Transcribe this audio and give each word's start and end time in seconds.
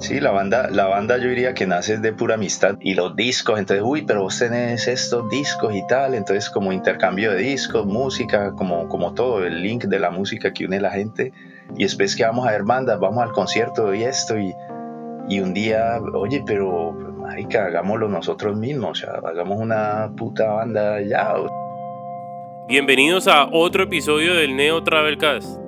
Sí, 0.00 0.20
la 0.20 0.30
banda, 0.30 0.70
la 0.70 0.86
banda 0.86 1.18
yo 1.18 1.28
diría 1.28 1.54
que 1.54 1.66
nace 1.66 1.98
de 1.98 2.12
pura 2.12 2.36
amistad 2.36 2.76
y 2.80 2.94
los 2.94 3.16
discos, 3.16 3.58
entonces, 3.58 3.84
uy, 3.84 4.02
pero 4.02 4.22
vos 4.22 4.38
tenés 4.38 4.86
estos 4.86 5.28
discos 5.28 5.74
y 5.74 5.84
tal, 5.88 6.14
entonces 6.14 6.50
como 6.50 6.72
intercambio 6.72 7.32
de 7.32 7.38
discos, 7.38 7.84
música, 7.84 8.52
como, 8.52 8.88
como 8.88 9.12
todo, 9.14 9.44
el 9.44 9.60
link 9.60 9.84
de 9.84 9.98
la 9.98 10.10
música 10.10 10.52
que 10.52 10.66
une 10.66 10.80
la 10.80 10.92
gente. 10.92 11.32
Y 11.76 11.82
después 11.82 12.14
que 12.14 12.24
vamos 12.24 12.46
a 12.46 12.52
ver 12.52 12.62
bandas, 12.62 13.00
vamos 13.00 13.24
al 13.24 13.32
concierto 13.32 13.92
y 13.92 14.04
esto 14.04 14.38
y, 14.38 14.54
y 15.28 15.40
un 15.40 15.52
día, 15.52 16.00
oye, 16.14 16.44
pero, 16.46 16.92
marica, 16.92 17.66
hagámoslo 17.66 18.08
nosotros 18.08 18.56
mismos, 18.56 18.90
o 18.90 18.94
sea, 18.94 19.14
hagamos 19.28 19.58
una 19.60 20.12
puta 20.16 20.48
banda 20.48 21.00
ya. 21.02 21.34
Bienvenidos 22.68 23.26
a 23.26 23.48
otro 23.50 23.82
episodio 23.82 24.34
del 24.34 24.56
Neo 24.56 24.84
Travelcast 24.84 25.67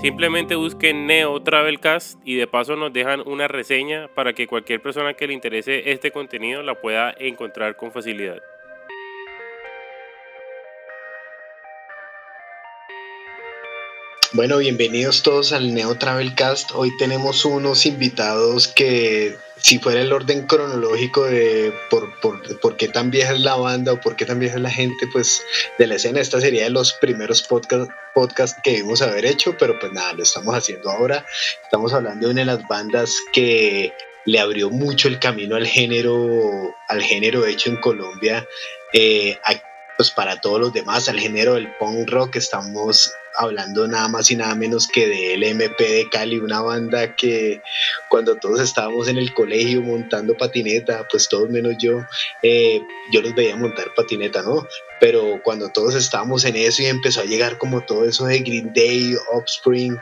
Simplemente 0.00 0.54
busquen 0.54 1.08
Neo 1.08 1.42
Travelcast 1.42 2.20
y 2.24 2.36
de 2.36 2.46
paso 2.46 2.76
nos 2.76 2.92
dejan 2.92 3.20
una 3.26 3.48
reseña 3.48 4.06
para 4.14 4.32
que 4.32 4.46
cualquier 4.46 4.80
persona 4.80 5.14
que 5.14 5.26
le 5.26 5.34
interese 5.34 5.90
este 5.90 6.12
contenido 6.12 6.62
la 6.62 6.80
pueda 6.80 7.12
encontrar 7.18 7.74
con 7.74 7.90
facilidad. 7.90 8.40
Bueno, 14.34 14.58
bienvenidos 14.58 15.24
todos 15.24 15.52
al 15.52 15.74
Neo 15.74 15.96
Travelcast. 15.96 16.70
Hoy 16.74 16.90
tenemos 16.98 17.44
unos 17.44 17.84
invitados 17.84 18.68
que, 18.68 19.36
si 19.56 19.78
fuera 19.80 20.02
el 20.02 20.12
orden 20.12 20.46
cronológico 20.46 21.24
de 21.24 21.72
por, 21.90 22.12
por, 22.20 22.76
qué 22.76 22.88
tan 22.88 23.10
vieja 23.10 23.32
es 23.32 23.40
la 23.40 23.56
banda 23.56 23.94
o 23.94 24.00
por 24.00 24.14
qué 24.14 24.26
tan 24.26 24.38
vieja 24.38 24.56
es 24.56 24.62
la 24.62 24.70
gente, 24.70 25.08
pues 25.12 25.42
de 25.78 25.86
la 25.86 25.96
escena, 25.96 26.20
esta 26.20 26.40
sería 26.40 26.64
de 26.64 26.70
los 26.70 26.92
primeros 26.92 27.42
podcasts 27.42 27.92
podcast 28.18 28.58
que 28.64 28.72
debimos 28.72 29.00
haber 29.00 29.26
hecho, 29.26 29.56
pero 29.56 29.78
pues 29.78 29.92
nada, 29.92 30.12
lo 30.12 30.24
estamos 30.24 30.52
haciendo 30.52 30.90
ahora. 30.90 31.24
Estamos 31.62 31.92
hablando 31.92 32.26
de 32.26 32.32
una 32.32 32.40
de 32.40 32.46
las 32.46 32.66
bandas 32.66 33.14
que 33.32 33.92
le 34.24 34.40
abrió 34.40 34.70
mucho 34.70 35.06
el 35.06 35.20
camino 35.20 35.54
al 35.54 35.68
género, 35.68 36.74
al 36.88 37.00
género 37.00 37.46
hecho 37.46 37.70
en 37.70 37.76
Colombia. 37.76 38.44
Eh, 38.92 39.38
pues 39.96 40.10
para 40.10 40.40
todos 40.40 40.58
los 40.60 40.72
demás, 40.72 41.08
al 41.08 41.20
género 41.20 41.54
del 41.54 41.72
punk 41.76 42.10
rock, 42.10 42.36
estamos 42.36 43.12
hablando 43.36 43.86
nada 43.86 44.08
más 44.08 44.28
y 44.32 44.36
nada 44.36 44.56
menos 44.56 44.88
que 44.88 45.06
del 45.06 45.44
MP 45.44 45.84
de 45.84 46.08
Cali, 46.10 46.38
una 46.38 46.60
banda 46.60 47.14
que 47.14 47.62
cuando 48.08 48.34
todos 48.34 48.60
estábamos 48.60 49.06
en 49.06 49.18
el 49.18 49.32
colegio 49.32 49.80
montando 49.80 50.36
patineta, 50.36 51.06
pues 51.08 51.28
todos 51.28 51.48
menos 51.50 51.76
yo, 51.78 52.00
eh, 52.42 52.82
yo 53.12 53.22
los 53.22 53.32
veía 53.36 53.54
montar 53.54 53.94
patineta, 53.94 54.42
¿no? 54.42 54.66
Pero 55.00 55.40
cuando 55.42 55.70
todos 55.70 55.94
estábamos 55.94 56.44
en 56.44 56.56
eso 56.56 56.82
y 56.82 56.86
empezó 56.86 57.20
a 57.20 57.24
llegar 57.24 57.58
como 57.58 57.82
todo 57.82 58.04
eso 58.04 58.26
de 58.26 58.40
Green 58.40 58.72
Day, 58.74 59.14
Offspring, 59.32 59.98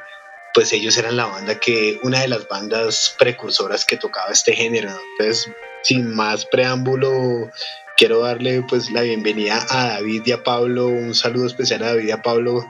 pues 0.55 0.73
ellos 0.73 0.97
eran 0.97 1.17
la 1.17 1.27
banda 1.27 1.61
que, 1.61 2.01
una 2.03 2.21
de 2.21 2.29
las 2.29 2.49
bandas 2.49 3.15
precursoras 3.19 3.85
que 3.85 3.99
tocaba 3.99 4.31
este 4.31 4.55
género, 4.55 4.89
Entonces, 5.19 5.51
sin 5.83 6.15
más 6.15 6.47
preámbulo, 6.47 7.51
quiero 7.97 8.21
darle 8.21 8.63
pues 8.69 8.91
la 8.91 9.03
bienvenida 9.03 9.67
a 9.69 9.89
David 9.89 10.23
y 10.25 10.33
a 10.33 10.43
Pablo, 10.43 10.87
un 10.87 11.15
saludo 11.15 11.47
especial 11.47 11.83
a 11.83 11.89
David 11.89 12.09
y 12.09 12.11
a 12.11 12.23
Pablo 12.23 12.65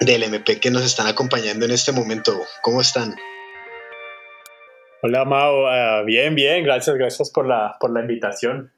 del 0.00 0.22
MP 0.22 0.60
que 0.60 0.70
nos 0.70 0.84
están 0.84 1.08
acompañando 1.08 1.64
en 1.64 1.72
este 1.72 1.90
momento. 1.90 2.40
¿Cómo 2.62 2.80
están? 2.80 3.16
Hola 5.02 5.24
Mao, 5.24 5.66
ah, 5.66 6.02
bien, 6.04 6.34
bien, 6.34 6.64
gracias, 6.64 6.96
gracias 6.96 7.30
por 7.30 7.46
la, 7.46 7.76
por 7.80 7.92
la 7.92 8.00
invitación. 8.00 8.72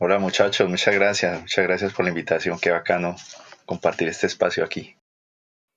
Hola 0.00 0.20
muchachos, 0.20 0.68
muchas 0.68 0.94
gracias, 0.94 1.40
muchas 1.40 1.66
gracias 1.66 1.92
por 1.92 2.04
la 2.04 2.10
invitación, 2.10 2.56
qué 2.60 2.70
bacano 2.70 3.16
compartir 3.66 4.06
este 4.06 4.28
espacio 4.28 4.62
aquí. 4.62 4.94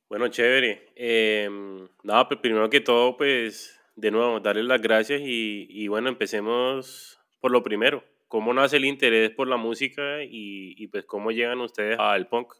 Bueno, 0.09 0.27
chévere. 0.27 0.91
Em, 0.95 1.87
nada, 2.03 2.27
pues 2.27 2.39
primero 2.39 2.69
que 2.69 2.81
todo, 2.81 3.17
pues 3.17 3.79
de 3.95 4.11
nuevo, 4.11 4.39
darles 4.39 4.65
las 4.65 4.79
gracias 4.79 5.21
y, 5.21 5.65
y, 5.69 5.87
bueno, 5.87 6.07
empecemos 6.07 7.19
por 7.39 7.51
lo 7.51 7.63
primero. 7.63 8.03
¿Cómo 8.27 8.53
nace 8.53 8.77
el 8.77 8.85
interés 8.85 9.31
por 9.31 9.47
la 9.47 9.57
música 9.57 10.21
y, 10.23 10.75
y 10.77 10.87
pues 10.87 11.05
cómo 11.05 11.31
llegan 11.31 11.59
ustedes 11.59 11.97
al 11.99 12.27
punk? 12.27 12.53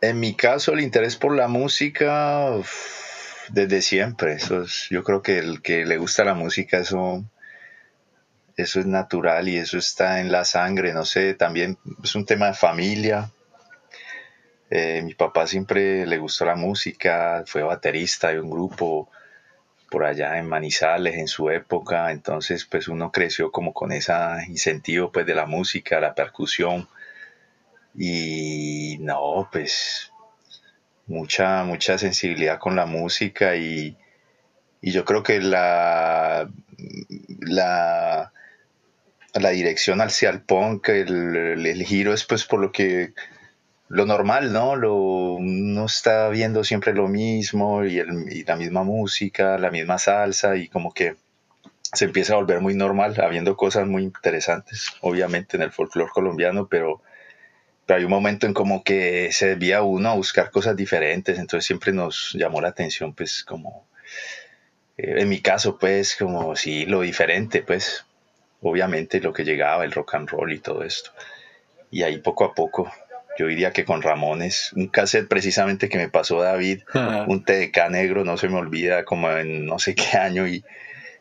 En 0.00 0.20
mi 0.20 0.34
caso, 0.34 0.72
el 0.72 0.80
interés 0.80 1.16
por 1.16 1.34
la 1.34 1.48
música, 1.48 2.52
desde 3.50 3.82
siempre. 3.82 4.34
Eso 4.34 4.62
es, 4.62 4.86
yo 4.88 5.02
creo 5.02 5.20
que 5.20 5.38
el 5.38 5.62
que 5.62 5.84
le 5.84 5.96
gusta 5.96 6.24
la 6.24 6.34
música, 6.34 6.78
eso, 6.78 7.24
eso 8.58 8.80
es 8.80 8.86
natural 8.86 9.48
y 9.48 9.56
eso 9.56 9.78
está 9.78 10.20
en 10.20 10.32
la 10.32 10.44
sangre. 10.44 10.92
No 10.92 11.04
sé, 11.04 11.34
también 11.34 11.78
es 12.02 12.14
un 12.16 12.26
tema 12.26 12.48
de 12.48 12.54
familia. 12.54 13.30
Eh, 14.68 15.00
mi 15.02 15.14
papá 15.14 15.46
siempre 15.46 16.04
le 16.06 16.18
gustó 16.18 16.44
la 16.44 16.56
música, 16.56 17.44
fue 17.46 17.62
baterista 17.62 18.28
de 18.28 18.40
un 18.40 18.50
grupo 18.50 19.08
por 19.90 20.04
allá 20.04 20.38
en 20.38 20.46
Manizales 20.46 21.16
en 21.16 21.28
su 21.28 21.48
época, 21.50 22.10
entonces 22.10 22.66
pues 22.66 22.88
uno 22.88 23.10
creció 23.10 23.50
como 23.50 23.72
con 23.72 23.92
ese 23.92 24.12
incentivo 24.48 25.10
pues 25.10 25.24
de 25.24 25.34
la 25.34 25.46
música, 25.46 26.00
la 26.00 26.14
percusión 26.14 26.86
y 27.94 28.98
no, 29.00 29.48
pues 29.50 30.12
mucha, 31.06 31.64
mucha 31.64 31.96
sensibilidad 31.96 32.58
con 32.58 32.76
la 32.76 32.86
música 32.86 33.56
y, 33.56 33.96
yo 34.80 35.04
creo 35.04 35.22
que 35.24 35.40
la, 35.40 36.48
la, 37.40 38.32
la 39.34 39.50
dirección 39.50 40.00
hacia 40.00 40.30
el 40.30 40.42
punk, 40.42 40.88
el, 40.88 41.66
el, 41.66 41.82
giro 41.84 42.14
es 42.14 42.24
pues 42.24 42.44
por 42.44 42.60
lo 42.60 42.72
que 42.72 43.12
lo 43.88 44.06
normal, 44.06 44.52
¿no? 44.52 44.76
Lo, 44.76 44.94
uno 44.94 45.86
está 45.86 46.28
viendo 46.28 46.64
siempre 46.64 46.92
lo 46.94 47.08
mismo 47.08 47.84
y, 47.84 47.98
el, 47.98 48.30
y 48.30 48.44
la 48.44 48.56
misma 48.56 48.82
música, 48.82 49.58
la 49.58 49.70
misma 49.70 49.98
salsa 49.98 50.56
y 50.56 50.68
como 50.68 50.92
que 50.92 51.16
se 51.92 52.04
empieza 52.06 52.34
a 52.34 52.36
volver 52.36 52.60
muy 52.60 52.74
normal, 52.74 53.18
habiendo 53.20 53.56
cosas 53.56 53.86
muy 53.86 54.02
interesantes, 54.02 54.92
obviamente 55.00 55.56
en 55.56 55.62
el 55.62 55.72
folclore 55.72 56.10
colombiano, 56.12 56.66
pero 56.68 57.02
pero 57.88 58.00
hay 58.00 58.04
un 58.04 58.10
momento 58.10 58.46
en 58.46 58.52
como 58.52 58.84
que 58.84 59.32
se 59.32 59.46
desvía 59.46 59.80
uno 59.80 60.10
a 60.10 60.14
buscar 60.14 60.50
cosas 60.50 60.76
diferentes, 60.76 61.38
entonces 61.38 61.64
siempre 61.64 61.90
nos 61.90 62.34
llamó 62.34 62.60
la 62.60 62.68
atención, 62.68 63.14
pues 63.14 63.42
como, 63.44 63.88
eh, 64.98 65.14
en 65.22 65.28
mi 65.30 65.40
caso, 65.40 65.78
pues 65.78 66.14
como 66.14 66.54
sí, 66.54 66.84
lo 66.84 67.00
diferente, 67.00 67.62
pues 67.62 68.04
obviamente 68.62 69.20
lo 69.20 69.32
que 69.32 69.44
llegaba, 69.44 69.84
el 69.84 69.92
rock 69.92 70.14
and 70.14 70.28
roll 70.28 70.52
y 70.52 70.58
todo 70.58 70.82
esto. 70.82 71.10
Y 71.90 72.02
ahí 72.02 72.18
poco 72.18 72.44
a 72.44 72.54
poco, 72.54 72.92
yo 73.38 73.46
diría 73.46 73.72
que 73.72 73.84
con 73.84 74.02
Ramones, 74.02 74.72
un 74.74 74.88
cassette 74.88 75.28
precisamente 75.28 75.88
que 75.88 75.98
me 75.98 76.08
pasó 76.08 76.42
David, 76.42 76.82
un 77.26 77.44
TDK 77.44 77.90
negro, 77.90 78.24
no 78.24 78.36
se 78.36 78.48
me 78.48 78.56
olvida, 78.56 79.04
como 79.04 79.30
en 79.30 79.66
no 79.66 79.78
sé 79.78 79.94
qué 79.94 80.16
año, 80.16 80.46
y 80.46 80.64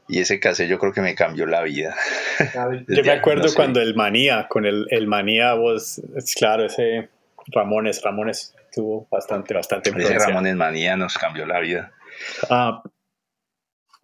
y 0.10 0.20
ese 0.20 0.40
cassette 0.40 0.70
yo 0.70 0.80
creo 0.80 0.94
que 0.94 1.02
me 1.02 1.16
cambió 1.16 1.46
la 1.46 1.62
vida. 1.62 1.96
yo 2.88 3.04
me 3.04 3.12
acuerdo 3.12 3.54
cuando 3.54 3.82
el 3.82 3.96
Manía, 3.96 4.48
con 4.50 4.66
el, 4.66 4.88
el 4.90 5.08
Manía, 5.08 5.54
vos, 5.54 6.02
claro, 6.38 6.66
ese 6.66 7.10
Ramones, 7.48 8.02
Ramones 8.02 8.56
tuvo 8.74 9.08
bastante, 9.10 9.54
bastante 9.54 9.90
Ese 9.90 10.20
Ramones 10.20 10.56
Manía 10.56 10.96
nos 10.96 11.18
cambió 11.18 11.46
la 11.46 11.60
vida. 11.60 11.92
Ah, 12.50 12.82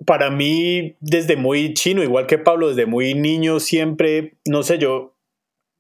para 0.06 0.30
mí, 0.30 0.96
desde 1.00 1.36
muy 1.36 1.74
chino, 1.74 2.04
igual 2.04 2.28
que 2.28 2.38
Pablo, 2.38 2.70
desde 2.70 2.86
muy 2.86 3.14
niño 3.14 3.60
siempre, 3.60 4.36
no 4.46 4.64
sé, 4.64 4.78
yo 4.78 5.16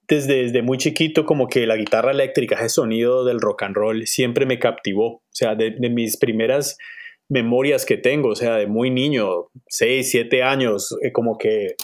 desde, 0.07 0.43
desde 0.43 0.61
muy 0.61 0.77
chiquito 0.77 1.25
como 1.25 1.47
que 1.47 1.65
la 1.65 1.75
guitarra 1.75 2.11
eléctrica, 2.11 2.55
ese 2.55 2.69
sonido 2.69 3.25
del 3.25 3.39
rock 3.39 3.63
and 3.63 3.75
roll 3.75 4.07
siempre 4.07 4.45
me 4.45 4.59
captivó. 4.59 5.05
O 5.05 5.23
sea, 5.31 5.55
de, 5.55 5.71
mis 5.89 6.17
primeras 6.17 6.77
memorias 7.29 7.85
que 7.85 7.97
tengo, 7.97 8.29
o 8.29 8.35
sea, 8.35 8.57
de 8.57 8.67
muy 8.67 8.89
niño, 8.91 9.49
6, 9.67 10.09
7 10.09 10.43
años, 10.43 10.95
eh, 11.01 11.11
como 11.11 11.37
que 11.37 11.75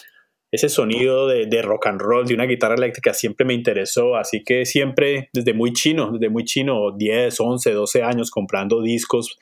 ese 0.51 0.69
sonido 0.69 1.28
de, 1.28 1.62
rock 1.62 1.88
and 1.88 2.01
roll, 2.01 2.25
de 2.25 2.34
una 2.34 2.46
guitarra 2.46 2.75
eléctrica, 2.75 3.13
siempre 3.13 3.46
me 3.46 3.54
interesó, 3.54 4.16
así 4.16 4.44
que 4.44 4.66
siempre, 4.66 5.30
desde 5.31 5.54
muy 5.54 5.74
chino, 5.74 6.12
desde 6.12 6.30
muy 6.30 6.44
chino, 6.44 6.92
10, 6.92 7.40
11, 7.40 7.72
12 7.72 8.04
años, 8.04 8.31
comprando 8.31 8.81
discos 8.81 9.38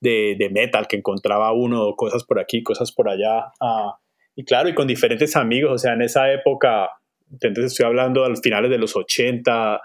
de, 0.00 0.36
metal 0.52 0.86
que 0.86 0.96
encontraba 0.96 1.52
uno, 1.52 1.94
cosas 1.96 2.24
por 2.24 2.38
aquí, 2.38 2.62
cosas 2.62 2.92
por 2.92 3.08
allá, 3.08 3.52
ah, 3.60 3.98
y 4.36 4.44
claro, 4.44 4.68
y 4.68 4.74
con 4.74 4.86
diferentes 4.86 5.36
amigos, 5.36 5.72
o 5.72 5.78
sea, 5.78 5.94
en 5.94 6.02
esa 6.02 6.30
época, 6.32 6.90
entonces 7.30 7.72
estoy 7.72 7.86
hablando 7.86 8.24
a 8.24 8.28
los 8.28 8.40
finales 8.40 8.70
de 8.70 8.78
los 8.78 8.94
80, 8.94 9.80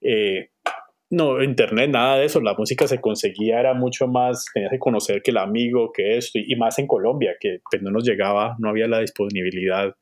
eh, 0.00 0.50
no, 1.10 1.40
internet, 1.42 1.90
nada 1.90 2.18
de 2.18 2.24
eso. 2.24 2.40
La 2.40 2.54
música 2.54 2.88
se 2.88 3.00
conseguía, 3.00 3.60
era 3.60 3.74
mucho 3.74 4.08
más, 4.08 4.46
tenías 4.52 4.72
que 4.72 4.78
conocer 4.78 5.22
que 5.22 5.30
el 5.30 5.36
amigo, 5.36 5.92
que 5.92 6.16
esto, 6.16 6.38
y, 6.38 6.56
más 6.56 6.78
en 6.78 6.86
Colombia, 6.86 7.36
que 7.38 7.60
pues, 7.70 7.80
no 7.82 7.90
nos 7.90 8.04
llegaba, 8.04 8.56
no 8.58 8.70
había 8.70 8.88
la 8.88 9.00
disponibilidad 9.00 9.94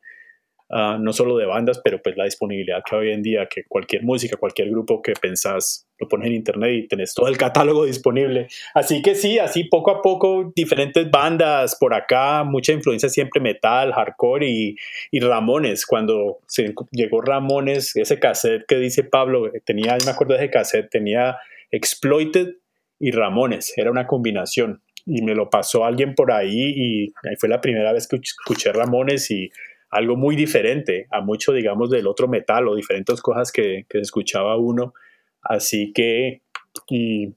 Ah, 0.71 0.97
no 0.99 1.13
solo 1.13 1.37
de 1.37 1.45
bandas, 1.45 1.81
pero 1.85 2.01
pues 2.03 2.17
la 2.17 2.25
disponibilidad 2.25 2.83
que 2.89 2.97
hoy 2.97 3.13
en 3.13 3.23
día, 3.23 3.47
que 3.47 3.65
cualquier 3.65 4.03
música, 4.03 4.39
cualquier 4.39 4.71
grupo 4.71 5.03
que 5.03 5.13
pensás, 5.13 5.87
lo 5.99 6.09
pones 6.09 6.29
en 6.29 6.35
internet 6.35 6.73
y 6.73 6.89
tenés 6.89 7.13
todo 7.13 7.29
el 7.29 7.37
catálogo 7.39 7.85
disponible. 7.85 8.49
Así 8.73 9.03
que 9.03 9.15
sí, 9.15 9.39
así 9.39 9.65
poco 9.65 9.91
a 9.91 10.01
poco, 10.01 10.53
diferentes 10.57 11.11
bandas 11.11 11.77
por 11.79 11.93
acá, 11.93 12.45
mucha 12.45 12.73
influencia 12.73 13.11
siempre 13.11 13.43
metal, 13.43 13.93
hardcore 13.93 14.49
y, 14.49 14.77
y 15.11 15.21
Ramones. 15.21 15.85
Cuando 15.85 16.39
se 16.47 16.75
llegó 16.93 17.21
Ramones, 17.21 17.95
ese 17.95 18.19
cassette 18.19 18.65
que 18.67 18.77
dice 18.77 19.05
Pablo, 19.05 19.53
tenía, 19.65 19.99
me 20.05 20.13
acuerdo 20.13 20.33
de 20.33 20.41
ese 20.41 20.51
cassette, 20.51 20.91
tenía 20.91 21.37
Exploited 21.71 22.55
y 22.99 23.11
Ramones, 23.11 23.77
era 23.77 23.91
una 23.91 24.07
combinación. 24.07 24.81
Y 25.07 25.21
me 25.21 25.35
lo 25.35 25.51
pasó 25.51 25.85
alguien 25.85 26.15
por 26.15 26.33
ahí 26.33 26.73
y 26.75 27.13
ahí 27.29 27.37
fue 27.39 27.51
la 27.51 27.61
primera 27.61 27.93
vez 27.93 28.09
que 28.09 28.17
escuché 28.17 28.73
Ramones 28.73 29.31
y 29.31 29.51
algo 29.95 30.17
muy 30.17 30.35
diferente 30.35 31.07
a 31.11 31.21
mucho, 31.21 31.53
digamos, 31.53 31.89
del 31.89 32.09
otro 32.09 32.27
metal 32.27 32.67
o 32.67 32.75
diferentes 32.75 33.23
cosas 33.23 33.53
que, 33.53 33.87
que 33.89 34.01
escuchaba 34.01 34.57
uno. 34.57 34.93
Así 35.41 35.93
que, 35.93 36.43
y, 36.89 37.33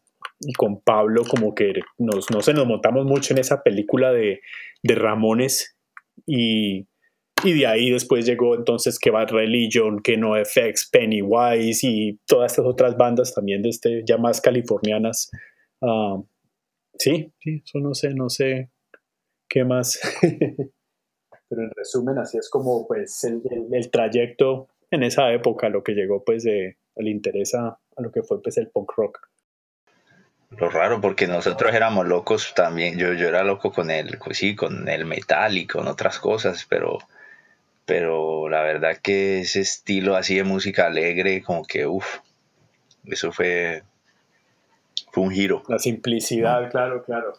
con 0.58 0.82
Pablo 0.82 1.24
como 1.24 1.54
que 1.54 1.74
nos, 2.00 2.32
no 2.32 2.42
sé, 2.42 2.54
nos 2.54 2.66
montamos 2.66 3.06
mucho 3.06 3.34
en 3.34 3.40
esa 3.40 3.62
película 3.62 4.12
de, 4.12 4.42
de 4.82 4.96
Ramones 4.96 5.78
y, 6.26 6.88
y, 7.44 7.54
de 7.54 7.68
ahí 7.68 7.92
después 7.92 8.26
llegó 8.26 8.56
entonces 8.56 8.98
que 8.98 9.12
va 9.12 9.26
Religion, 9.26 10.02
que 10.02 10.18
no 10.18 10.34
FX, 10.36 10.90
Pennywise 10.92 11.84
y 11.84 12.20
todas 12.26 12.52
estas 12.54 12.66
otras 12.66 12.98
bandas 12.98 13.36
también 13.36 13.62
de 13.62 13.70
este, 13.70 14.04
ya 14.04 14.18
más 14.18 14.42
californianas. 14.42 15.30
Ah, 15.82 16.18
sí, 16.98 17.32
sí, 17.40 17.62
eso 17.64 17.80
no 17.80 17.94
sé, 17.94 18.16
no 18.16 18.30
sé 18.30 18.72
qué 19.48 19.64
más. 19.64 20.00
pero 21.50 21.64
en 21.64 21.72
resumen 21.72 22.18
así 22.18 22.38
es 22.38 22.50
como 22.50 22.88
pues 22.88 23.24
el, 23.24 23.42
el, 23.72 23.92
trayecto 23.92 24.68
en 24.92 25.04
esa 25.04 25.32
época, 25.32 25.70
lo 25.70 25.84
que 25.84 25.94
llegó 25.94 26.24
pues 26.24 26.44
de 26.44 26.78
el 26.96 27.08
interés 27.08 27.54
a, 27.56 27.78
lo 27.98 28.12
que 28.12 28.24
fue 28.24 28.42
pues 28.42 28.58
el 28.58 28.70
punk 28.70 28.92
rock. 28.96 29.28
Lo 30.52 30.70
raro, 30.70 31.02
porque 31.02 31.28
nosotros 31.28 31.74
éramos 31.74 32.08
locos 32.08 32.54
también, 32.56 32.98
yo, 32.98 33.14
yo 33.14 33.28
era 33.28 33.44
loco 33.44 33.72
con 33.72 33.92
el, 33.92 34.18
pues 34.18 34.38
sí, 34.38 34.56
con 34.56 34.88
el 34.88 35.06
metal 35.06 35.58
y 35.58 35.68
con 35.68 35.88
otras 35.88 36.20
cosas, 36.20 36.66
pero, 36.70 37.00
pero 37.86 38.48
la 38.48 38.62
verdad 38.62 38.98
que 38.98 39.42
ese 39.42 39.60
estilo 39.60 40.16
así 40.16 40.36
de 40.36 40.46
música 40.46 40.88
alegre, 40.88 41.44
como 41.44 41.66
que, 41.66 41.86
uff, 41.86 42.20
eso 43.04 43.34
fue, 43.34 43.84
fue 45.12 45.24
un 45.24 45.32
giro. 45.32 45.64
La 45.68 45.80
simplicidad, 45.80 46.72
claro, 46.72 47.04
claro. 47.04 47.34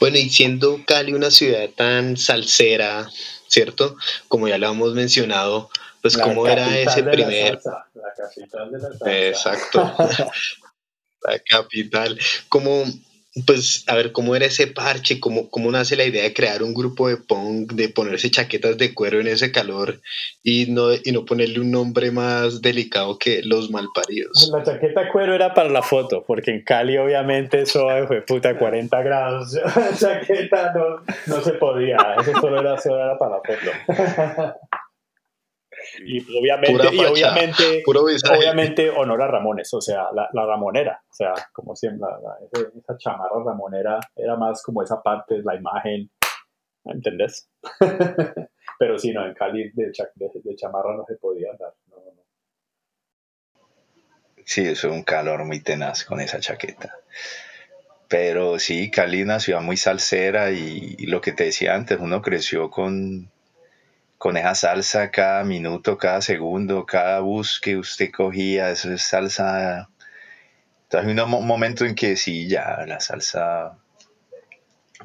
Bueno, 0.00 0.18
y 0.18 0.30
siendo 0.30 0.80
Cali 0.86 1.12
una 1.14 1.30
ciudad 1.30 1.68
tan 1.70 2.16
salsera, 2.16 3.08
¿cierto? 3.48 3.96
Como 4.28 4.48
ya 4.48 4.58
lo 4.58 4.70
hemos 4.70 4.94
mencionado, 4.94 5.70
pues 6.02 6.16
cómo 6.16 6.46
era 6.46 6.78
ese 6.78 7.02
primer... 7.02 7.58
La, 7.64 7.86
la 7.94 8.14
capital 8.16 8.70
de 8.70 8.78
la 8.78 8.88
salsa. 8.88 9.26
Exacto. 9.28 9.94
la 11.22 11.38
capital. 11.40 12.18
Como 12.48 12.84
pues 13.46 13.84
a 13.86 13.94
ver 13.94 14.12
cómo 14.12 14.34
era 14.34 14.46
ese 14.46 14.66
parche, 14.66 15.20
cómo, 15.20 15.50
cómo 15.50 15.70
nace 15.70 15.96
la 15.96 16.04
idea 16.04 16.22
de 16.22 16.32
crear 16.32 16.62
un 16.62 16.74
grupo 16.74 17.08
de 17.08 17.18
punk, 17.18 17.72
de 17.72 17.88
ponerse 17.88 18.30
chaquetas 18.30 18.78
de 18.78 18.94
cuero 18.94 19.20
en 19.20 19.28
ese 19.28 19.52
calor 19.52 20.00
y 20.42 20.66
no, 20.66 20.92
y 20.92 21.12
no 21.12 21.24
ponerle 21.24 21.60
un 21.60 21.70
nombre 21.70 22.10
más 22.10 22.62
delicado 22.62 23.18
que 23.18 23.42
los 23.42 23.70
malparidos. 23.70 24.50
La 24.52 24.62
chaqueta 24.62 25.10
cuero 25.12 25.34
era 25.34 25.54
para 25.54 25.68
la 25.68 25.82
foto, 25.82 26.24
porque 26.26 26.50
en 26.50 26.64
Cali 26.64 26.96
obviamente 26.96 27.62
eso 27.62 27.86
fue 28.06 28.22
puta 28.22 28.58
40 28.58 29.02
grados, 29.02 29.58
chaqueta 29.98 30.72
no, 30.74 31.02
no 31.26 31.42
se 31.42 31.52
podía, 31.52 31.98
eso 32.20 32.32
solo 32.40 32.60
era, 32.60 32.78
solo 32.80 32.96
era 32.96 33.18
para 33.18 33.36
la 33.36 33.42
foto. 33.42 34.54
Y 36.04 36.20
obviamente, 36.38 36.94
y 36.94 37.04
obviamente, 37.04 37.82
obviamente 37.86 38.90
honor 38.90 39.22
a 39.22 39.26
Ramones, 39.28 39.72
o 39.74 39.80
sea, 39.80 40.08
la, 40.12 40.28
la 40.32 40.46
Ramonera, 40.46 41.00
o 41.08 41.14
sea, 41.14 41.32
como 41.52 41.74
siempre, 41.76 42.06
esa 42.52 42.96
chamarra 42.98 43.42
Ramonera 43.44 43.98
era 44.16 44.36
más 44.36 44.62
como 44.62 44.82
esa 44.82 45.02
parte, 45.02 45.40
la 45.44 45.54
imagen, 45.54 46.10
¿entendés? 46.84 47.50
Pero 48.78 48.98
sí, 48.98 49.12
no, 49.12 49.26
en 49.26 49.34
Cali 49.34 49.70
de, 49.74 49.92
de, 50.14 50.56
chamarra 50.56 50.96
no 50.96 51.04
se 51.06 51.16
podía 51.16 51.50
andar. 51.50 51.74
No, 51.88 51.96
no. 51.96 52.22
Sí, 54.44 54.62
eso 54.62 54.88
es 54.88 54.94
un 54.94 55.02
calor 55.02 55.44
muy 55.44 55.60
tenaz 55.60 56.04
con 56.04 56.20
esa 56.20 56.38
chaqueta. 56.38 56.94
Pero 58.08 58.58
sí, 58.58 58.90
Cali 58.90 59.18
es 59.18 59.24
una 59.24 59.40
ciudad 59.40 59.60
muy 59.60 59.76
salsera 59.76 60.52
y 60.52 60.96
lo 61.06 61.20
que 61.20 61.32
te 61.32 61.44
decía 61.44 61.74
antes, 61.74 61.98
uno 62.00 62.22
creció 62.22 62.70
con, 62.70 63.30
con 64.18 64.36
esa 64.36 64.54
salsa 64.54 65.10
cada 65.10 65.44
minuto, 65.44 65.96
cada 65.96 66.20
segundo, 66.20 66.84
cada 66.84 67.20
bus 67.20 67.60
que 67.60 67.76
usted 67.76 68.10
cogía, 68.10 68.70
eso 68.70 68.92
es 68.92 69.02
salsa. 69.02 69.88
Entonces 70.82 71.24
un 71.24 71.46
momento 71.46 71.84
en 71.84 71.94
que 71.94 72.16
sí, 72.16 72.48
ya 72.48 72.84
la 72.86 73.00
salsa... 73.00 73.78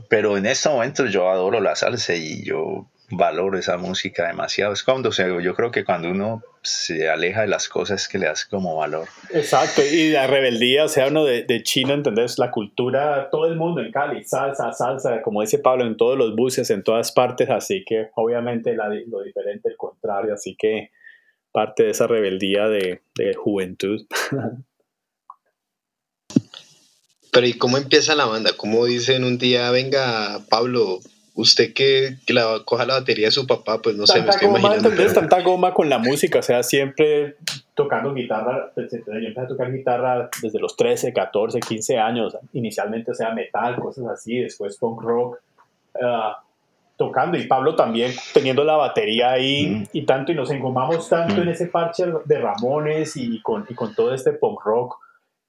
Pero 0.09 0.37
en 0.37 0.47
este 0.47 0.69
momento 0.69 1.05
yo 1.05 1.29
adoro 1.29 1.61
la 1.61 1.75
salsa 1.75 2.15
y 2.15 2.43
yo 2.43 2.89
valoro 3.09 3.57
esa 3.57 3.77
música 3.77 4.27
demasiado. 4.27 4.73
Es 4.73 4.83
cuando 4.83 5.11
yo 5.11 5.55
creo 5.55 5.71
que 5.71 5.83
cuando 5.83 6.09
uno 6.09 6.43
se 6.61 7.09
aleja 7.09 7.41
de 7.41 7.47
las 7.47 7.67
cosas 7.67 8.07
que 8.07 8.17
le 8.17 8.27
das 8.27 8.45
como 8.45 8.77
valor. 8.77 9.07
Exacto, 9.31 9.81
y 9.83 10.11
la 10.11 10.27
rebeldía, 10.27 10.85
o 10.85 10.87
sea, 10.87 11.07
uno 11.07 11.25
de, 11.25 11.43
de 11.43 11.61
China, 11.61 11.93
¿entendés? 11.93 12.39
La 12.39 12.51
cultura, 12.51 13.29
todo 13.29 13.47
el 13.47 13.57
mundo 13.57 13.81
en 13.81 13.91
Cali, 13.91 14.23
salsa, 14.23 14.71
salsa, 14.71 15.21
como 15.21 15.41
dice 15.41 15.59
Pablo, 15.59 15.85
en 15.85 15.97
todos 15.97 16.17
los 16.17 16.35
buses, 16.35 16.69
en 16.69 16.83
todas 16.83 17.11
partes, 17.11 17.49
así 17.49 17.83
que 17.85 18.09
obviamente 18.15 18.75
la, 18.75 18.87
lo 18.87 19.21
diferente, 19.21 19.69
el 19.69 19.77
contrario, 19.77 20.33
así 20.33 20.55
que 20.57 20.91
parte 21.51 21.83
de 21.83 21.89
esa 21.91 22.07
rebeldía 22.07 22.67
de, 22.67 23.01
de 23.15 23.33
juventud. 23.33 24.05
Pero 27.31 27.47
¿y 27.47 27.53
cómo 27.57 27.77
empieza 27.77 28.15
la 28.15 28.25
banda? 28.25 28.51
¿Cómo 28.55 28.85
dicen 28.85 29.23
un 29.23 29.37
día, 29.37 29.69
venga, 29.71 30.39
Pablo, 30.49 30.99
usted 31.35 31.73
que, 31.73 32.17
la, 32.27 32.61
coja 32.65 32.85
la 32.85 32.95
batería 32.95 33.27
de 33.27 33.31
su 33.31 33.47
papá, 33.47 33.81
pues 33.81 33.95
no 33.95 34.05
sé, 34.05 34.21
me 34.21 34.29
estoy 34.29 34.47
goma, 34.47 34.59
imaginando. 34.59 35.13
Tanta 35.13 35.41
goma 35.41 35.73
con 35.73 35.89
la 35.89 35.97
música, 35.97 36.39
o 36.39 36.43
sea, 36.43 36.63
siempre 36.63 37.37
tocando 37.73 38.13
guitarra, 38.13 38.71
pues, 38.73 38.91
yo 38.91 38.97
empecé 39.13 39.41
a 39.41 39.47
tocar 39.47 39.71
guitarra 39.71 40.29
desde 40.41 40.59
los 40.59 40.75
13, 40.75 41.11
14, 41.11 41.59
15 41.59 41.97
años, 41.97 42.37
inicialmente, 42.53 43.11
o 43.11 43.15
sea, 43.15 43.31
metal, 43.31 43.75
cosas 43.77 44.05
así, 44.07 44.39
después 44.39 44.77
punk 44.77 45.01
rock, 45.01 45.39
uh, 45.95 46.33
tocando, 46.97 47.37
y 47.37 47.47
Pablo 47.47 47.75
también 47.75 48.11
teniendo 48.33 48.63
la 48.63 48.75
batería 48.75 49.31
ahí, 49.31 49.67
mm. 49.67 49.83
y 49.93 50.05
tanto, 50.05 50.31
y 50.31 50.35
nos 50.35 50.51
engomamos 50.51 51.09
tanto 51.09 51.41
en 51.41 51.49
ese 51.49 51.65
parche 51.67 52.05
de 52.25 52.39
Ramones 52.39 53.17
y 53.17 53.41
con, 53.41 53.65
y 53.67 53.73
con 53.73 53.95
todo 53.95 54.13
este 54.13 54.33
punk 54.33 54.61
rock, 54.63 54.97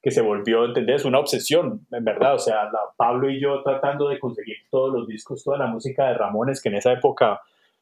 que 0.05 0.11
se 0.11 0.21
volvió, 0.21 0.67
¿entendés? 0.67 1.07
Una 1.07 1.19
obsesión, 1.19 1.87
en 1.91 2.05
verdad. 2.05 2.35
O 2.35 2.39
sea, 2.39 2.69
Pablo 2.95 3.31
y 3.31 3.41
yo 3.41 3.63
tratando 3.63 4.11
de 4.11 4.21
conseguir 4.21 4.59
todos 4.71 4.93
los 4.93 5.09
discos, 5.09 5.43
toda 5.43 5.57
la 5.57 5.67
música 5.67 6.09
de 6.09 6.13
Ramones, 6.13 6.61
que 6.61 6.69
en 6.69 6.75
esa 6.75 6.93
época, 6.93 7.41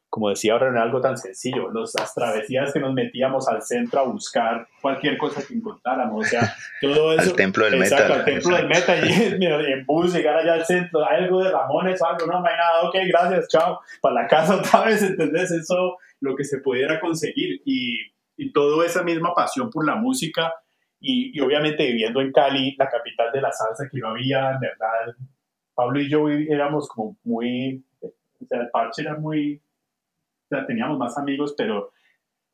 como 0.09 0.29
decía 0.29 0.53
ahora, 0.53 0.67
no 0.67 0.77
era 0.77 0.83
algo 0.83 1.01
tan 1.01 1.17
sencillo. 1.17 1.67
Los, 1.67 1.93
las 1.95 2.13
travesías 2.15 2.71
que 2.71 2.79
nos 2.79 2.93
metíamos 2.93 3.49
al 3.49 3.61
centro 3.61 3.99
a 3.99 4.03
buscar 4.03 4.69
cualquier 4.81 5.17
cosa 5.17 5.45
que 5.45 5.53
encontráramos. 5.53 6.25
O 6.25 6.29
sea, 6.29 6.55
todo 6.81 7.11
eso. 7.11 7.31
al 7.31 7.35
templo 7.35 7.65
del 7.65 7.73
exacto, 7.73 8.03
metal. 8.03 8.19
al 8.19 8.25
templo 8.25 8.55
del 8.55 8.67
metal. 8.69 9.09
Y, 9.41 9.45
en 9.73 9.85
bus, 9.85 10.13
llegar 10.13 10.37
allá 10.37 10.53
al 10.53 10.65
centro, 10.65 11.05
hay 11.05 11.25
algo 11.25 11.43
de 11.43 11.51
Ramones 11.51 12.01
o 12.01 12.05
algo, 12.05 12.25
no, 12.25 12.39
no 12.39 12.47
hay 12.47 12.55
nada, 12.55 12.83
ok, 12.83 12.95
gracias, 13.05 13.49
chao. 13.49 13.81
Para 14.01 14.21
la 14.21 14.27
casa 14.27 14.55
otra 14.55 14.85
vez, 14.85 15.03
¿entendés? 15.03 15.51
Eso, 15.51 15.97
lo 16.21 16.37
que 16.37 16.45
se 16.45 16.59
pudiera 16.59 17.01
conseguir. 17.01 17.61
Y, 17.65 17.97
y 18.37 18.53
toda 18.53 18.85
esa 18.85 19.03
misma 19.03 19.35
pasión 19.35 19.69
por 19.69 19.85
la 19.85 19.95
música 19.95 20.53
y, 21.05 21.37
obviamente 21.41 21.85
viviendo 21.85 22.21
en 22.21 22.31
Cali, 22.31 22.75
la 22.77 22.89
capital 22.89 23.29
de 23.33 23.41
la 23.41 23.51
salsa 23.51 23.89
que 23.91 23.99
no 23.99 24.07
había, 24.07 24.51
en 24.51 24.59
verdad, 24.61 25.13
Pablo 25.75 25.99
y 25.99 26.09
yo 26.09 26.29
éramos 26.29 26.87
como 26.87 27.17
muy, 27.25 27.83
o 28.01 28.45
sea, 28.47 28.61
el 28.61 28.69
parche 28.69 29.01
era 29.01 29.17
muy, 29.17 29.57
o 29.57 30.47
sea, 30.47 30.65
teníamos 30.65 30.97
más 30.97 31.17
amigos, 31.17 31.55
pero 31.57 31.91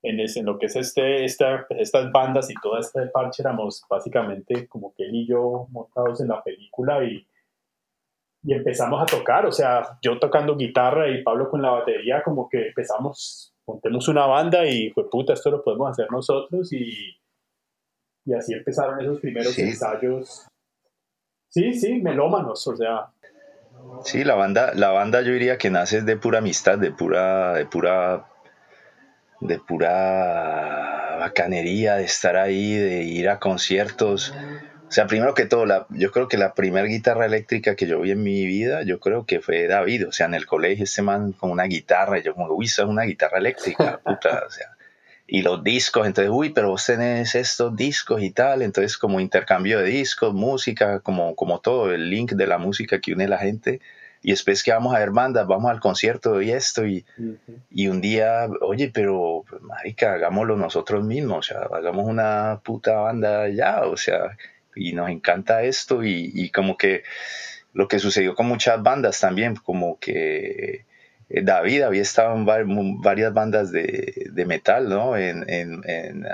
en, 0.02 0.20
en 0.20 0.46
lo 0.46 0.58
que 0.58 0.66
es 0.66 0.76
este, 0.76 1.26
esta, 1.26 1.68
estas 1.78 2.12
bandas 2.12 2.50
y 2.50 2.56
todo 2.56 2.80
este 2.80 3.06
parche 3.08 3.44
éramos 3.44 3.84
básicamente 3.88 4.68
como 4.68 4.96
que 4.96 5.04
él 5.04 5.14
y 5.14 5.28
yo 5.28 5.68
montados 5.70 6.20
en 6.20 6.30
la 6.30 6.42
película 6.42 7.04
y, 7.04 7.28
y 8.42 8.54
empezamos 8.54 9.00
a 9.00 9.06
tocar, 9.06 9.46
o 9.46 9.52
sea, 9.52 10.00
yo 10.02 10.18
tocando 10.18 10.58
guitarra 10.58 11.08
y 11.08 11.22
Pablo 11.22 11.52
con 11.52 11.62
la 11.62 11.70
batería, 11.70 12.24
como 12.24 12.50
que 12.50 12.70
empezamos, 12.70 13.54
montemos 13.68 14.08
una 14.08 14.26
banda 14.26 14.66
y 14.66 14.90
fue 14.90 15.08
puta, 15.08 15.34
esto 15.34 15.52
lo 15.52 15.64
podemos 15.64 15.92
hacer 15.92 16.08
nosotros 16.10 16.74
y 16.74 17.19
y 18.30 18.34
así 18.36 18.54
empezaron 18.54 19.02
esos 19.02 19.20
primeros 19.20 19.58
ensayos. 19.58 20.48
Sí, 21.50 21.74
sí, 21.74 21.96
melómanos, 21.96 22.68
o 22.68 22.76
sea. 22.76 23.08
Sí, 24.04 24.24
la 24.24 24.36
banda, 24.36 24.74
la 24.76 24.92
banda 24.92 25.22
yo 25.22 25.34
diría 25.34 25.58
que 25.58 25.72
nace 25.72 26.04
de 26.04 26.16
pura 26.16 26.38
amistad, 26.38 26.78
de 26.78 26.92
pura, 26.92 27.54
de 27.54 27.66
pura, 27.66 28.28
de 29.42 29.58
pura 29.58 31.18
bacanería, 31.20 31.96
de 31.96 32.04
estar 32.04 32.38
ahí, 32.38 32.76
de 32.76 33.04
ir 33.04 33.30
a 33.30 33.40
conciertos. 33.40 34.32
O 34.88 34.92
sea, 34.92 35.08
primero 35.08 35.34
que 35.34 35.46
todo, 35.46 35.66
la, 35.66 35.88
yo 35.90 36.12
creo 36.12 36.28
que 36.28 36.38
la 36.38 36.54
primera 36.54 36.86
guitarra 36.86 37.26
eléctrica 37.26 37.76
que 37.76 37.88
yo 37.88 38.00
vi 38.02 38.12
en 38.12 38.22
mi 38.22 38.46
vida, 38.46 38.84
yo 38.84 39.00
creo 39.00 39.26
que 39.26 39.40
fue 39.40 39.66
David. 39.66 40.08
O 40.08 40.12
sea, 40.12 40.28
en 40.28 40.36
el 40.36 40.46
colegio 40.46 40.84
este 40.84 41.02
man 41.02 41.32
con 41.32 41.50
una 41.50 41.64
guitarra, 41.64 42.20
y 42.20 42.22
yo 42.22 42.36
como, 42.36 42.54
uy, 42.54 42.66
eso 42.66 42.84
es 42.84 42.90
una 42.90 43.04
guitarra 43.04 43.40
eléctrica, 43.40 44.00
puta, 44.04 44.44
o 44.46 44.52
sea. 44.52 44.68
Y 45.32 45.44
los 45.44 45.64
discos, 45.64 46.08
entonces, 46.08 46.32
uy, 46.34 46.50
pero 46.50 46.70
vos 46.70 46.86
tenés 46.86 47.36
estos 47.36 47.76
discos 47.76 48.24
y 48.24 48.32
tal, 48.32 48.64
entonces 48.64 48.98
como 48.98 49.20
intercambio 49.20 49.80
de 49.80 49.86
discos, 49.86 50.34
música, 50.34 51.02
como, 51.02 51.36
como 51.36 51.60
todo, 51.60 51.94
el 51.94 52.10
link 52.10 52.32
de 52.32 52.48
la 52.48 52.58
música 52.58 53.00
que 53.00 53.14
une 53.14 53.26
a 53.26 53.30
la 53.30 53.38
gente 53.38 53.80
y 54.22 54.32
después 54.32 54.64
que 54.64 54.72
vamos 54.72 54.96
a 54.96 55.00
ver 55.00 55.12
bandas, 55.12 55.48
vamos 55.48 55.70
al 55.72 55.80
concierto 55.80 56.42
y 56.42 56.52
esto, 56.52 56.86
y, 56.86 57.06
y 57.70 57.88
un 57.88 58.02
día, 58.02 58.48
oye, 58.62 58.92
pero, 58.94 59.46
marica, 59.62 60.14
hagámoslo 60.14 60.58
nosotros 60.58 61.06
mismos, 61.06 61.38
o 61.38 61.42
sea, 61.44 61.60
hagamos 61.72 62.08
una 62.08 62.60
puta 62.64 62.96
banda 62.96 63.48
ya, 63.50 63.84
o 63.84 63.96
sea, 63.96 64.36
y 64.76 64.94
nos 64.94 65.10
encanta 65.10 65.62
esto, 65.64 66.04
y, 66.04 66.32
y 66.34 66.50
como 66.50 66.76
que 66.76 67.04
lo 67.74 67.88
que 67.88 68.00
sucedió 68.00 68.36
con 68.36 68.48
muchas 68.48 68.82
bandas 68.82 69.20
también, 69.20 69.56
como 69.56 70.00
que 70.00 70.86
David 71.30 71.84
había 71.84 72.02
estado 72.02 72.36
en 72.36 73.02
varias 73.02 73.34
bandas 73.34 73.72
de, 73.72 74.30
de 74.32 74.46
metal, 74.46 74.90
¿no? 74.90 75.16
En, 75.16 75.48
en, 75.50 75.82
en, 75.88 76.26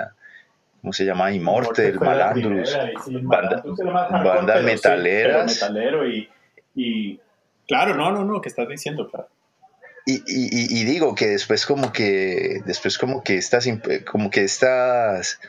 ¿cómo 0.80 0.92
se 0.92 1.04
llama? 1.04 1.32
Immortal, 1.32 2.00
Malandrus, 2.00 2.76
bandas 3.22 4.62
metaleras. 4.64 5.46
metalero 5.46 6.08
y, 6.08 6.28
y 6.74 7.20
Claro, 7.66 7.94
no, 7.94 8.12
no, 8.12 8.24
no, 8.24 8.40
que 8.40 8.48
estás 8.48 8.68
diciendo, 8.68 9.08
claro. 9.10 9.28
Y, 10.08 10.18
y, 10.18 10.80
y, 10.80 10.84
digo 10.84 11.16
que 11.16 11.26
después 11.26 11.66
como 11.66 11.92
que 11.92 12.60
después 12.64 12.96
como 12.96 13.24
que 13.24 13.38
estas 13.38 13.68
como 14.08 14.30
que 14.30 14.44
estas 14.44 15.40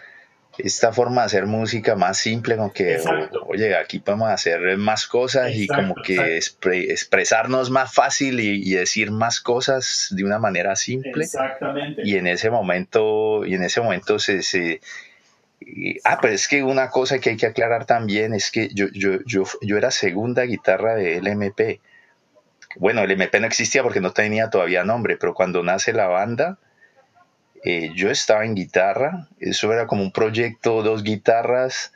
esta 0.58 0.92
forma 0.92 1.22
de 1.22 1.26
hacer 1.28 1.46
música 1.46 1.96
más 1.96 2.18
simple 2.18 2.58
como 2.58 2.74
que 2.74 3.00
oye 3.48 3.76
aquí 3.76 4.00
podemos 4.00 4.30
hacer 4.30 4.78
más 4.78 5.08
cosas 5.08 5.52
y 5.54 5.68
como 5.68 5.96
que 5.96 6.38
expresarnos 6.38 7.70
más 7.70 7.94
fácil 7.94 8.40
y, 8.40 8.74
decir 8.78 9.12
más 9.12 9.40
cosas 9.40 10.08
de 10.12 10.24
una 10.24 10.40
manera 10.40 10.76
simple 10.76 11.24
exactamente. 11.24 12.02
Y 12.06 12.16
en 12.16 12.28
ese 12.28 12.50
momento 12.50 13.46
y 13.46 13.56
en 13.56 13.64
ese 13.64 13.82
momento 13.82 14.20
se, 14.20 14.42
se 14.42 14.82
ah 16.04 16.20
pero 16.22 16.34
es 16.34 16.48
que 16.48 16.64
una 16.64 16.90
cosa 16.90 17.20
que 17.20 17.32
hay 17.32 17.38
que 17.38 17.48
aclarar 17.48 17.86
también 17.86 18.34
es 18.34 18.52
que 18.52 18.70
yo 18.74 18.88
yo 18.94 19.20
yo, 19.26 19.44
yo 19.62 19.78
era 19.78 19.92
segunda 19.92 20.44
guitarra 20.44 20.96
de 20.96 21.22
LMP 21.22 21.82
bueno, 22.80 23.02
el 23.02 23.12
MP 23.12 23.40
no 23.40 23.48
existía 23.48 23.84
porque 23.84 24.02
no 24.02 24.12
tenía 24.12 24.50
todavía 24.50 24.84
nombre, 24.84 25.18
pero 25.18 25.34
cuando 25.34 25.64
nace 25.64 25.94
la 25.94 26.08
banda, 26.08 26.60
eh, 27.64 27.92
yo 27.96 28.10
estaba 28.10 28.46
en 28.46 28.56
guitarra, 28.56 29.28
eso 29.40 29.72
era 29.74 29.88
como 29.88 30.04
un 30.04 30.12
proyecto, 30.12 30.84
dos 30.84 31.04
guitarras, 31.04 31.92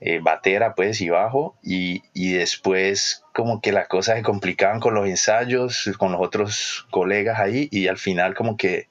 eh, 0.00 0.20
batera 0.22 0.74
pues 0.74 1.00
y 1.00 1.08
bajo, 1.08 1.56
y, 1.62 2.02
después 2.14 3.24
como 3.32 3.60
que 3.60 3.72
las 3.72 3.88
cosas 3.88 4.16
se 4.16 4.22
complicaban 4.22 4.80
con 4.80 4.94
los 4.94 5.06
ensayos, 5.06 5.90
con 5.98 6.12
los 6.12 6.20
otros 6.20 6.86
colegas 6.90 7.38
ahí, 7.40 7.68
y 7.70 7.88
al 7.88 7.98
final 7.98 8.34
como 8.34 8.56
que, 8.56 8.88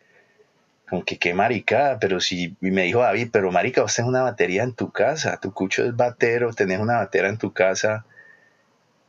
como 0.89 1.03
que 1.03 1.17
qué 1.17 1.33
maricada, 1.33 1.99
pero 1.99 2.19
si, 2.19 2.55
y 2.61 2.71
me 2.71 2.83
dijo 2.83 3.01
David, 3.01 3.29
pero 3.31 3.51
marica, 3.51 3.81
vos 3.81 3.95
tenés 3.95 4.09
una 4.09 4.23
batería 4.23 4.63
en 4.63 4.73
tu 4.73 4.91
casa, 4.91 5.39
tu 5.39 5.53
cucho 5.53 5.85
es 5.85 5.95
batero, 5.95 6.53
tenés 6.53 6.79
una 6.79 6.97
batera 6.97 7.29
en 7.29 7.37
tu 7.37 7.53
casa, 7.53 8.05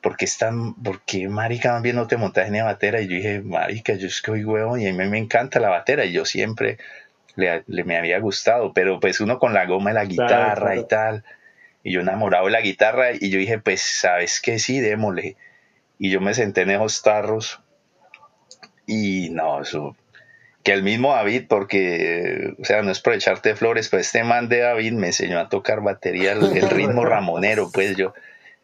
¿por 0.06 0.16
qué 0.16 0.24
están, 0.24 0.74
por 0.74 1.00
qué 1.00 1.28
marica 1.28 1.80
bien 1.80 1.96
no 1.96 2.06
te 2.06 2.16
montas 2.16 2.46
en 2.46 2.54
la 2.54 2.62
batera? 2.62 3.00
Y 3.00 3.08
yo 3.08 3.16
dije, 3.16 3.40
marica, 3.40 3.94
yo 3.94 4.08
soy 4.08 4.44
huevo 4.44 4.78
y 4.78 4.86
a 4.86 4.92
mí 4.92 5.08
me 5.08 5.18
encanta 5.18 5.58
la 5.58 5.68
batera 5.68 6.04
y 6.04 6.12
yo 6.12 6.24
siempre 6.24 6.78
le, 7.34 7.64
me 7.66 7.98
había 7.98 8.20
gustado, 8.20 8.72
pero 8.72 9.00
pues 9.00 9.18
uno 9.20 9.40
con 9.40 9.52
la 9.52 9.66
goma 9.66 9.90
de 9.90 9.94
la 9.94 10.04
guitarra 10.04 10.76
y 10.76 10.86
tal, 10.86 11.24
y 11.82 11.90
yo 11.90 12.02
enamorado 12.02 12.44
de 12.44 12.52
la 12.52 12.60
guitarra 12.60 13.14
y 13.18 13.30
yo 13.30 13.40
dije, 13.40 13.58
pues, 13.58 13.82
¿sabes 13.82 14.40
qué? 14.40 14.60
Sí, 14.60 14.78
démosle. 14.78 15.36
Y 15.98 16.08
yo 16.10 16.20
me 16.20 16.34
senté 16.34 16.60
en 16.60 16.70
esos 16.70 17.02
tarros 17.02 17.60
y 18.86 19.30
no, 19.30 19.60
eso, 19.60 19.96
que 20.62 20.72
el 20.72 20.84
mismo 20.84 21.14
David, 21.14 21.46
porque, 21.48 22.54
o 22.60 22.64
sea, 22.64 22.80
no 22.82 22.92
es 22.92 23.00
por 23.00 23.14
echarte 23.14 23.56
flores, 23.56 23.88
pero 23.88 24.02
este 24.02 24.22
man 24.22 24.48
de 24.48 24.60
David 24.60 24.92
me 24.92 25.08
enseñó 25.08 25.40
a 25.40 25.48
tocar 25.48 25.80
batería, 25.80 26.30
el 26.30 26.70
ritmo 26.70 27.04
ramonero, 27.04 27.70
pues 27.72 27.96
yo 27.96 28.14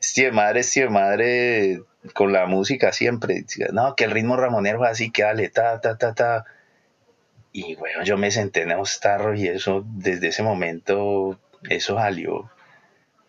sí 0.02 0.30
madre, 0.30 0.62
sí 0.64 0.85
madre 0.88 1.80
con 2.14 2.32
la 2.32 2.47
música 2.47 2.92
siempre. 2.92 3.44
No, 3.73 3.94
que 3.94 4.04
el 4.04 4.11
ritmo 4.11 4.37
ramonero 4.37 4.85
así, 4.85 5.11
que 5.11 5.23
dale, 5.23 5.49
ta, 5.49 5.80
ta, 5.80 5.97
ta, 5.97 6.14
ta. 6.14 6.44
Y 7.52 7.76
bueno, 7.76 8.02
yo 8.02 8.16
me 8.18 8.30
senté 8.30 8.62
en 8.62 8.73
esos 8.73 9.00
tarros 9.00 9.38
y 9.38 9.49
eso, 9.49 9.85
desde 9.87 10.28
ese 10.28 10.42
momento, 10.42 11.38
eso 11.68 11.97
salió. 11.97 12.50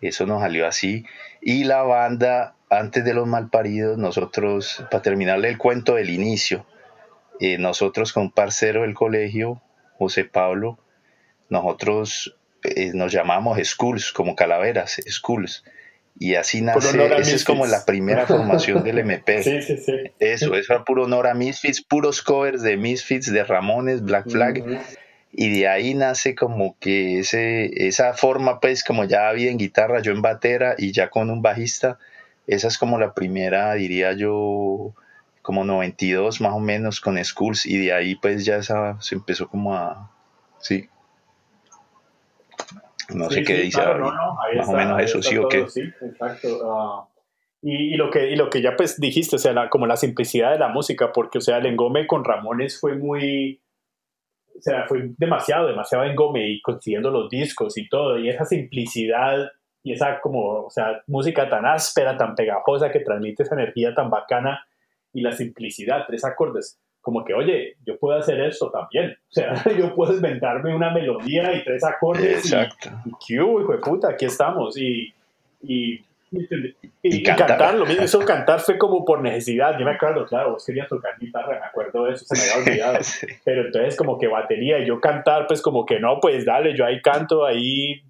Eso 0.02 0.26
nos 0.26 0.42
salió 0.42 0.68
así. 0.68 1.06
Y 1.42 1.64
la 1.64 1.84
banda, 1.84 2.56
antes 2.70 3.06
de 3.06 3.14
los 3.14 3.28
malparidos, 3.28 3.98
nosotros, 3.98 4.84
para 4.90 5.04
terminarle 5.04 5.50
el 5.50 5.58
cuento 5.58 5.96
del 5.96 6.10
inicio, 6.10 6.66
eh, 7.40 7.58
nosotros 7.58 8.14
con 8.14 8.24
un 8.24 8.32
parcero 8.32 8.82
del 8.82 8.96
colegio, 8.96 9.62
José 9.98 10.26
Pablo, 10.26 10.80
nosotros 11.50 12.36
eh, 12.64 12.92
nos 12.94 13.12
llamamos 13.12 13.60
Schools, 13.64 14.12
como 14.12 14.36
calaveras, 14.36 15.00
Schools 15.08 15.64
y 16.18 16.36
así 16.36 16.62
nace, 16.62 17.04
esa 17.18 17.36
es 17.36 17.44
como 17.44 17.66
la 17.66 17.86
primera 17.86 18.28
formación 18.28 18.84
del 18.84 19.00
MP. 19.00 19.44
sí, 19.44 19.62
sí, 19.62 19.78
sí. 19.78 19.94
Eso, 20.20 20.56
eso 20.56 20.74
era 20.74 20.84
puro 20.84 21.04
honor 21.04 21.28
a 21.28 21.34
Misfits, 21.34 21.82
puros 21.82 22.22
covers 22.22 22.62
de 22.62 22.78
Misfits, 22.78 23.32
de 23.32 23.44
Ramones, 23.44 24.04
Black 24.04 24.30
Flag. 24.30 24.64
Y 25.32 25.60
de 25.60 25.68
ahí 25.68 25.96
nace 25.96 26.36
como 26.36 26.78
que 26.80 27.20
ese, 27.20 27.88
esa 27.88 28.14
forma, 28.14 28.60
pues, 28.60 28.84
como 28.84 29.06
ya 29.06 29.30
había 29.30 29.50
en 29.50 29.58
guitarra, 29.58 30.00
yo 30.02 30.12
en 30.12 30.22
batera 30.22 30.76
y 30.78 30.92
ya 30.92 31.10
con 31.10 31.32
un 31.32 31.42
bajista. 31.42 31.98
Esa 32.46 32.68
es 32.68 32.78
como 32.78 33.00
la 33.00 33.16
primera, 33.16 33.74
diría 33.74 34.14
yo, 34.14 34.94
como 35.42 35.64
92 35.64 36.40
más 36.40 36.54
o 36.54 36.60
menos 36.60 37.02
con 37.02 37.24
Skulls. 37.24 37.66
Y 37.66 37.80
de 37.80 37.94
ahí, 37.94 38.16
pues, 38.16 38.46
ya 38.46 38.58
esa, 38.58 39.02
se 39.02 39.16
empezó 39.16 39.48
como 39.48 39.74
a. 39.76 40.12
Sí, 40.60 40.88
no 43.14 43.30
sé 43.30 43.44
qué 43.44 43.56
dice 43.56 43.82
más 43.82 44.70
o 44.70 44.74
menos 44.74 45.02
eso, 45.02 45.22
sí 45.22 45.38
o 45.38 45.48
qué. 45.48 45.68
Sí, 45.68 45.82
exacto. 46.02 46.48
Ah, 46.66 47.08
y, 47.62 47.96
lo 47.96 48.10
que, 48.12 48.30
y 48.30 48.36
lo 48.36 48.50
que 48.50 48.62
ya 48.62 48.76
pues 48.76 49.00
dijiste, 49.00 49.38
o 49.38 49.40
sea, 49.40 49.70
como 49.70 49.88
la 49.88 49.96
simplicidad 49.96 50.52
de 50.52 50.60
la 50.60 50.68
música, 50.68 51.12
porque, 51.14 51.38
o 51.38 51.42
sea, 51.42 51.58
el 51.58 51.66
engome 51.66 52.08
con 52.08 52.26
Ramones 52.26 52.80
fue 52.80 52.96
muy, 52.96 53.62
o 54.58 54.62
sea, 54.62 54.86
fue 54.88 55.12
demasiado, 55.18 55.68
demasiado 55.68 56.04
engome 56.04 56.50
y 56.50 56.62
consiguiendo 56.62 57.10
los 57.10 57.30
discos 57.30 57.78
y 57.78 57.88
todo, 57.88 58.20
y 58.20 58.30
esa 58.30 58.46
simplicidad 58.46 59.50
y 59.82 59.94
esa 59.94 60.20
como, 60.22 60.66
o 60.66 60.70
sea, 60.70 61.04
música 61.08 61.50
tan 61.50 61.66
áspera, 61.66 62.18
tan 62.18 62.36
pegajosa 62.36 62.92
que 62.92 63.00
transmite 63.00 63.44
esa 63.44 63.56
energía 63.56 63.94
tan 63.94 64.10
bacana 64.10 64.66
y 65.14 65.22
la 65.22 65.32
simplicidad, 65.32 66.06
tres 66.08 66.26
acordes 66.26 66.80
como 67.04 67.26
que, 67.26 67.34
oye, 67.34 67.76
yo 67.86 68.00
puedo 68.00 68.18
hacer 68.18 68.40
esto 68.40 68.72
también. 68.72 69.16
O 69.30 69.34
sea, 69.34 69.64
yo 69.78 69.94
puedo 69.96 70.14
inventarme 70.14 70.76
una 70.76 70.92
melodía 70.92 71.54
y 71.54 71.64
tres 71.64 71.84
acordes. 71.84 72.46
Exacto. 72.46 72.90
Y, 73.06 73.34
y 73.34 73.36
hijo 73.36 73.72
de 73.72 73.78
puta, 73.80 74.10
aquí 74.12 74.26
estamos. 74.26 74.78
Y, 74.78 75.12
y, 75.62 76.02
y, 77.02 77.24
cantar. 77.24 77.74
lo 77.74 77.86
mismo. 77.86 78.04
Eso 78.04 78.20
cantar 78.20 78.60
fue 78.60 78.78
como 78.78 79.04
por 79.04 79.22
necesidad. 79.22 79.78
Yo 79.78 79.86
me 79.86 79.92
acuerdo, 79.92 80.26
claro, 80.26 80.52
vos 80.52 80.64
querías 80.66 80.88
tocar 80.88 81.18
guitarra, 81.20 81.60
me 81.60 81.66
acuerdo 81.66 82.06
de 82.06 82.14
eso, 82.14 82.26
se 82.26 82.36
me 82.36 82.44
había 82.44 82.72
olvidado. 82.92 83.00
Pero 83.44 83.66
entonces, 83.66 83.98
como 83.98 84.20
que 84.20 84.28
batería 84.28 84.80
y 84.80 84.86
yo 84.86 85.02
cantar, 85.02 85.48
pues 85.48 85.62
como 85.62 85.86
que 85.86 86.00
no, 86.00 86.20
pues 86.22 86.46
dale, 86.46 86.78
yo 86.78 86.86
ahí 86.86 87.02
canto, 87.02 87.44
ahí. 87.44 88.04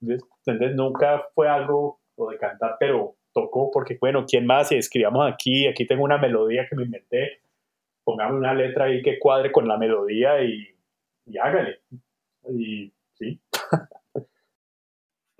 Entonces, 0.00 0.74
nunca 0.74 1.24
fue 1.34 1.48
algo 1.48 1.98
de 2.16 2.38
cantar, 2.38 2.76
pero 2.80 3.16
tocó 3.34 3.70
porque, 3.70 3.98
bueno, 4.00 4.24
¿quién 4.26 4.46
más? 4.46 4.72
Y 4.72 4.76
escribamos 4.76 5.30
aquí, 5.30 5.66
aquí 5.66 5.86
tengo 5.86 6.04
una 6.04 6.18
melodía 6.18 6.66
que 6.68 6.76
me 6.76 6.84
inventé 6.84 7.40
pongamos 8.08 8.38
una 8.38 8.54
letra 8.54 8.86
ahí 8.86 9.02
que 9.02 9.18
cuadre 9.18 9.52
con 9.52 9.68
la 9.68 9.76
melodía 9.76 10.42
y, 10.42 10.66
y 11.26 11.36
hágale. 11.36 11.82
Y 12.48 12.90
sí. 13.12 13.38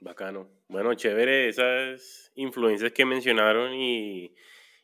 Bacano. 0.02 0.50
Bueno, 0.68 0.92
chévere 0.92 1.48
esas 1.48 2.30
influencias 2.34 2.92
que 2.92 3.06
mencionaron 3.06 3.72
y, 3.72 4.34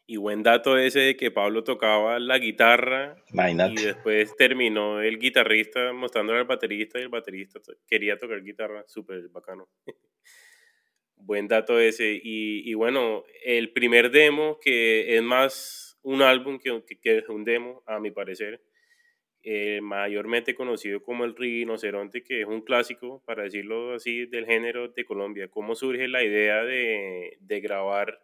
y 0.06 0.16
buen 0.16 0.42
dato 0.42 0.78
ese 0.78 1.00
de 1.00 1.16
que 1.18 1.30
Pablo 1.30 1.62
tocaba 1.62 2.18
la 2.18 2.38
guitarra 2.38 3.16
y 3.30 3.84
después 3.84 4.34
terminó 4.34 5.02
el 5.02 5.18
guitarrista 5.18 5.92
mostrándole 5.92 6.38
al 6.38 6.46
baterista 6.46 6.98
y 6.98 7.02
el 7.02 7.10
baterista 7.10 7.60
quería 7.86 8.16
tocar 8.16 8.42
guitarra, 8.42 8.82
súper 8.86 9.28
bacano. 9.28 9.68
buen 11.16 11.48
dato 11.48 11.78
ese. 11.78 12.14
Y, 12.14 12.62
y 12.64 12.72
bueno, 12.72 13.24
el 13.44 13.74
primer 13.74 14.10
demo 14.10 14.58
que 14.58 15.18
es 15.18 15.22
más 15.22 15.83
un 16.04 16.22
álbum 16.22 16.58
que, 16.58 16.82
que, 17.02 17.18
es 17.18 17.28
un 17.28 17.44
demo, 17.44 17.82
a 17.86 17.98
mi 17.98 18.10
parecer, 18.10 18.62
eh, 19.42 19.80
mayormente 19.82 20.54
conocido 20.54 21.02
como 21.02 21.24
El 21.24 21.36
Rinoceronte, 21.36 22.22
que 22.22 22.42
es 22.42 22.46
un 22.46 22.62
clásico, 22.62 23.22
para 23.26 23.42
decirlo 23.42 23.94
así, 23.94 24.26
del 24.26 24.46
género 24.46 24.88
de 24.88 25.04
Colombia. 25.04 25.48
¿Cómo 25.48 25.74
surge 25.74 26.08
la 26.08 26.22
idea 26.22 26.62
de, 26.62 27.36
de 27.40 27.60
grabar 27.60 28.20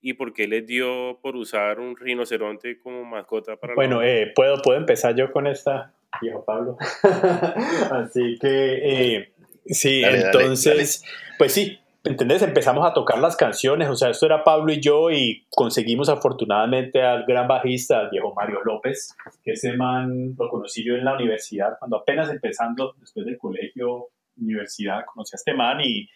y 0.00 0.12
por 0.12 0.32
qué 0.32 0.46
les 0.46 0.66
dio 0.66 1.18
por 1.22 1.36
usar 1.36 1.80
un 1.80 1.96
rinoceronte 1.96 2.78
como 2.78 3.04
mascota 3.04 3.56
para 3.56 3.74
Bueno, 3.74 4.02
eh, 4.02 4.32
puedo, 4.34 4.60
puedo 4.62 4.78
empezar 4.78 5.14
yo 5.14 5.32
con 5.32 5.46
esta, 5.46 5.94
viejo 6.20 6.44
Pablo. 6.44 6.76
Así 7.90 8.38
que, 8.40 9.16
eh, 9.16 9.32
sí, 9.66 10.02
entonces, 10.04 11.02
pues 11.38 11.52
sí, 11.52 11.80
¿entendés? 12.06 12.42
Empezamos 12.42 12.86
a 12.86 12.92
tocar 12.92 13.18
las 13.18 13.36
canciones, 13.36 13.88
o 13.88 13.96
sea, 13.96 14.10
esto 14.10 14.26
era 14.26 14.44
Pablo 14.44 14.72
y 14.72 14.80
yo 14.80 15.10
y 15.10 15.44
conseguimos 15.50 16.08
afortunadamente 16.08 17.02
al 17.02 17.24
gran 17.26 17.48
bajista, 17.48 17.98
al 17.98 18.10
viejo 18.10 18.32
Mario 18.34 18.60
López, 18.64 19.16
que 19.42 19.52
ese 19.52 19.76
man 19.76 20.34
lo 20.38 20.48
conocí 20.48 20.84
yo 20.84 20.94
en 20.94 21.04
la 21.04 21.14
universidad, 21.14 21.78
cuando 21.78 21.98
apenas 21.98 22.30
empezando, 22.30 22.94
después 22.98 23.26
del 23.26 23.36
colegio, 23.36 24.08
universidad, 24.36 25.04
conocí 25.04 25.34
a 25.34 25.36
este 25.36 25.54
man 25.54 25.80
y, 25.80 26.08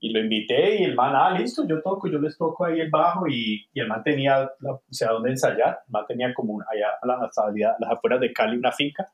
y 0.00 0.12
lo 0.12 0.20
invité 0.20 0.80
y 0.80 0.84
el 0.84 0.94
man, 0.94 1.12
ah, 1.14 1.30
listo, 1.38 1.66
yo 1.66 1.80
toco, 1.82 2.08
yo 2.08 2.18
les 2.18 2.36
toco 2.36 2.64
ahí 2.64 2.80
el 2.80 2.90
bajo 2.90 3.28
y, 3.28 3.68
y 3.72 3.80
el 3.80 3.86
man 3.86 4.02
tenía, 4.02 4.50
o 4.64 4.82
sea, 4.90 5.10
dónde 5.10 5.30
ensayar, 5.30 5.80
el 5.86 5.92
man 5.92 6.04
tenía 6.06 6.34
como 6.34 6.60
allá 6.60 6.88
a 7.00 7.06
las, 7.06 7.36
las 7.78 7.90
afueras 7.90 8.20
de 8.20 8.32
Cali 8.32 8.56
una 8.56 8.72
finca, 8.72 9.06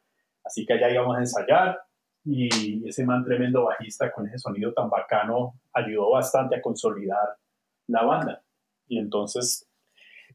así 0.43 0.65
que 0.65 0.75
allá 0.75 0.91
íbamos 0.91 1.17
a 1.17 1.21
ensayar 1.21 1.79
y 2.25 2.89
ese 2.89 3.05
man 3.05 3.25
tremendo 3.25 3.65
bajista 3.65 4.11
con 4.11 4.27
ese 4.27 4.39
sonido 4.39 4.73
tan 4.73 4.89
bacano 4.89 5.61
ayudó 5.73 6.11
bastante 6.11 6.57
a 6.57 6.63
consolidar 6.63 7.37
la 7.87 8.03
banda. 8.03 8.43
Y 8.89 8.99
entonces, 8.99 9.69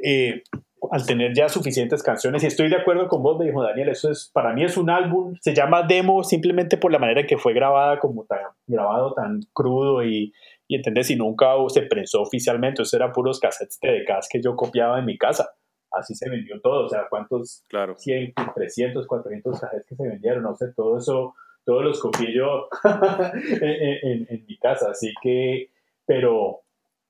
eh, 0.03 0.43
al 0.91 1.05
tener 1.05 1.34
ya 1.36 1.50
suficientes 1.50 2.03
canciones, 2.03 2.43
y 2.43 2.48
estoy 2.48 2.69
de 2.69 2.77
acuerdo 2.77 3.08
con 3.08 3.22
vos, 3.22 3.38
me 3.38 3.46
dijo 3.46 3.63
Daniel, 3.63 3.89
eso 3.89 4.10
es, 4.10 4.29
para 4.34 4.53
mí 4.53 4.63
es 4.63 4.77
un 4.77 4.89
álbum, 4.89 5.36
se 5.41 5.53
llama 5.53 5.84
demo 5.84 6.24
simplemente 6.24 6.77
por 6.77 6.91
la 6.91 7.00
manera 7.00 7.22
en 7.22 7.27
que 7.27 7.38
fue 7.38 7.53
grabada, 7.53 8.00
como 8.00 8.25
tan, 8.25 8.39
grabado 8.67 9.13
tan 9.13 9.41
crudo 9.53 10.03
y, 10.03 10.31
y 10.67 10.75
¿entendés? 10.75 11.10
Y 11.10 11.15
nunca 11.15 11.48
se 11.69 11.81
prensó 11.84 12.22
oficialmente, 12.22 12.84
eso 12.84 12.96
era 12.96 13.12
puros 13.12 13.39
cassettes 13.39 13.79
de 13.81 14.03
gas 14.03 14.27
que 14.29 14.41
yo 14.41 14.55
copiaba 14.55 15.00
en 15.00 15.05
mi 15.05 15.17
casa. 15.17 15.50
Así 15.91 16.13
se 16.13 16.29
vendió 16.29 16.62
todo, 16.62 16.86
o 16.86 16.89
sea, 16.89 17.08
¿cuántos? 17.10 17.65
Claro. 17.67 17.96
100, 17.98 18.34
300, 18.55 19.08
400 19.08 19.60
cassettes 19.60 19.88
que 19.88 19.96
se 19.96 20.08
vendieron, 20.08 20.43
no 20.43 20.55
sé, 20.55 20.72
todo 20.75 20.98
eso 20.98 21.34
todos 21.69 21.83
los 21.83 21.99
copié 21.99 22.33
yo 22.33 22.67
en, 23.61 24.25
en, 24.27 24.45
mi 24.47 24.57
casa, 24.57 24.89
así 24.89 25.13
que, 25.21 25.69
pero, 26.03 26.61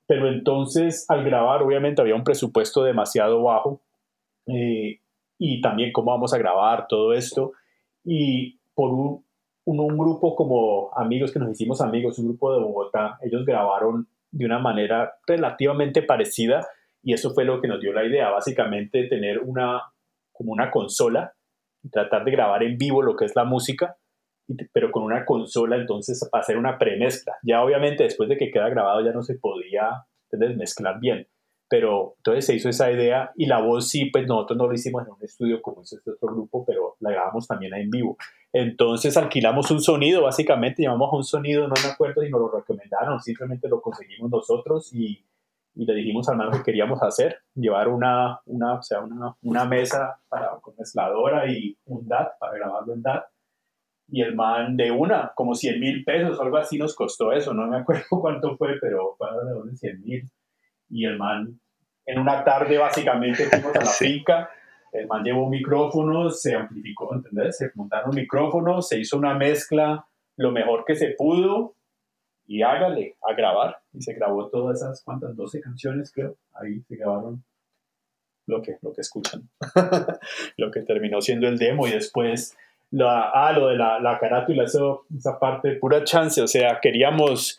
pero 0.05 0.27
entonces 0.27 1.09
al 1.09 1.23
grabar 1.23 1.63
obviamente 1.63 2.01
había 2.01 2.15
un 2.15 2.25
presupuesto 2.25 2.83
demasiado 2.83 3.41
bajo 3.41 3.81
eh, 4.47 4.99
y 5.37 5.61
también 5.61 5.93
cómo 5.93 6.11
vamos 6.11 6.33
a 6.33 6.37
grabar 6.37 6.87
todo 6.89 7.13
esto 7.13 7.53
y 8.03 8.59
por 8.75 8.89
un, 8.89 9.25
un, 9.63 9.79
un, 9.79 9.97
grupo 9.97 10.35
como 10.35 10.91
amigos 10.93 11.31
que 11.31 11.39
nos 11.39 11.51
hicimos 11.51 11.79
amigos, 11.79 12.19
un 12.19 12.27
grupo 12.27 12.51
de 12.51 12.59
Bogotá, 12.59 13.17
ellos 13.21 13.45
grabaron 13.45 14.09
de 14.29 14.45
una 14.45 14.59
manera 14.59 15.13
relativamente 15.25 16.01
parecida 16.01 16.67
y 17.01 17.13
eso 17.13 17.29
fue 17.29 17.45
lo 17.45 17.61
que 17.61 17.69
nos 17.69 17.79
dio 17.79 17.93
la 17.93 18.03
idea, 18.03 18.29
básicamente 18.29 19.07
tener 19.07 19.39
una 19.39 19.83
como 20.33 20.51
una 20.51 20.69
consola 20.69 21.33
y 21.81 21.89
tratar 21.89 22.25
de 22.25 22.31
grabar 22.31 22.61
en 22.63 22.77
vivo 22.77 23.01
lo 23.01 23.15
que 23.15 23.23
es 23.23 23.37
la 23.37 23.45
música 23.45 23.95
pero 24.71 24.91
con 24.91 25.03
una 25.03 25.25
consola, 25.25 25.75
entonces 25.75 26.27
hacer 26.31 26.57
una 26.57 26.77
premezcla. 26.77 27.35
Ya 27.43 27.63
obviamente 27.63 28.03
después 28.03 28.29
de 28.29 28.37
que 28.37 28.51
queda 28.51 28.69
grabado 28.69 29.01
ya 29.01 29.11
no 29.11 29.23
se 29.23 29.35
podía 29.35 30.05
mezclar 30.55 30.99
bien, 30.99 31.27
pero 31.67 32.15
entonces 32.17 32.45
se 32.45 32.55
hizo 32.55 32.69
esa 32.69 32.91
idea 32.91 33.31
y 33.35 33.45
la 33.45 33.61
voz 33.61 33.89
sí, 33.89 34.05
pues 34.05 34.27
nosotros 34.27 34.57
no 34.57 34.67
lo 34.67 34.73
hicimos 34.73 35.05
en 35.05 35.13
un 35.13 35.23
estudio 35.23 35.61
como 35.61 35.83
hizo 35.83 35.97
este 35.97 36.11
otro 36.11 36.29
grupo, 36.29 36.65
pero 36.65 36.95
la 36.99 37.11
grabamos 37.11 37.47
también 37.47 37.73
en 37.75 37.89
vivo. 37.89 38.17
Entonces 38.51 39.15
alquilamos 39.17 39.69
un 39.69 39.81
sonido, 39.81 40.23
básicamente 40.23 40.83
llamamos 40.83 41.13
a 41.13 41.17
un 41.17 41.23
sonido, 41.23 41.67
no 41.67 41.75
me 41.83 41.89
acuerdo 41.89 42.21
si 42.21 42.29
nos 42.29 42.41
lo 42.41 42.49
recomendaron, 42.49 43.19
simplemente 43.19 43.67
lo 43.69 43.81
conseguimos 43.81 44.31
nosotros 44.31 44.91
y, 44.93 45.23
y 45.75 45.85
le 45.85 45.93
dijimos 45.93 46.27
al 46.29 46.37
man 46.37 46.51
que 46.51 46.63
queríamos 46.63 47.01
hacer, 47.03 47.37
llevar 47.53 47.87
una, 47.87 48.41
una, 48.45 48.79
o 48.79 48.81
sea, 48.81 49.01
una, 49.01 49.35
una 49.43 49.65
mesa 49.65 50.19
para, 50.27 50.49
con 50.61 50.73
mezcladora 50.75 51.51
y 51.51 51.77
un 51.85 52.07
DAT 52.07 52.39
para 52.39 52.55
grabarlo 52.55 52.93
en 52.93 53.03
DAT 53.03 53.25
y 54.11 54.21
el 54.21 54.35
man 54.35 54.75
de 54.75 54.91
una, 54.91 55.31
como 55.35 55.55
100 55.55 55.79
mil 55.79 56.03
pesos 56.03 56.39
o 56.39 56.41
algo 56.41 56.57
así 56.57 56.77
nos 56.77 56.95
costó 56.95 57.31
eso, 57.31 57.53
no 57.53 57.67
me 57.67 57.77
acuerdo 57.77 58.05
cuánto 58.21 58.57
fue, 58.57 58.79
pero 58.79 59.15
fue 59.17 59.27
de 59.65 59.75
100 59.75 60.01
mil. 60.01 60.29
Y 60.89 61.05
el 61.05 61.17
man, 61.17 61.59
en 62.05 62.19
una 62.19 62.43
tarde 62.43 62.77
básicamente 62.77 63.43
fuimos 63.45 63.75
a 63.75 63.79
la 63.79 63.85
finca, 63.97 64.49
el 64.91 65.07
man 65.07 65.23
llevó 65.23 65.47
micrófonos, 65.47 66.41
se 66.41 66.55
amplificó, 66.55 67.13
¿entendés? 67.13 67.57
Se 67.57 67.71
montaron 67.75 68.15
micrófonos, 68.15 68.87
se 68.87 68.99
hizo 68.99 69.17
una 69.17 69.35
mezcla 69.35 70.05
lo 70.35 70.51
mejor 70.51 70.85
que 70.85 70.95
se 70.95 71.13
pudo 71.17 71.75
y 72.47 72.63
hágale 72.63 73.17
a 73.21 73.33
grabar. 73.33 73.77
Y 73.93 74.01
se 74.01 74.13
grabó 74.13 74.49
todas 74.49 74.81
esas, 74.81 75.03
¿cuántas? 75.03 75.35
12 75.35 75.61
canciones 75.61 76.11
creo. 76.11 76.37
Ahí 76.53 76.81
se 76.87 76.95
grabaron 76.95 77.43
lo 78.47 78.61
que, 78.61 78.77
lo 78.81 78.93
que 78.93 79.01
escuchan. 79.01 79.47
lo 80.57 80.71
que 80.71 80.81
terminó 80.81 81.21
siendo 81.21 81.47
el 81.47 81.59
demo 81.59 81.87
y 81.87 81.91
después 81.91 82.57
la, 82.91 83.29
ah, 83.33 83.51
lo 83.53 83.67
de 83.67 83.77
la, 83.77 83.99
la 83.99 84.17
carátula, 84.19 84.63
eso, 84.63 85.05
esa 85.15 85.39
parte, 85.39 85.73
pura 85.75 86.03
chance, 86.03 86.41
o 86.41 86.47
sea, 86.47 86.79
queríamos, 86.81 87.57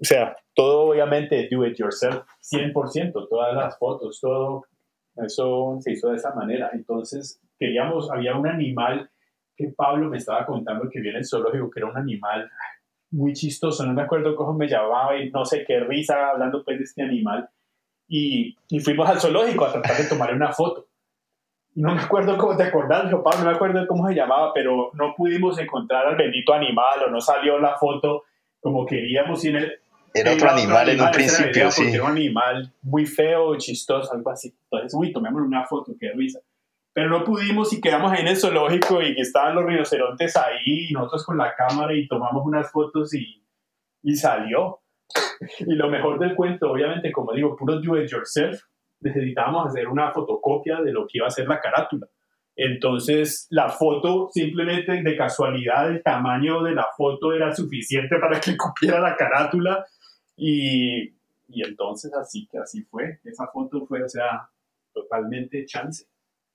o 0.00 0.04
sea, 0.04 0.36
todo 0.54 0.90
obviamente 0.90 1.48
do 1.50 1.66
it 1.66 1.76
yourself, 1.76 2.24
100%, 2.42 3.28
todas 3.28 3.54
las 3.54 3.78
fotos, 3.78 4.20
todo, 4.20 4.64
eso 5.16 5.78
se 5.80 5.92
hizo 5.92 6.10
de 6.10 6.16
esa 6.16 6.34
manera. 6.34 6.70
Entonces, 6.72 7.40
queríamos, 7.58 8.10
había 8.10 8.36
un 8.36 8.46
animal 8.46 9.10
que 9.56 9.68
Pablo 9.76 10.08
me 10.08 10.18
estaba 10.18 10.46
contando 10.46 10.88
que 10.88 11.00
viene 11.00 11.18
el 11.18 11.26
zoológico, 11.26 11.70
que 11.70 11.80
era 11.80 11.90
un 11.90 11.96
animal 11.96 12.50
muy 13.10 13.32
chistoso, 13.32 13.84
no 13.84 13.92
me 13.92 14.02
acuerdo 14.02 14.36
cómo 14.36 14.54
me 14.54 14.68
llamaba 14.68 15.16
y 15.16 15.30
no 15.30 15.44
sé 15.44 15.64
qué 15.66 15.80
risa 15.80 16.30
hablando 16.30 16.64
pues 16.64 16.78
de 16.78 16.84
este 16.84 17.02
animal. 17.02 17.48
Y, 18.06 18.56
y 18.70 18.80
fuimos 18.80 19.08
al 19.08 19.20
zoológico 19.20 19.64
a 19.66 19.72
tratar 19.72 19.96
de 19.96 20.08
tomar 20.08 20.32
una 20.34 20.52
foto 20.52 20.88
no 21.78 21.94
me 21.94 22.02
acuerdo 22.02 22.36
cómo 22.36 22.56
te 22.56 22.64
acordás, 22.64 23.04
Pablo, 23.04 23.38
no 23.38 23.50
me 23.50 23.54
acuerdo 23.54 23.86
cómo 23.86 24.08
se 24.08 24.14
llamaba, 24.14 24.52
pero 24.52 24.90
no 24.94 25.14
pudimos 25.16 25.58
encontrar 25.60 26.08
al 26.08 26.16
bendito 26.16 26.52
animal 26.52 27.04
o 27.06 27.10
no 27.10 27.20
salió 27.20 27.56
la 27.60 27.76
foto 27.76 28.24
como 28.60 28.84
queríamos. 28.84 29.44
Y 29.44 29.54
era 30.12 30.32
otro 30.32 30.50
animal, 30.50 30.88
en 30.88 31.00
un 31.00 31.10
principio, 31.12 31.70
sí. 31.70 31.92
Era 31.92 32.02
un 32.02 32.10
animal 32.10 32.72
muy 32.82 33.06
feo, 33.06 33.56
chistoso, 33.58 34.12
algo 34.12 34.28
así. 34.30 34.52
Entonces, 34.64 34.92
uy, 34.98 35.12
tomemos 35.12 35.40
una 35.40 35.64
foto, 35.66 35.92
qué 36.00 36.10
risa. 36.16 36.40
Pero 36.92 37.10
no 37.10 37.22
pudimos 37.22 37.72
y 37.72 37.80
quedamos 37.80 38.10
ahí 38.10 38.22
en 38.22 38.28
el 38.28 38.36
zoológico 38.36 39.00
y 39.00 39.14
que 39.14 39.20
estaban 39.20 39.54
los 39.54 39.64
rinocerontes 39.64 40.36
ahí 40.36 40.88
y 40.88 40.92
nosotros 40.92 41.24
con 41.24 41.38
la 41.38 41.54
cámara 41.54 41.94
y 41.94 42.08
tomamos 42.08 42.44
unas 42.44 42.72
fotos 42.72 43.14
y, 43.14 43.44
y 44.02 44.16
salió. 44.16 44.80
y 45.60 45.74
lo 45.76 45.88
mejor 45.88 46.18
del 46.18 46.34
cuento, 46.34 46.72
obviamente, 46.72 47.12
como 47.12 47.32
digo, 47.34 47.54
puro 47.54 47.80
do 47.80 47.96
it 47.96 48.10
yourself, 48.10 48.62
necesitábamos 49.00 49.68
hacer 49.68 49.88
una 49.88 50.12
fotocopia 50.12 50.80
de 50.80 50.92
lo 50.92 51.06
que 51.06 51.18
iba 51.18 51.26
a 51.26 51.30
ser 51.30 51.46
la 51.46 51.60
carátula. 51.60 52.08
Entonces, 52.56 53.46
la 53.50 53.68
foto, 53.68 54.30
simplemente 54.32 55.00
de 55.00 55.16
casualidad, 55.16 55.90
el 55.90 56.02
tamaño 56.02 56.62
de 56.64 56.74
la 56.74 56.88
foto 56.96 57.32
era 57.32 57.54
suficiente 57.54 58.18
para 58.18 58.40
que 58.40 58.56
copiara 58.56 59.00
la 59.00 59.16
carátula. 59.16 59.86
Y, 60.36 61.14
y 61.48 61.62
entonces, 61.64 62.12
así 62.14 62.48
que 62.50 62.58
así 62.58 62.82
fue. 62.82 63.20
Esa 63.24 63.46
foto 63.46 63.86
fue, 63.86 64.02
o 64.02 64.08
sea, 64.08 64.48
totalmente 64.92 65.64
chance. 65.66 66.06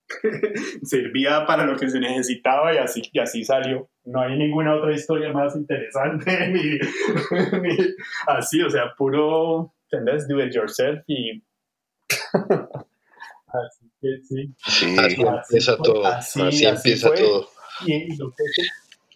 Servía 0.82 1.46
para 1.46 1.64
lo 1.64 1.76
que 1.76 1.88
se 1.88 1.98
necesitaba 1.98 2.74
y 2.74 2.76
así, 2.76 3.02
y 3.10 3.18
así 3.18 3.42
salió. 3.42 3.88
No 4.04 4.20
hay 4.20 4.36
ninguna 4.36 4.76
otra 4.76 4.92
historia 4.92 5.32
más 5.32 5.56
interesante, 5.56 6.48
ni, 6.52 6.78
así, 8.26 8.60
o 8.60 8.68
sea, 8.68 8.92
puro, 8.96 9.74
¿entendés? 9.90 10.28
Do 10.28 10.44
it 10.44 10.54
yourself 10.54 11.02
y 11.06 11.42
así 12.32 13.90
que 14.00 14.18
sí. 14.22 14.54
Sí, 14.66 14.96
así, 14.98 15.22
empieza 15.22 15.76
todo. 15.76 16.06
Así, 16.06 16.64
empieza 16.64 17.14
todo. 17.14 17.48
Y, 17.86 18.08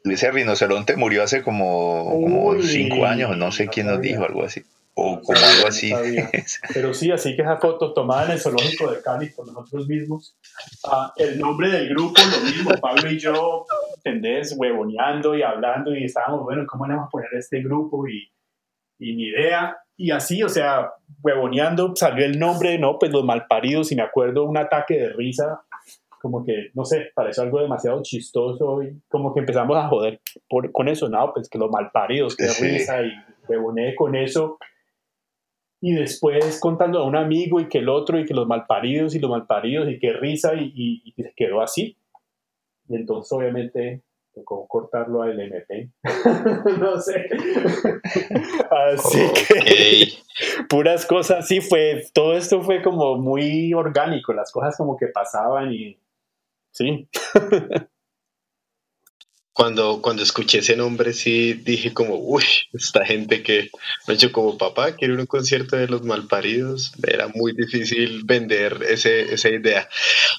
Ese 0.04 0.30
rinoceronte 0.30 0.96
murió 0.96 1.22
hace 1.22 1.42
como, 1.42 2.04
como 2.10 2.60
cinco 2.62 3.04
años, 3.04 3.36
no 3.36 3.52
sé 3.52 3.68
quién 3.68 3.86
nos 3.86 4.00
dijo, 4.00 4.24
algo 4.24 4.44
así. 4.44 4.62
O 5.00 5.20
como 5.20 5.38
algo 5.38 5.68
así. 5.68 5.92
Pero 6.74 6.92
sí, 6.92 7.12
así 7.12 7.36
que 7.36 7.42
esa 7.42 7.58
foto 7.58 7.92
tomada 7.92 8.24
en 8.26 8.32
el 8.32 8.40
zoológico 8.40 8.90
de 8.90 9.00
Cali 9.00 9.28
por 9.28 9.46
nosotros 9.46 9.86
mismos. 9.86 10.36
Ah, 10.84 11.12
el 11.16 11.38
nombre 11.38 11.70
del 11.70 11.88
grupo, 11.90 12.20
lo 12.32 12.44
mismo, 12.44 12.70
Pablo 12.80 13.08
y 13.08 13.16
yo, 13.16 13.64
¿entendés? 13.96 14.56
Huevoneando 14.56 15.36
y 15.36 15.42
hablando 15.42 15.94
y 15.94 16.04
estábamos, 16.04 16.42
bueno, 16.42 16.64
¿cómo 16.66 16.86
le 16.86 16.94
vamos 16.94 17.06
a 17.06 17.10
poner 17.10 17.28
este 17.34 17.62
grupo? 17.62 18.08
Y, 18.08 18.28
y 18.98 19.14
ni 19.14 19.28
idea. 19.28 19.76
Y 20.00 20.12
así, 20.12 20.44
o 20.44 20.48
sea, 20.48 20.92
huevoneando, 21.24 21.92
salió 21.96 22.24
el 22.24 22.38
nombre, 22.38 22.78
¿no? 22.78 23.00
Pues 23.00 23.10
los 23.10 23.24
malparidos, 23.24 23.90
y 23.90 23.96
me 23.96 24.02
acuerdo 24.02 24.44
un 24.44 24.56
ataque 24.56 24.94
de 24.94 25.08
risa, 25.08 25.62
como 26.22 26.44
que, 26.44 26.70
no 26.74 26.84
sé, 26.84 27.10
pareció 27.16 27.42
algo 27.42 27.60
demasiado 27.60 28.00
chistoso, 28.02 28.80
y 28.84 28.96
como 29.08 29.34
que 29.34 29.40
empezamos 29.40 29.76
a 29.76 29.88
joder 29.88 30.20
por, 30.48 30.70
con 30.70 30.86
eso, 30.86 31.08
¿no? 31.08 31.32
Pues 31.34 31.48
que 31.50 31.58
los 31.58 31.68
malparidos, 31.68 32.36
qué 32.36 32.46
risa, 32.46 33.02
y 33.02 33.10
huevoneé 33.48 33.96
con 33.96 34.14
eso. 34.14 34.58
Y 35.80 35.94
después 35.94 36.60
contando 36.60 37.00
a 37.00 37.04
un 37.04 37.16
amigo 37.16 37.58
y 37.60 37.68
que 37.68 37.78
el 37.78 37.88
otro, 37.88 38.20
y 38.20 38.24
que 38.24 38.34
los 38.34 38.46
malparidos, 38.46 39.16
y 39.16 39.18
los 39.18 39.30
malparidos, 39.30 39.88
y 39.88 39.98
qué 39.98 40.12
risa, 40.12 40.54
y, 40.54 40.72
y, 40.76 41.02
y 41.04 41.22
se 41.24 41.32
quedó 41.34 41.60
así. 41.60 41.96
Y 42.88 42.94
entonces, 42.94 43.32
obviamente, 43.32 44.02
tocó 44.38 44.66
cortarlo 44.68 45.22
al 45.22 45.38
MP. 45.38 45.90
no 46.78 47.00
sé. 47.00 47.28
Así 48.70 49.18
que 49.48 50.08
puras 50.68 51.06
cosas, 51.06 51.46
sí 51.46 51.60
fue, 51.60 52.04
todo 52.12 52.36
esto 52.36 52.62
fue 52.62 52.82
como 52.82 53.16
muy 53.16 53.74
orgánico, 53.74 54.32
las 54.32 54.52
cosas 54.52 54.76
como 54.76 54.96
que 54.96 55.08
pasaban 55.08 55.72
y 55.72 55.98
sí. 56.72 57.08
cuando, 59.52 60.00
cuando 60.00 60.22
escuché 60.22 60.58
ese 60.58 60.76
nombre 60.76 61.12
sí 61.12 61.52
dije 61.52 61.92
como, 61.92 62.14
uy, 62.14 62.44
esta 62.72 63.04
gente 63.04 63.42
que 63.42 63.70
me 64.06 64.14
hecho 64.14 64.30
como 64.30 64.56
papá, 64.56 64.94
quiere 64.94 65.14
un 65.14 65.26
concierto 65.26 65.76
de 65.76 65.88
los 65.88 66.04
malparidos. 66.04 66.92
Era 67.04 67.26
muy 67.34 67.52
difícil 67.54 68.22
vender 68.24 68.78
ese, 68.88 69.34
esa 69.34 69.48
idea. 69.48 69.88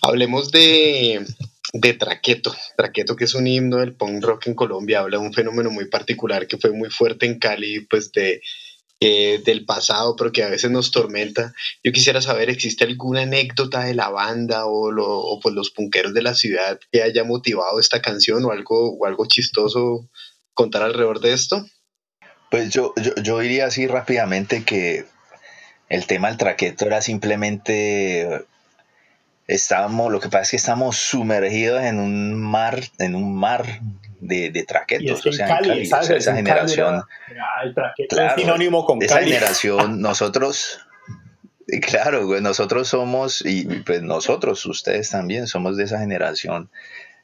Hablemos 0.01 0.51
de, 0.51 1.25
de 1.73 1.93
Traqueto. 1.93 2.55
Traqueto, 2.77 3.15
que 3.15 3.25
es 3.25 3.35
un 3.35 3.47
himno 3.47 3.77
del 3.77 3.95
punk 3.95 4.23
rock 4.23 4.47
en 4.47 4.55
Colombia, 4.55 4.99
habla 4.99 5.17
de 5.17 5.25
un 5.25 5.33
fenómeno 5.33 5.71
muy 5.71 5.85
particular 5.85 6.47
que 6.47 6.57
fue 6.57 6.71
muy 6.71 6.89
fuerte 6.89 7.25
en 7.25 7.39
Cali, 7.39 7.81
pues 7.81 8.11
de 8.11 8.41
eh, 9.01 9.41
del 9.45 9.63
pasado, 9.63 10.17
pero 10.17 10.33
que 10.33 10.43
a 10.43 10.49
veces 10.49 10.69
nos 10.71 10.91
tormenta. 10.91 11.53
Yo 11.81 11.93
quisiera 11.93 12.21
saber, 12.21 12.49
¿existe 12.49 12.83
alguna 12.83 13.21
anécdota 13.21 13.85
de 13.85 13.93
la 13.93 14.09
banda 14.09 14.63
o, 14.65 15.39
pues 15.41 15.55
los 15.55 15.69
punqueros 15.69 16.13
de 16.13 16.21
la 16.21 16.33
ciudad 16.33 16.77
que 16.91 17.01
haya 17.01 17.23
motivado 17.23 17.79
esta 17.79 18.01
canción 18.01 18.43
o 18.43 18.51
algo, 18.51 18.97
o 18.97 19.05
algo 19.05 19.25
chistoso 19.25 20.09
contar 20.53 20.81
alrededor 20.81 21.21
de 21.21 21.31
esto? 21.31 21.65
Pues 22.51 22.71
yo, 22.71 22.93
yo, 23.23 23.39
diría 23.39 23.67
así 23.67 23.87
rápidamente 23.87 24.65
que 24.65 25.05
el 25.87 26.05
tema 26.05 26.27
del 26.27 26.37
traqueto 26.37 26.85
era 26.85 27.01
simplemente 27.01 28.27
estábamos, 29.49 30.11
lo 30.11 30.19
que 30.19 30.29
pasa 30.29 30.43
es 30.43 30.51
que 30.51 30.57
estamos 30.57 30.97
sumergidos 30.97 31.83
en 31.83 31.99
un 31.99 32.39
mar, 32.39 32.79
en 32.99 33.15
un 33.15 33.35
mar 33.35 33.81
de, 34.19 34.51
de 34.51 34.63
traquetos. 34.63 35.25
o 35.25 35.31
sea, 35.31 35.59
esa 35.59 36.35
generación. 36.35 37.03
claro, 38.07 38.35
sinónimo 38.37 38.85
con 38.85 39.01
esa 39.01 39.19
generación, 39.19 40.01
nosotros. 40.01 40.79
Claro, 41.81 42.41
nosotros 42.41 42.87
somos, 42.87 43.43
y 43.45 43.63
pues 43.85 44.01
nosotros, 44.01 44.65
ustedes 44.65 45.11
también, 45.11 45.45
somos 45.45 45.77
de 45.77 45.83
esa 45.83 45.99
generación 45.99 46.71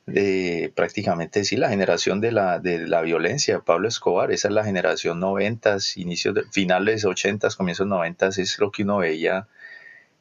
de 0.05 0.71
prácticamente 0.75 1.43
sí, 1.43 1.57
la 1.57 1.69
generación 1.69 2.21
de 2.21 2.31
la, 2.31 2.59
de 2.59 2.87
la 2.87 3.01
violencia, 3.01 3.61
Pablo 3.61 3.87
Escobar, 3.87 4.31
esa 4.31 4.49
es 4.49 4.53
la 4.53 4.63
generación 4.63 5.19
noventas, 5.19 5.97
inicios 5.97 6.35
de, 6.35 6.43
finales 6.51 7.05
ochentas, 7.05 7.55
comienzos 7.55 7.87
noventas, 7.87 8.37
es 8.37 8.59
lo 8.59 8.71
que 8.71 8.83
uno 8.83 8.97
veía 8.97 9.47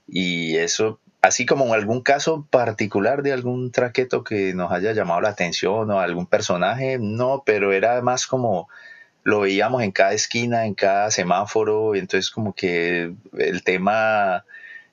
y 0.09 0.57
eso 0.57 1.01
así 1.24 1.46
como 1.46 1.64
en 1.64 1.72
algún 1.72 2.02
caso 2.02 2.46
particular 2.50 3.22
de 3.22 3.32
algún 3.32 3.72
traqueto 3.72 4.24
que 4.24 4.52
nos 4.52 4.70
haya 4.70 4.92
llamado 4.92 5.22
la 5.22 5.30
atención 5.30 5.90
o 5.90 5.98
algún 5.98 6.26
personaje, 6.26 6.98
no, 7.00 7.42
pero 7.46 7.72
era 7.72 8.02
más 8.02 8.26
como 8.26 8.68
lo 9.22 9.40
veíamos 9.40 9.82
en 9.82 9.90
cada 9.90 10.12
esquina, 10.12 10.66
en 10.66 10.74
cada 10.74 11.10
semáforo, 11.10 11.94
entonces 11.94 12.30
como 12.30 12.52
que 12.52 13.14
el 13.38 13.64
tema 13.64 14.44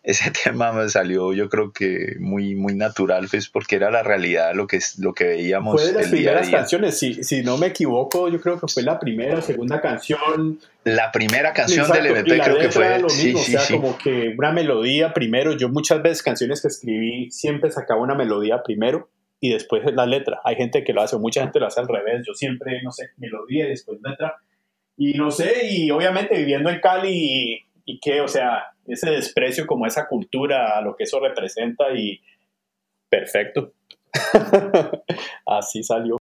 ese 0.03 0.31
tema 0.43 0.71
me 0.71 0.89
salió 0.89 1.33
yo 1.33 1.49
creo 1.49 1.71
que 1.71 2.15
muy 2.19 2.55
muy 2.55 2.75
natural 2.75 3.27
pues 3.29 3.49
porque 3.49 3.75
era 3.75 3.91
la 3.91 4.03
realidad 4.03 4.53
lo 4.55 4.67
que 4.67 4.79
lo 4.99 5.13
que 5.13 5.25
veíamos 5.25 5.79
fue 5.79 5.91
de 5.91 6.01
las 6.01 6.09
primeras 6.09 6.49
canciones 6.49 6.97
si, 6.97 7.23
si 7.23 7.41
no 7.43 7.57
me 7.57 7.67
equivoco 7.67 8.27
yo 8.29 8.41
creo 8.41 8.59
que 8.59 8.67
fue 8.67 8.83
la 8.83 8.99
primera 8.99 9.41
segunda 9.41 9.81
canción. 9.81 10.59
La 10.83 11.11
primera 11.11 11.53
canción 11.53 11.89
del 11.91 12.07
MP 12.07 12.39
creo 12.39 12.57
que 12.57 12.69
fue 12.69 12.99
lo 12.99 13.07
mismo, 13.07 13.39
o 13.39 13.43
sea 13.43 13.61
como 13.69 13.97
que 13.97 14.33
una 14.37 14.51
melodía 14.51 15.13
primero 15.13 15.55
yo 15.55 15.69
muchas 15.69 16.01
veces 16.01 16.23
canciones 16.23 16.61
que 16.61 16.69
escribí 16.69 17.29
siempre 17.29 17.71
sacaba 17.71 18.01
una 18.01 18.15
melodía 18.15 18.63
primero 18.63 19.09
y 19.43 19.51
después 19.51 19.83
la 19.93 20.05
letra. 20.05 20.39
Hay 20.43 20.55
gente 20.55 20.83
que 20.83 20.93
lo 20.93 21.01
hace 21.01 21.17
mucha 21.17 21.41
gente 21.41 21.59
lo 21.59 21.67
hace 21.67 21.79
al 21.79 21.87
revés 21.87 22.23
yo 22.27 22.33
siempre 22.33 22.81
no 22.83 22.91
sé 22.91 23.09
melodía 23.17 23.65
y 23.65 23.69
después 23.69 23.99
letra. 24.03 24.35
Y 24.97 25.13
no 25.13 25.31
sé 25.31 25.67
y 25.69 25.91
obviamente 25.91 26.37
viviendo 26.37 26.69
en 26.69 26.79
Cali 26.79 27.11
y, 27.11 27.65
y 27.85 27.99
que 27.99 28.21
o 28.21 28.27
sea 28.27 28.70
ese 28.87 29.11
desprecio 29.11 29.65
como 29.67 29.85
esa 29.85 30.07
cultura, 30.07 30.77
a 30.77 30.81
lo 30.81 30.95
que 30.95 31.03
eso 31.03 31.19
representa 31.19 31.93
y 31.93 32.21
perfecto. 33.09 33.73
Así 35.45 35.83
salió. 35.83 36.17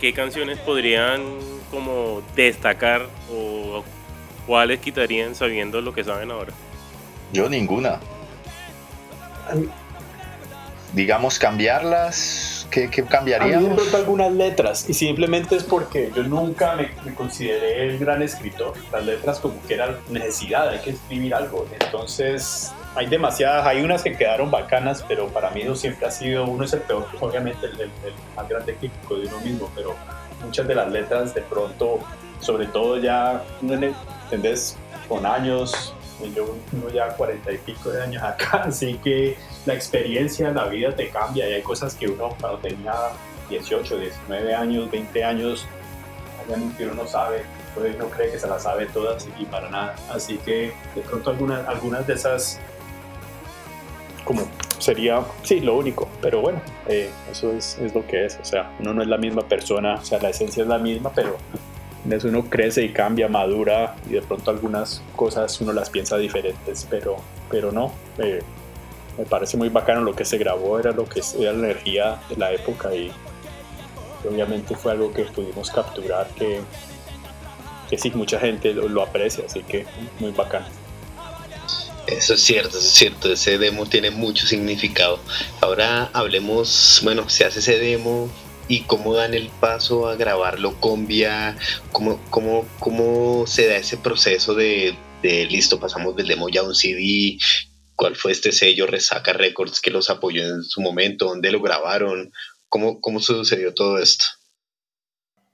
¿Qué 0.00 0.12
canciones 0.14 0.58
podrían 0.58 1.20
como 1.70 2.22
destacar 2.34 3.06
o 3.32 3.84
cuáles 4.46 4.80
quitarían 4.80 5.34
sabiendo 5.34 5.80
lo 5.80 5.92
que 5.92 6.04
saben 6.04 6.30
ahora? 6.30 6.52
Yo 7.32 7.48
ninguna. 7.48 8.00
Digamos, 10.92 11.38
cambiarlas, 11.38 12.66
¿qué, 12.70 12.88
qué 12.88 13.04
cambiaríamos? 13.04 13.94
algunas 13.94 14.32
letras 14.32 14.88
y 14.88 14.94
simplemente 14.94 15.56
es 15.56 15.64
porque 15.64 16.10
yo 16.16 16.22
nunca 16.22 16.74
me, 16.74 16.90
me, 17.04 17.14
consideré 17.14 17.88
el 17.88 17.98
gran 17.98 18.22
escritor. 18.22 18.72
Las 18.90 19.04
letras 19.04 19.38
como 19.38 19.62
que 19.66 19.74
eran 19.74 19.98
necesidad, 20.08 20.70
hay 20.70 20.80
que 20.80 20.90
escribir 20.90 21.34
algo. 21.34 21.66
Entonces 21.78 22.72
hay 22.98 23.06
demasiadas, 23.06 23.64
hay 23.64 23.80
unas 23.80 24.02
que 24.02 24.16
quedaron 24.16 24.50
bacanas, 24.50 25.04
pero 25.06 25.28
para 25.28 25.50
mí 25.50 25.60
eso 25.60 25.76
siempre 25.76 26.04
ha 26.04 26.10
sido, 26.10 26.44
uno 26.46 26.64
es 26.64 26.72
el 26.72 26.80
peor, 26.80 27.06
obviamente 27.20 27.66
el, 27.66 27.92
más 28.34 28.48
grande 28.48 28.74
crítico 28.74 29.14
de 29.14 29.28
uno 29.28 29.38
mismo, 29.38 29.70
pero 29.76 29.94
muchas 30.44 30.66
de 30.66 30.74
las 30.74 30.90
letras 30.90 31.32
de 31.32 31.42
pronto, 31.42 32.00
sobre 32.40 32.66
todo 32.66 32.98
ya, 32.98 33.44
¿entendés? 33.62 34.76
Con 35.08 35.24
años, 35.24 35.94
yo 36.34 36.56
uno 36.72 36.88
ya 36.88 37.06
cuarenta 37.10 37.52
y 37.52 37.58
pico 37.58 37.90
de 37.90 38.02
años 38.02 38.20
acá, 38.20 38.62
así 38.66 38.94
que 38.94 39.36
la 39.64 39.74
experiencia 39.74 40.48
en 40.48 40.56
la 40.56 40.64
vida 40.64 40.90
te 40.90 41.08
cambia 41.10 41.48
y 41.48 41.52
hay 41.52 41.62
cosas 41.62 41.94
que 41.94 42.08
uno 42.08 42.34
cuando 42.40 42.58
tenía 42.58 42.94
18, 43.48 43.96
19 43.96 44.54
años, 44.56 44.90
20 44.90 45.22
años, 45.22 45.68
obviamente 46.44 46.84
uno 46.84 47.04
no 47.04 47.06
sabe, 47.06 47.44
pues 47.76 47.96
no 47.96 48.10
cree 48.10 48.32
que 48.32 48.40
se 48.40 48.48
las 48.48 48.64
sabe 48.64 48.86
todas 48.86 49.28
y 49.38 49.44
para 49.44 49.70
nada. 49.70 49.94
Así 50.10 50.36
que 50.38 50.72
de 50.96 51.02
pronto 51.02 51.30
algunas, 51.30 51.64
algunas 51.68 52.04
de 52.04 52.14
esas 52.14 52.60
sería, 54.88 55.22
sí, 55.42 55.60
lo 55.60 55.76
único, 55.76 56.08
pero 56.22 56.40
bueno, 56.40 56.62
eh, 56.86 57.10
eso 57.30 57.52
es, 57.52 57.76
es, 57.78 57.94
lo 57.94 58.06
que 58.06 58.24
es, 58.24 58.38
o 58.40 58.44
sea, 58.44 58.74
uno 58.80 58.94
no 58.94 59.02
es 59.02 59.08
la 59.08 59.18
misma 59.18 59.42
persona, 59.42 59.96
o 59.96 60.04
sea, 60.04 60.18
la 60.18 60.30
esencia 60.30 60.62
es 60.62 60.68
la 60.68 60.78
misma, 60.78 61.12
pero 61.14 61.36
eso 62.10 62.28
uno 62.28 62.44
crece 62.48 62.84
y 62.84 62.88
cambia, 62.94 63.28
madura 63.28 63.96
y 64.08 64.14
de 64.14 64.22
pronto 64.22 64.50
algunas 64.50 65.02
cosas 65.14 65.60
uno 65.60 65.74
las 65.74 65.90
piensa 65.90 66.16
diferentes, 66.16 66.86
pero, 66.88 67.16
pero 67.50 67.70
no, 67.70 67.92
eh, 68.16 68.40
me 69.18 69.24
parece 69.26 69.58
muy 69.58 69.68
bacano 69.68 70.00
lo 70.00 70.14
que 70.14 70.24
se 70.24 70.38
grabó, 70.38 70.78
era 70.78 70.92
lo 70.92 71.04
que 71.04 71.20
era 71.38 71.52
la 71.52 71.66
energía 71.66 72.18
de 72.30 72.36
la 72.36 72.50
época 72.52 72.94
y 72.94 73.12
obviamente 74.26 74.74
fue 74.74 74.92
algo 74.92 75.12
que 75.12 75.24
pudimos 75.24 75.70
capturar 75.70 76.28
que, 76.28 76.60
que 77.90 77.98
sí, 77.98 78.10
mucha 78.14 78.40
gente 78.40 78.72
lo, 78.72 78.88
lo 78.88 79.02
aprecia, 79.02 79.44
así 79.44 79.62
que 79.64 79.84
muy 80.18 80.30
bacano. 80.30 80.87
Eso 82.08 82.34
es 82.34 82.40
cierto, 82.40 82.78
eso 82.78 82.88
es 82.88 82.94
cierto. 82.94 83.32
Ese 83.32 83.58
demo 83.58 83.84
tiene 83.84 84.10
mucho 84.10 84.46
significado. 84.46 85.20
Ahora 85.60 86.10
hablemos, 86.14 87.00
bueno, 87.04 87.28
se 87.28 87.44
hace 87.44 87.58
ese 87.58 87.78
demo 87.78 88.30
y 88.66 88.80
cómo 88.82 89.14
dan 89.14 89.34
el 89.34 89.50
paso 89.60 90.08
a 90.08 90.16
grabarlo 90.16 90.80
con 90.80 91.06
vía, 91.06 91.56
cómo, 91.92 92.18
cómo, 92.30 93.46
se 93.46 93.66
da 93.66 93.76
ese 93.76 93.98
proceso 93.98 94.54
de, 94.54 94.96
de 95.22 95.46
listo, 95.46 95.80
pasamos 95.80 96.16
del 96.16 96.28
demo 96.28 96.48
ya 96.48 96.60
a 96.60 96.64
un 96.64 96.74
CD, 96.74 97.38
cuál 97.94 98.16
fue 98.16 98.32
este 98.32 98.52
sello 98.52 98.86
Resaca 98.86 99.32
Records 99.32 99.80
que 99.80 99.90
los 99.90 100.08
apoyó 100.08 100.42
en 100.44 100.62
su 100.62 100.80
momento, 100.80 101.26
dónde 101.26 101.50
lo 101.50 101.60
grabaron, 101.60 102.32
cómo, 102.68 103.00
cómo 103.00 103.20
sucedió 103.20 103.74
todo 103.74 103.98
esto. 103.98 104.24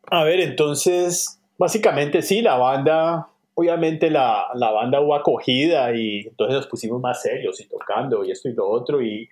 A 0.07 0.23
ver, 0.23 0.41
entonces, 0.41 1.41
básicamente 1.59 2.23
sí, 2.23 2.43
la 2.43 2.57
banda 2.57 3.29
obviamente 3.55 4.11
la, 4.11 4.49
la, 4.55 4.71
banda 4.71 5.01
hubo 5.01 5.15
acogida 5.15 5.95
y 5.95 6.27
entonces 6.27 6.57
nos 6.57 6.67
pusimos 6.67 7.01
más 7.01 7.23
serios 7.23 7.61
y 7.61 7.69
tocando 7.69 8.25
y 8.25 8.31
esto 8.31 8.49
y 8.49 8.53
lo 8.53 8.69
otro 8.69 9.03
y, 9.03 9.29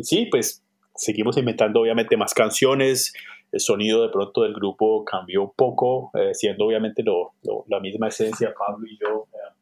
sí, 0.00 0.26
pues 0.30 0.62
seguimos 0.94 1.36
inventando 1.36 1.80
obviamente 1.80 2.16
más 2.16 2.32
canciones, 2.32 3.12
el 3.52 3.60
sonido 3.60 4.02
de 4.02 4.08
pronto 4.08 4.42
del 4.42 4.54
grupo 4.54 5.04
cambió 5.04 5.42
un 5.42 5.52
poco, 5.54 6.10
eh, 6.14 6.34
siendo 6.34 6.66
obviamente 6.66 7.02
lo, 7.02 7.34
la 7.68 7.80
misma 7.80 8.08
esencia, 8.08 8.52
Pablo 8.58 8.86
y 8.86 8.98
yo. 8.98 9.26
Eh, 9.32 9.54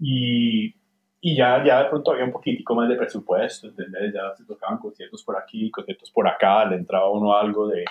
y, 0.00 0.74
y, 1.20 1.36
ya, 1.36 1.64
ya 1.64 1.84
de 1.84 1.88
pronto 1.88 2.10
había 2.10 2.24
un 2.24 2.32
poquitico 2.32 2.74
más 2.74 2.88
de 2.88 2.96
presupuesto, 2.96 3.68
¿entendés? 3.68 4.12
Ya 4.12 4.34
se 4.36 4.44
tocaban 4.44 4.78
conciertos 4.78 5.22
por 5.22 5.36
aquí, 5.38 5.70
conciertos 5.70 6.10
por 6.10 6.28
acá, 6.28 6.64
le 6.66 6.76
entraba 6.76 7.10
uno 7.10 7.34
algo 7.34 7.68
de 7.68 7.84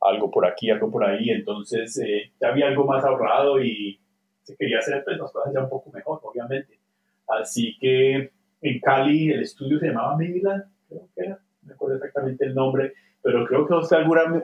algo 0.00 0.30
por 0.30 0.46
aquí, 0.46 0.70
algo 0.70 0.90
por 0.90 1.04
ahí, 1.04 1.30
entonces 1.30 1.98
eh, 1.98 2.32
ya 2.40 2.48
había 2.48 2.68
algo 2.68 2.84
más 2.84 3.04
ahorrado 3.04 3.62
y, 3.62 4.00
se 4.42 4.56
quería 4.56 4.78
hacer 4.78 5.04
pues, 5.04 5.18
las 5.18 5.30
cosas 5.30 5.52
ya 5.52 5.60
un 5.60 5.68
poco 5.68 5.90
mejor, 5.90 6.20
obviamente. 6.22 6.78
Así 7.26 7.76
que 7.78 8.32
en 8.62 8.80
Cali 8.80 9.30
el 9.30 9.42
estudio 9.42 9.78
se 9.78 9.88
llamaba 9.88 10.16
Midland, 10.16 10.64
creo 10.88 11.06
que 11.14 11.20
era, 11.22 11.34
no 11.34 11.68
me 11.68 11.74
acuerdo 11.74 11.96
exactamente 11.96 12.46
el 12.46 12.54
nombre, 12.54 12.94
pero 13.22 13.44
creo 13.44 13.66
que 13.66 13.74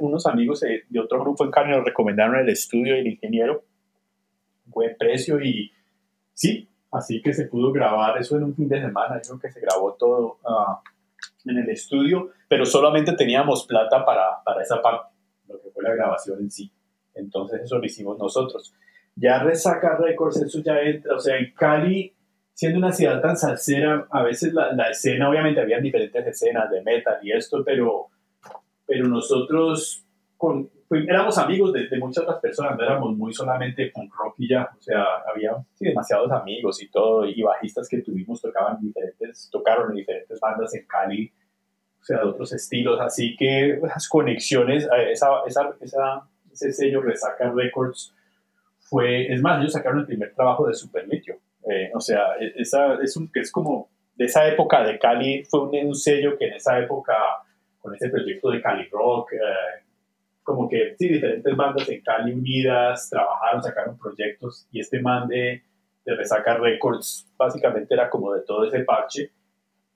unos 0.00 0.26
amigos 0.26 0.60
de 0.60 1.00
otro 1.00 1.20
grupo 1.20 1.44
en 1.44 1.50
Cali 1.50 1.70
nos 1.70 1.86
recomendaron 1.86 2.36
el 2.36 2.50
estudio 2.50 2.94
del 2.94 3.06
ingeniero, 3.06 3.64
buen 4.66 4.94
precio 4.98 5.40
y 5.40 5.72
sí, 6.34 6.68
así 6.92 7.22
que 7.22 7.32
se 7.32 7.46
pudo 7.46 7.72
grabar 7.72 8.18
eso 8.18 8.36
en 8.36 8.44
un 8.44 8.54
fin 8.54 8.68
de 8.68 8.82
semana, 8.82 9.22
creo 9.22 9.38
que 9.38 9.50
se 9.50 9.60
grabó 9.60 9.94
todo 9.94 10.38
uh, 10.44 11.50
en 11.50 11.58
el 11.58 11.70
estudio, 11.70 12.30
pero 12.46 12.66
solamente 12.66 13.12
teníamos 13.12 13.66
plata 13.66 14.04
para, 14.04 14.42
para 14.44 14.62
esa 14.62 14.82
parte, 14.82 15.13
lo 15.48 15.60
que 15.60 15.70
fue 15.70 15.82
la 15.82 15.94
grabación 15.94 16.40
en 16.40 16.50
sí. 16.50 16.70
Entonces 17.14 17.62
eso 17.62 17.78
lo 17.78 17.84
hicimos 17.84 18.18
nosotros. 18.18 18.74
Ya 19.16 19.42
Resaca 19.42 19.96
Records, 19.96 20.42
eso 20.42 20.60
ya 20.60 20.80
entra, 20.80 21.16
o 21.16 21.20
sea, 21.20 21.36
en 21.36 21.52
Cali, 21.54 22.12
siendo 22.52 22.78
una 22.78 22.92
ciudad 22.92 23.20
tan 23.20 23.36
salsera, 23.36 24.06
a 24.10 24.22
veces 24.22 24.52
la, 24.52 24.90
escena, 24.90 25.28
obviamente 25.28 25.60
había 25.60 25.78
diferentes 25.78 26.26
escenas 26.26 26.70
de 26.70 26.82
metal 26.82 27.18
y 27.22 27.32
esto, 27.32 27.62
pero, 27.64 28.08
pero 28.86 29.06
nosotros 29.06 30.04
con, 30.36 30.68
éramos 30.90 31.38
amigos 31.38 31.72
de, 31.72 31.88
muchas 31.98 32.24
otras 32.24 32.40
personas, 32.40 32.76
no 32.76 32.84
éramos 32.84 33.16
muy 33.16 33.32
solamente 33.32 33.90
punk 33.94 34.12
rock 34.14 34.34
y 34.38 34.48
ya, 34.48 34.68
o 34.76 34.82
sea, 34.82 35.04
había 35.32 35.52
demasiados 35.78 36.30
amigos 36.30 36.82
y 36.82 36.88
todo, 36.88 37.26
y 37.26 37.40
bajistas 37.42 37.88
que 37.88 38.02
tuvimos 38.02 38.40
tocaban 38.42 38.80
diferentes, 38.80 39.48
tocaron 39.50 39.90
en 39.90 39.96
diferentes 39.96 40.38
bandas 40.40 40.74
en 40.74 40.86
Cali, 40.86 41.32
o 42.04 42.06
sea, 42.06 42.18
de 42.18 42.24
otros 42.24 42.52
estilos, 42.52 43.00
así 43.00 43.34
que 43.34 43.78
las 43.82 44.06
conexiones, 44.10 44.84
eh, 44.84 45.12
esa, 45.12 45.28
esa, 45.46 45.74
esa, 45.80 46.28
ese 46.52 46.70
sello 46.70 47.00
Resaca 47.00 47.50
Records 47.50 48.14
fue, 48.80 49.32
es 49.32 49.40
más, 49.40 49.58
ellos 49.58 49.72
sacaron 49.72 50.00
el 50.00 50.06
primer 50.06 50.34
trabajo 50.34 50.66
de 50.66 50.74
Super 50.74 51.06
eh, 51.10 51.90
o 51.94 52.00
sea, 52.00 52.36
e, 52.38 52.52
esa, 52.56 52.96
es, 53.02 53.16
un, 53.16 53.30
es 53.32 53.50
como 53.50 53.88
de 54.16 54.26
esa 54.26 54.46
época 54.46 54.84
de 54.84 54.98
Cali, 54.98 55.44
fue 55.44 55.62
un, 55.62 55.86
un 55.86 55.94
sello 55.94 56.36
que 56.36 56.48
en 56.48 56.52
esa 56.52 56.78
época, 56.78 57.14
con 57.80 57.94
ese 57.94 58.10
proyecto 58.10 58.50
de 58.50 58.60
Cali 58.60 58.86
Rock, 58.92 59.32
eh, 59.32 59.82
como 60.42 60.68
que 60.68 60.96
sí, 60.98 61.08
diferentes 61.08 61.56
bandas 61.56 61.88
en 61.88 62.02
Cali 62.02 62.34
unidas, 62.34 63.08
trabajaron, 63.08 63.62
sacaron 63.62 63.96
proyectos 63.96 64.68
y 64.70 64.80
este 64.80 65.00
man 65.00 65.26
de, 65.26 65.62
de 66.04 66.14
Resaca 66.14 66.58
Records 66.58 67.26
básicamente 67.38 67.94
era 67.94 68.10
como 68.10 68.34
de 68.34 68.42
todo 68.42 68.66
ese 68.66 68.80
parche. 68.80 69.30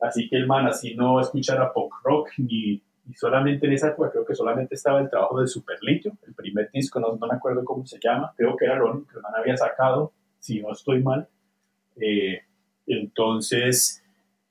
Así 0.00 0.28
que 0.28 0.36
el 0.36 0.46
man 0.46 0.66
así 0.66 0.94
no 0.94 1.20
escuchara 1.20 1.72
punk 1.72 1.92
rock 2.04 2.30
ni, 2.38 2.80
solamente 3.16 3.66
en 3.66 3.72
esa 3.72 3.88
época 3.88 4.10
creo 4.10 4.24
que 4.24 4.34
solamente 4.34 4.74
estaba 4.74 5.00
el 5.00 5.10
trabajo 5.10 5.40
de 5.40 5.46
Superlitio, 5.46 6.12
el 6.26 6.34
primer 6.34 6.70
disco, 6.70 7.00
no, 7.00 7.16
no, 7.16 7.26
me 7.26 7.34
acuerdo 7.34 7.64
cómo 7.64 7.86
se 7.86 7.98
llama, 8.02 8.32
creo 8.36 8.56
que 8.56 8.66
era 8.66 8.84
único 8.84 9.08
que 9.10 9.16
el 9.16 9.22
man 9.22 9.32
había 9.36 9.56
sacado, 9.56 10.12
si 10.38 10.60
no 10.60 10.72
estoy 10.72 11.02
mal. 11.02 11.26
Eh, 12.00 12.42
entonces 12.86 14.02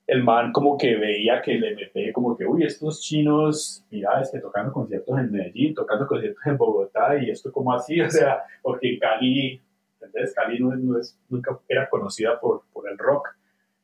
el 0.08 0.24
man 0.24 0.52
como 0.52 0.78
que 0.78 0.96
veía 0.96 1.42
que 1.42 1.54
le 1.54 1.72
MP, 1.72 2.12
como 2.14 2.34
que, 2.34 2.46
uy, 2.46 2.64
estos 2.64 3.02
chinos, 3.02 3.84
mira, 3.90 4.20
es 4.22 4.30
que 4.30 4.40
tocando 4.40 4.72
conciertos 4.72 5.18
en 5.18 5.30
Medellín, 5.30 5.74
tocando 5.74 6.06
conciertos 6.06 6.44
en 6.46 6.56
Bogotá, 6.56 7.18
y 7.22 7.30
esto 7.30 7.52
como 7.52 7.74
así, 7.74 8.00
o 8.00 8.10
sea, 8.10 8.42
porque 8.62 8.98
Cali, 8.98 9.60
entonces 10.00 10.34
Cali 10.34 10.60
no, 10.60 10.98
es, 10.98 11.16
nunca 11.28 11.58
era 11.68 11.88
conocida 11.90 12.40
por, 12.40 12.62
por 12.72 12.88
el 12.88 12.96
rock. 12.96 13.28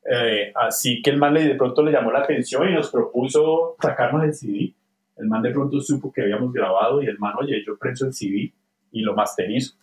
Eh, 0.05 0.53
así 0.55 1.01
que 1.03 1.11
el 1.11 1.17
man 1.17 1.33
le, 1.33 1.45
de 1.45 1.55
pronto 1.55 1.83
le 1.83 1.93
llamó 1.93 2.13
la 2.13 2.21
atención 2.21 2.69
y 2.69 2.75
nos 2.75 2.91
propuso 2.91 3.77
sacarnos 3.81 4.25
el 4.25 4.35
CD. 4.35 4.75
El 5.17 5.29
man 5.29 5.43
de 5.43 5.51
pronto 5.51 5.81
supo 5.81 6.13
que 6.13 6.23
habíamos 6.23 6.53
grabado 6.53 7.03
y 7.03 7.07
el 7.07 7.19
man, 7.19 7.35
oye, 7.39 7.63
yo 7.65 7.79
prenso 7.79 8.07
el 8.07 8.13
CD 8.13 8.53
y 8.91 9.01
lo 9.01 9.15
masterizo. 9.15 9.77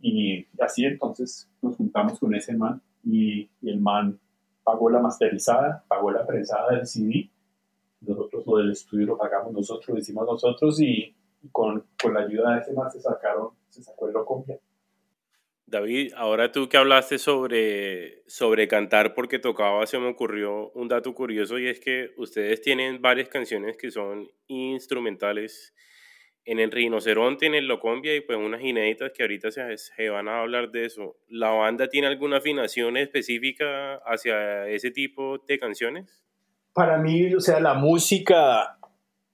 Y 0.00 0.46
así 0.60 0.84
entonces 0.84 1.50
nos 1.60 1.76
juntamos 1.76 2.18
con 2.18 2.34
ese 2.34 2.56
man 2.56 2.80
y, 3.04 3.48
el 3.62 3.80
man 3.80 4.18
pagó 4.62 4.90
la 4.90 5.00
masterizada, 5.00 5.84
pagó 5.88 6.10
la 6.10 6.26
prensada 6.26 6.76
del 6.76 6.86
CD, 6.86 7.30
nosotros 8.00 8.44
lo 8.46 8.58
del 8.58 8.70
estudio 8.70 9.06
lo 9.06 9.18
pagamos 9.18 9.52
nosotros, 9.52 9.88
lo 9.88 9.98
hicimos 9.98 10.26
nosotros 10.26 10.80
y 10.80 11.14
con, 11.50 11.84
con 12.00 12.14
la 12.14 12.20
ayuda 12.20 12.54
de 12.54 12.60
ese 12.60 12.72
más 12.72 12.92
se 12.92 13.00
sacaron, 13.00 13.50
se 13.68 13.82
sacó 13.82 14.08
el 14.08 14.14
copia. 14.14 14.58
David, 15.70 16.14
ahora 16.16 16.50
tú 16.50 16.68
que 16.70 16.78
hablaste 16.78 17.18
sobre, 17.18 18.22
sobre 18.26 18.68
cantar 18.68 19.12
porque 19.12 19.38
tocaba, 19.38 19.86
se 19.86 19.98
me 19.98 20.08
ocurrió 20.08 20.70
un 20.70 20.88
dato 20.88 21.14
curioso 21.14 21.58
y 21.58 21.68
es 21.68 21.78
que 21.78 22.10
ustedes 22.16 22.62
tienen 22.62 23.02
varias 23.02 23.28
canciones 23.28 23.76
que 23.76 23.90
son 23.90 24.30
instrumentales 24.46 25.74
en 26.46 26.58
el 26.58 26.70
rinoceronte, 26.70 27.44
en 27.44 27.54
el 27.54 27.66
locombia 27.66 28.16
y 28.16 28.22
pues 28.22 28.38
unas 28.38 28.62
inéditas 28.62 29.12
que 29.14 29.22
ahorita 29.22 29.50
se, 29.50 30.08
van 30.08 30.28
a 30.28 30.40
hablar 30.40 30.70
de 30.70 30.86
eso. 30.86 31.16
¿La 31.28 31.50
banda 31.50 31.88
tiene 31.88 32.06
alguna 32.06 32.38
afinación 32.38 32.96
específica 32.96 33.96
hacia 34.06 34.66
ese 34.68 34.90
tipo 34.90 35.36
de 35.46 35.58
canciones? 35.58 36.24
Para 36.72 36.96
mí, 36.96 37.34
o 37.34 37.40
sea, 37.40 37.60
la 37.60 37.74
música, 37.74 38.78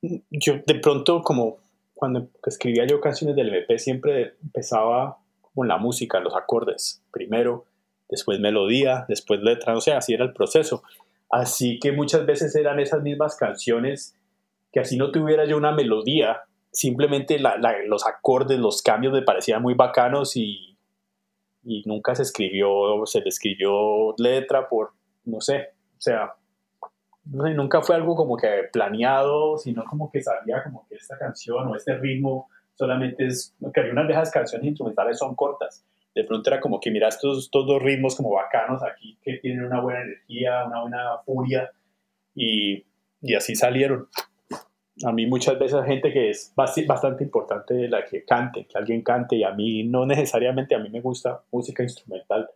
yo 0.03 0.55
de 0.66 0.75
pronto 0.81 1.23
como 1.23 1.59
cuando 1.94 2.29
escribía 2.44 2.87
yo 2.87 3.01
canciones 3.01 3.37
del 3.37 3.55
MP 3.55 3.79
siempre 3.79 4.35
empezaba 4.42 5.18
con 5.55 5.69
la 5.69 5.79
música, 5.79 6.21
los 6.21 6.35
acordes, 6.35 7.03
primero, 7.12 7.67
después 8.09 8.40
melodía, 8.40 9.05
después 9.09 9.40
letra, 9.40 9.77
o 9.77 9.81
sea, 9.81 9.99
así 9.99 10.14
era 10.14 10.25
el 10.25 10.33
proceso. 10.33 10.83
Así 11.31 11.79
que 11.79 11.93
muchas 11.93 12.27
veces 12.27 12.55
eran 12.55 12.81
esas 12.81 13.03
mismas 13.03 13.37
canciones 13.37 14.17
que 14.73 14.81
así 14.81 14.97
no 14.97 15.11
tuviera 15.12 15.45
yo 15.45 15.57
una 15.57 15.73
melodía, 15.73 16.43
simplemente 16.73 17.38
los 17.38 18.07
acordes, 18.07 18.59
los 18.59 18.83
cambios 18.83 19.12
me 19.12 19.23
parecían 19.23 19.62
muy 19.62 19.75
bacanos 19.75 20.37
y, 20.37 20.77
y 21.62 21.83
nunca 21.87 22.14
se 22.14 22.23
escribió, 22.23 23.07
se 23.07 23.21
le 23.21 23.29
escribió 23.29 24.14
letra 24.19 24.69
por, 24.69 24.90
no 25.25 25.40
sé, 25.40 25.69
o 25.97 26.01
sea, 26.01 26.35
nunca 27.25 27.83
fue 27.83 27.95
algo 27.97 28.17
como 28.17 28.37
que 28.37 28.49
planeado, 28.73 29.57
sino 29.59 29.85
como 29.85 30.11
que 30.11 30.21
sabía 30.23 30.62
como 30.64 30.87
que 30.88 30.97
esta 30.97 31.17
canción 31.17 31.69
o 31.69 31.77
este 31.77 31.97
ritmo 31.97 32.49
solamente 32.75 33.27
es, 33.27 33.55
que 33.73 33.81
hay 33.81 33.91
unas 33.91 34.09
de 34.09 34.31
canciones 34.31 34.67
instrumentales 34.67 35.19
son 35.19 35.35
cortas. 35.35 35.85
De 36.15 36.25
pronto 36.25 36.49
era 36.49 36.61
como 36.61 36.81
que 36.81 36.91
mira 36.91 37.09
estos, 37.09 37.39
estos 37.45 37.67
dos 37.67 37.83
ritmos 37.83 38.17
como 38.17 38.31
bacanos 38.31 38.83
aquí 38.83 39.19
que 39.23 39.39
tienen 39.39 39.65
una 39.65 39.81
buena 39.81 40.03
energía, 40.03 40.65
una 40.65 40.83
buena 40.83 41.19
furia 41.25 41.71
y, 42.35 42.85
y 43.21 43.35
así 43.35 43.57
salieron 43.57 44.09
a 45.03 45.13
mí 45.13 45.27
muchas 45.27 45.59
veces 45.59 45.85
gente 45.85 46.13
que 46.13 46.31
es 46.31 46.53
bastante 46.55 47.25
importante 47.25 47.89
la 47.89 48.05
que 48.05 48.25
cante, 48.25 48.67
que 48.67 48.79
alguien 48.79 49.03
cante, 49.03 49.37
y 49.37 49.45
a 49.45 49.51
mí 49.51 49.83
no 49.85 50.07
necesariamente, 50.07 50.75
a 50.75 50.79
mí 50.79 50.89
me 50.91 51.01
gusta 51.01 51.43
música 51.51 51.83
instrumental. 51.83 52.49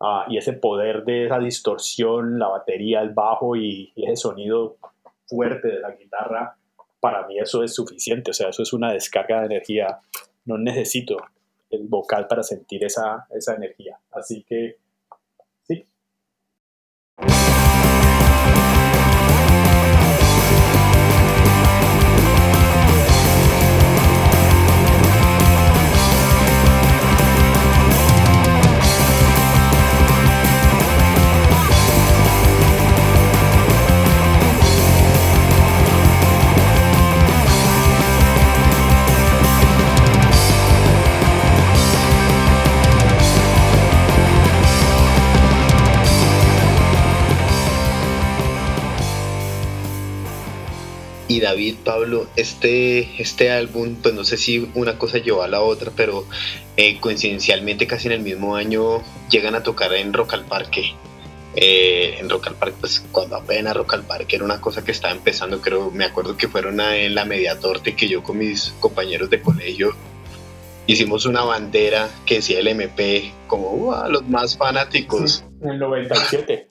Ah, 0.00 0.26
y 0.28 0.36
ese 0.36 0.52
poder 0.52 1.04
de 1.04 1.26
esa 1.26 1.38
distorsión, 1.38 2.38
la 2.38 2.48
batería, 2.48 3.00
el 3.00 3.10
bajo 3.10 3.56
y, 3.56 3.92
ese 3.96 4.16
sonido 4.16 4.76
fuerte 5.26 5.68
de 5.68 5.80
la 5.80 5.90
guitarra, 5.92 6.56
para 7.06 7.24
mí 7.28 7.38
eso 7.38 7.62
es 7.62 7.72
suficiente, 7.72 8.32
o 8.32 8.34
sea, 8.34 8.48
eso 8.48 8.64
es 8.64 8.72
una 8.72 8.92
descarga 8.92 9.38
de 9.38 9.46
energía. 9.46 10.00
No 10.44 10.58
necesito 10.58 11.16
el 11.70 11.86
vocal 11.86 12.26
para 12.26 12.42
sentir 12.42 12.82
esa, 12.82 13.28
esa 13.30 13.54
energía. 13.54 13.96
Así 14.10 14.42
que, 14.42 14.78
sí. 15.62 15.86
Y 51.36 51.40
David, 51.40 51.74
Pablo, 51.84 52.26
este, 52.34 53.20
este 53.20 53.50
álbum, 53.50 53.96
pues 54.02 54.14
no 54.14 54.24
sé 54.24 54.38
si 54.38 54.70
una 54.74 54.96
cosa 54.96 55.18
llevó 55.18 55.42
a 55.42 55.48
la 55.48 55.60
otra, 55.60 55.92
pero 55.94 56.24
eh, 56.78 56.98
coincidencialmente 56.98 57.86
casi 57.86 58.06
en 58.06 58.12
el 58.12 58.20
mismo 58.22 58.56
año 58.56 59.02
llegan 59.28 59.54
a 59.54 59.62
tocar 59.62 59.92
en 59.92 60.14
Rock 60.14 60.32
al 60.32 60.46
Parque. 60.46 60.94
Eh, 61.54 62.16
en 62.18 62.30
Rock 62.30 62.46
al 62.46 62.54
Parque, 62.54 62.78
pues 62.80 63.04
cuando 63.12 63.36
apenas 63.36 63.76
Rock 63.76 63.92
al 63.92 64.04
Parque 64.04 64.36
era 64.36 64.46
una 64.46 64.62
cosa 64.62 64.82
que 64.82 64.92
estaba 64.92 65.12
empezando, 65.12 65.60
creo, 65.60 65.90
me 65.90 66.06
acuerdo 66.06 66.38
que 66.38 66.48
fueron 66.48 66.80
en 66.80 67.14
la 67.14 67.26
media 67.26 67.60
torte 67.60 67.94
que 67.94 68.08
yo 68.08 68.22
con 68.22 68.38
mis 68.38 68.72
compañeros 68.80 69.28
de 69.28 69.42
colegio 69.42 69.94
hicimos 70.86 71.26
una 71.26 71.42
bandera 71.42 72.08
que 72.24 72.36
decía 72.36 72.60
el 72.60 72.68
MP 72.68 73.30
como 73.46 73.72
uh, 73.72 74.08
los 74.08 74.26
más 74.26 74.56
fanáticos. 74.56 75.44
en 75.60 75.68
el 75.68 75.78
97. 75.80 76.70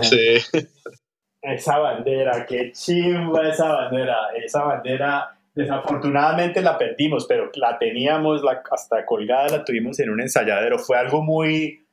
sí. 0.00 0.58
Esa 1.46 1.78
bandera, 1.78 2.44
qué 2.46 2.72
chimba 2.72 3.48
esa 3.48 3.72
bandera. 3.72 4.16
Esa 4.34 4.64
bandera 4.64 5.36
Desafortunadamente 5.56 6.60
la 6.60 6.76
perdimos, 6.76 7.26
pero 7.26 7.50
la 7.54 7.78
teníamos 7.78 8.42
la, 8.42 8.62
hasta 8.70 9.06
colgada, 9.06 9.48
la 9.48 9.64
tuvimos 9.64 9.98
en 10.00 10.10
un 10.10 10.20
ensayadero. 10.20 10.78
Fue 10.78 10.98
algo 10.98 11.22
muy, 11.22 11.86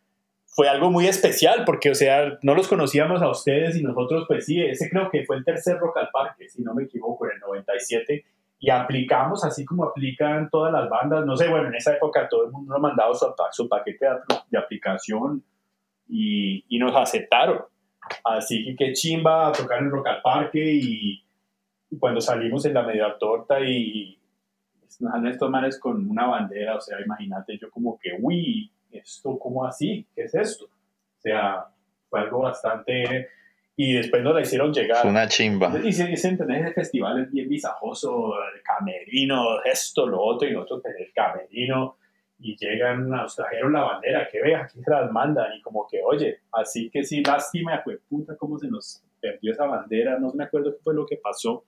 fue 0.46 0.68
algo 0.68 0.92
muy 0.92 1.08
especial 1.08 1.63
porque, 1.66 1.89
o 1.89 1.96
sea, 1.96 2.38
no 2.42 2.56
los 2.56 2.68
conocíamos 2.68 3.22
a 3.22 3.30
ustedes 3.30 3.78
y 3.78 3.84
nosotros, 3.84 4.26
pues 4.28 4.46
sí, 4.46 4.62
ese 4.62 4.89
creo 4.89 5.10
que 5.10 5.24
fue 5.26 5.38
el 5.38 5.46
tercer 5.46 5.78
Rock 5.78 5.96
al 5.96 6.10
Parque, 6.12 6.50
si 6.50 6.62
no 6.62 6.74
me 6.74 6.84
equivoco, 6.84 7.26
en 7.26 7.36
el 7.36 7.39
97. 7.39 8.26
Y 8.60 8.70
aplicamos 8.70 9.46
así 9.46 9.63
como 9.63 9.86
aplican 9.86 10.50
todas 10.50 10.74
las 10.74 10.89
bandas. 10.89 11.26
No 11.26 11.38
sé, 11.38 11.48
bueno, 11.48 11.70
en 11.70 11.76
esa 11.76 11.94
época 11.94 12.28
todo 12.28 12.44
el 12.44 12.52
mundo 12.52 12.74
nos 12.74 12.82
mandaba 12.82 13.13
su, 13.13 13.34
su 13.52 13.70
paquete 13.70 14.08
de, 14.52 14.58
aplicación 14.58 15.42
y, 16.10 16.66
y, 16.68 16.80
nos 16.80 16.94
aceptaron. 16.98 17.62
Así 18.24 18.63
que 18.63 18.76
qué 18.76 18.94
chimba 18.94 19.48
a 19.48 19.52
tocar 19.52 19.80
en 19.80 19.89
Rock 19.89 20.08
al 20.08 20.22
Parque 20.22 20.60
y 20.63 21.24
cuando 22.00 22.22
salimos 22.22 22.66
en 22.66 22.74
la 22.74 22.84
media 22.84 23.16
torta 23.20 23.60
y 23.60 24.18
nos 25.00 25.26
estos 25.26 25.50
manes 25.50 25.80
con 25.80 26.10
una 26.10 26.28
bandera, 26.28 26.76
o 26.78 26.82
sea, 26.82 26.98
imagínate 27.04 27.58
yo 27.58 27.70
como 27.70 27.98
que, 28.00 28.12
uy, 28.20 28.72
¿esto 28.92 29.38
cómo 29.39 29.66
así? 29.66 30.06
¿Qué 30.16 30.24
es 30.24 30.36
esto? 30.36 30.66
O 30.66 31.22
sea, 31.22 31.66
fue 32.10 32.22
algo 32.22 32.39
bastante... 32.39 33.30
Y 33.76 33.94
después 33.94 34.22
nos 34.22 34.36
la 34.36 34.42
hicieron 34.42 34.72
llegar. 34.72 35.02
Fue 35.02 35.10
una 35.10 35.28
chimba. 35.28 35.74
Y 35.84 35.92
se 35.92 36.06
dicen, 36.06 36.38
tenés 36.38 36.63
el 36.68 36.76
festival 36.76 37.24
es 37.24 37.32
bien 37.32 37.50
visajoso, 37.50 38.36
el 38.54 38.62
camerino, 38.62 39.63
esto, 39.63 40.06
lo 40.06 40.22
otro, 40.22 40.48
y 40.48 40.54
nosotros 40.54 40.84
el 41.00 41.12
camerino, 41.12 41.98
y 42.44 42.58
llegan, 42.58 43.10
nos 43.10 43.38
trajeron 43.38 43.72
la 43.72 43.84
bandera, 43.84 44.28
que 44.30 44.42
vea, 44.42 44.64
aquí 44.64 44.82
se 44.84 44.92
las 44.92 45.10
mandan, 45.12 45.54
y 45.54 45.62
como 45.62 45.88
que, 45.88 46.02
oye, 46.04 46.42
así 46.52 46.90
que 46.90 47.06
sí, 47.06 47.24
lástima, 47.24 47.82
fue 47.84 47.98
puta, 47.98 48.36
cómo 48.36 48.60
se 48.60 48.68
nos 48.68 49.02
perdió 49.22 49.54
esa 49.54 49.66
bandera, 49.66 50.20
no 50.20 50.34
me 50.34 50.44
acuerdo 50.44 50.76
qué 50.76 50.84
fue 50.84 50.94
lo 50.94 51.06
que 51.06 51.16
pasó, 51.16 51.64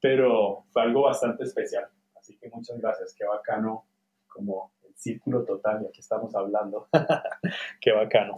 pero 0.00 0.64
fue 0.72 0.82
algo 0.82 1.02
bastante 1.02 1.44
especial. 1.44 1.86
Así 2.18 2.38
que 2.38 2.48
muchas 2.48 2.80
gracias, 2.80 3.14
qué 3.14 3.26
bacano, 3.26 3.84
como 4.26 4.72
el 4.86 4.94
círculo 4.96 5.44
total, 5.44 5.82
y 5.82 5.88
aquí 5.88 6.00
estamos 6.00 6.34
hablando, 6.34 6.88
qué 7.80 7.92
bacano. 7.92 8.34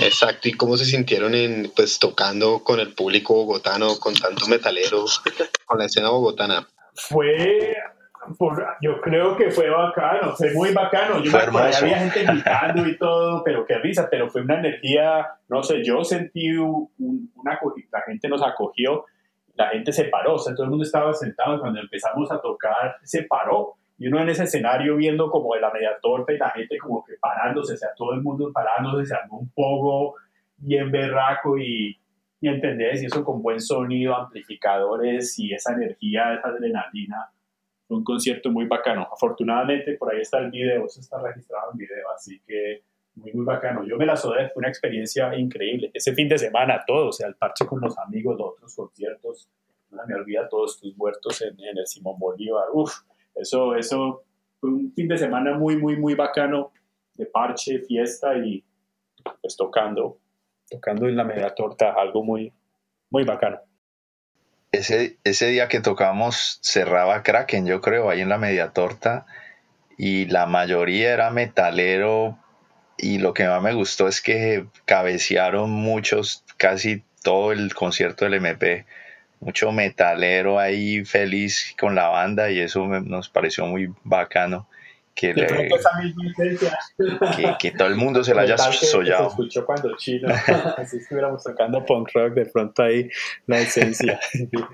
Exacto, 0.00 0.48
¿y 0.48 0.52
cómo 0.52 0.76
se 0.76 0.84
sintieron 0.84 1.36
en, 1.36 1.70
pues, 1.76 2.00
tocando 2.00 2.64
con 2.64 2.80
el 2.80 2.92
público 2.92 3.34
bogotano, 3.34 4.00
con 4.00 4.14
tantos 4.14 4.48
metaleros, 4.48 5.22
con 5.64 5.78
la 5.78 5.84
escena 5.84 6.10
bogotana? 6.10 6.66
Fue, 6.94 7.76
yo 8.80 9.00
creo 9.00 9.36
que 9.36 9.50
fue 9.50 9.68
bacano, 9.70 10.32
fue 10.32 10.52
muy 10.52 10.72
bacano. 10.72 11.22
Yo 11.22 11.30
fue 11.30 11.40
había 11.42 11.98
gente 11.98 12.24
gritando 12.24 12.86
y 12.86 12.96
todo, 12.96 13.42
pero 13.44 13.64
qué 13.66 13.78
risa, 13.78 14.08
pero 14.10 14.28
fue 14.28 14.42
una 14.42 14.58
energía, 14.58 15.28
no 15.48 15.62
sé, 15.62 15.82
yo 15.84 16.04
sentí 16.04 16.56
una, 16.56 17.58
la 17.90 18.00
gente 18.02 18.28
nos 18.28 18.42
acogió 18.42 19.04
la 19.54 19.68
gente 19.68 19.92
se 19.92 20.04
paró, 20.04 20.34
o 20.34 20.38
sea, 20.38 20.54
todo 20.54 20.64
el 20.64 20.70
mundo 20.70 20.84
estaba 20.84 21.12
sentado 21.12 21.60
cuando 21.60 21.80
empezamos 21.80 22.30
a 22.30 22.40
tocar 22.40 22.96
se 23.02 23.24
paró. 23.24 23.74
Y 23.98 24.08
uno 24.08 24.20
en 24.20 24.30
ese 24.30 24.44
escenario 24.44 24.96
viendo 24.96 25.30
como 25.30 25.54
de 25.54 25.60
la 25.60 25.70
media 25.70 25.96
torta 26.00 26.32
y 26.32 26.38
la 26.38 26.50
gente 26.50 26.76
como 26.78 27.04
que 27.04 27.14
parándose, 27.20 27.74
o 27.74 27.76
sea, 27.76 27.90
todo 27.96 28.14
el 28.14 28.22
mundo 28.22 28.50
parándose, 28.52 29.06
se 29.06 29.14
armó 29.14 29.38
un 29.38 29.50
poco 29.50 30.16
bien 30.56 30.90
berraco 30.90 31.58
y, 31.58 31.98
y 32.40 32.48
entendés, 32.48 33.02
y 33.02 33.06
eso 33.06 33.24
con 33.24 33.42
buen 33.42 33.60
sonido, 33.60 34.16
amplificadores 34.16 35.38
y 35.38 35.52
esa 35.52 35.74
energía, 35.74 36.34
esa 36.34 36.48
adrenalina. 36.48 37.30
Un 37.96 38.04
concierto 38.04 38.50
muy 38.50 38.66
bacano. 38.66 39.08
Afortunadamente 39.12 39.96
por 39.96 40.12
ahí 40.12 40.20
está 40.20 40.38
el 40.38 40.50
video, 40.50 40.86
eso 40.86 41.00
está 41.00 41.20
registrado 41.20 41.72
en 41.72 41.78
video, 41.78 42.10
así 42.14 42.40
que 42.46 42.82
muy, 43.14 43.32
muy 43.32 43.44
bacano. 43.44 43.84
Yo 43.84 43.96
me 43.96 44.06
la 44.06 44.16
sodé, 44.16 44.48
fue 44.50 44.60
una 44.60 44.68
experiencia 44.68 45.36
increíble. 45.36 45.90
Ese 45.92 46.14
fin 46.14 46.28
de 46.28 46.38
semana, 46.38 46.82
todo, 46.86 47.08
o 47.08 47.12
sea, 47.12 47.28
el 47.28 47.34
parche 47.34 47.66
con 47.66 47.80
los 47.80 47.98
amigos, 47.98 48.38
los 48.38 48.52
otros 48.52 48.74
conciertos, 48.74 49.48
no 49.90 50.02
me 50.06 50.14
olvida 50.14 50.48
todos 50.48 50.80
tus 50.80 50.96
muertos 50.96 51.42
en, 51.42 51.60
en, 51.60 51.78
el 51.78 51.86
Simón 51.86 52.18
Bolívar. 52.18 52.68
Uf, 52.72 52.92
eso, 53.34 53.76
eso 53.76 54.22
fue 54.58 54.70
un 54.70 54.92
fin 54.92 55.08
de 55.08 55.18
semana 55.18 55.56
muy, 55.56 55.76
muy, 55.76 55.96
muy 55.96 56.14
bacano 56.14 56.72
de 57.14 57.26
parche, 57.26 57.80
fiesta 57.80 58.36
y 58.38 58.64
pues 59.40 59.56
tocando, 59.56 60.18
tocando 60.68 61.06
en 61.06 61.16
la 61.16 61.24
media 61.24 61.54
torta, 61.54 61.92
algo 61.92 62.24
muy, 62.24 62.52
muy 63.10 63.24
bacano. 63.24 63.58
Ese, 64.72 65.18
ese 65.24 65.48
día 65.48 65.68
que 65.68 65.80
tocamos 65.80 66.58
cerraba 66.62 67.22
Kraken, 67.22 67.66
yo 67.66 67.80
creo, 67.80 68.08
ahí 68.08 68.22
en 68.22 68.30
la 68.30 68.38
media 68.38 68.70
torta, 68.70 69.26
y 69.98 70.24
la 70.26 70.46
mayoría 70.46 71.12
era 71.12 71.30
metalero 71.30 72.38
y 72.96 73.18
lo 73.18 73.34
que 73.34 73.46
más 73.46 73.62
me 73.62 73.74
gustó 73.74 74.08
es 74.08 74.22
que 74.22 74.66
cabecearon 74.84 75.70
muchos, 75.70 76.44
casi 76.56 77.04
todo 77.22 77.52
el 77.52 77.74
concierto 77.74 78.24
del 78.24 78.34
MP, 78.34 78.86
mucho 79.40 79.72
metalero 79.72 80.58
ahí 80.58 81.04
feliz 81.04 81.74
con 81.78 81.94
la 81.94 82.08
banda 82.08 82.50
y 82.50 82.60
eso 82.60 82.86
nos 82.86 83.28
pareció 83.28 83.66
muy 83.66 83.92
bacano. 84.04 84.68
Que, 85.14 85.34
que, 87.60 87.70
todo 87.72 87.88
el 87.88 87.96
mundo 87.96 88.24
se 88.24 88.34
la 88.34 88.42
haya 88.42 88.56
soñado. 88.56 89.24
Se 89.24 89.28
escuchó 89.28 89.66
cuando 89.66 89.94
chino, 89.96 90.28
así 90.78 90.96
estuviéramos 90.96 91.44
tocando 91.44 91.84
punk 91.84 92.08
rock, 92.14 92.32
de 92.32 92.46
pronto 92.46 92.82
ahí 92.82 93.10
la 93.46 93.60
esencia. 93.60 94.18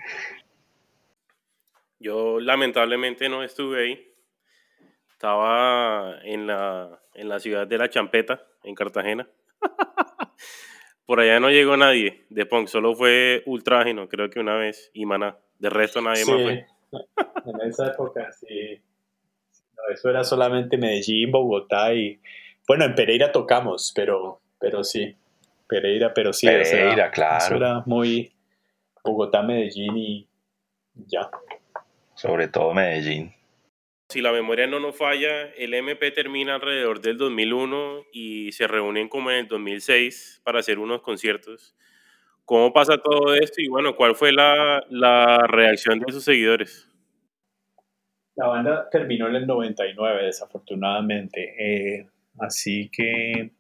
Yo 2.00 2.38
lamentablemente 2.40 3.28
no 3.28 3.42
estuve 3.42 3.82
ahí. 3.82 4.14
Estaba 5.10 6.20
en 6.22 6.46
la 6.46 7.00
en 7.18 7.28
la 7.28 7.40
ciudad 7.40 7.66
de 7.66 7.78
La 7.78 7.90
Champeta, 7.90 8.46
en 8.62 8.74
Cartagena. 8.74 9.28
Por 11.06 11.20
allá 11.20 11.40
no 11.40 11.50
llegó 11.50 11.76
nadie 11.76 12.26
de 12.28 12.46
punk, 12.46 12.68
solo 12.68 12.94
fue 12.94 13.42
Ultrágeno, 13.46 14.08
creo 14.08 14.30
que 14.30 14.40
una 14.40 14.56
vez, 14.56 14.90
y 14.92 15.04
Maná. 15.04 15.36
De 15.58 15.68
resto 15.68 16.00
nadie 16.00 16.24
más 16.24 16.34
fue. 16.34 16.66
En 17.44 17.68
esa 17.68 17.88
época, 17.88 18.30
sí. 18.32 18.80
Eso 19.92 20.10
era 20.10 20.24
solamente 20.24 20.76
Medellín, 20.76 21.30
Bogotá 21.30 21.94
y... 21.94 22.20
Bueno, 22.66 22.84
en 22.84 22.94
Pereira 22.94 23.32
tocamos, 23.32 23.92
pero, 23.94 24.40
pero 24.58 24.84
sí. 24.84 25.16
Pereira, 25.68 26.12
pero 26.14 26.32
sí. 26.32 26.46
Pereira, 26.46 27.10
claro. 27.10 27.44
Eso 27.44 27.54
era 27.56 27.82
muy 27.86 28.32
Bogotá, 29.02 29.42
Medellín 29.42 29.96
y 29.96 30.28
ya. 30.94 31.30
Sobre 32.14 32.48
todo 32.48 32.74
Medellín. 32.74 33.32
Si 34.08 34.22
la 34.22 34.32
memoria 34.32 34.66
no 34.66 34.80
nos 34.80 34.96
falla, 34.96 35.50
el 35.56 35.74
MP 35.74 36.10
termina 36.12 36.54
alrededor 36.54 37.00
del 37.00 37.18
2001 37.18 38.06
y 38.12 38.52
se 38.52 38.66
reúnen 38.66 39.08
como 39.08 39.30
en 39.30 39.38
el 39.40 39.48
2006 39.48 40.40
para 40.44 40.60
hacer 40.60 40.78
unos 40.78 41.02
conciertos. 41.02 41.76
¿Cómo 42.46 42.72
pasa 42.72 42.96
todo 42.96 43.34
esto 43.34 43.60
y 43.60 43.68
bueno, 43.68 43.94
cuál 43.96 44.14
fue 44.14 44.32
la, 44.32 44.82
la 44.88 45.46
reacción 45.46 46.00
de 46.00 46.10
sus 46.10 46.24
seguidores? 46.24 46.88
La 48.38 48.46
banda 48.46 48.88
terminó 48.88 49.26
en 49.26 49.34
el 49.34 49.46
99, 49.48 50.26
desafortunadamente. 50.26 51.54
Eh, 51.58 52.06
así 52.38 52.88
que... 52.88 53.50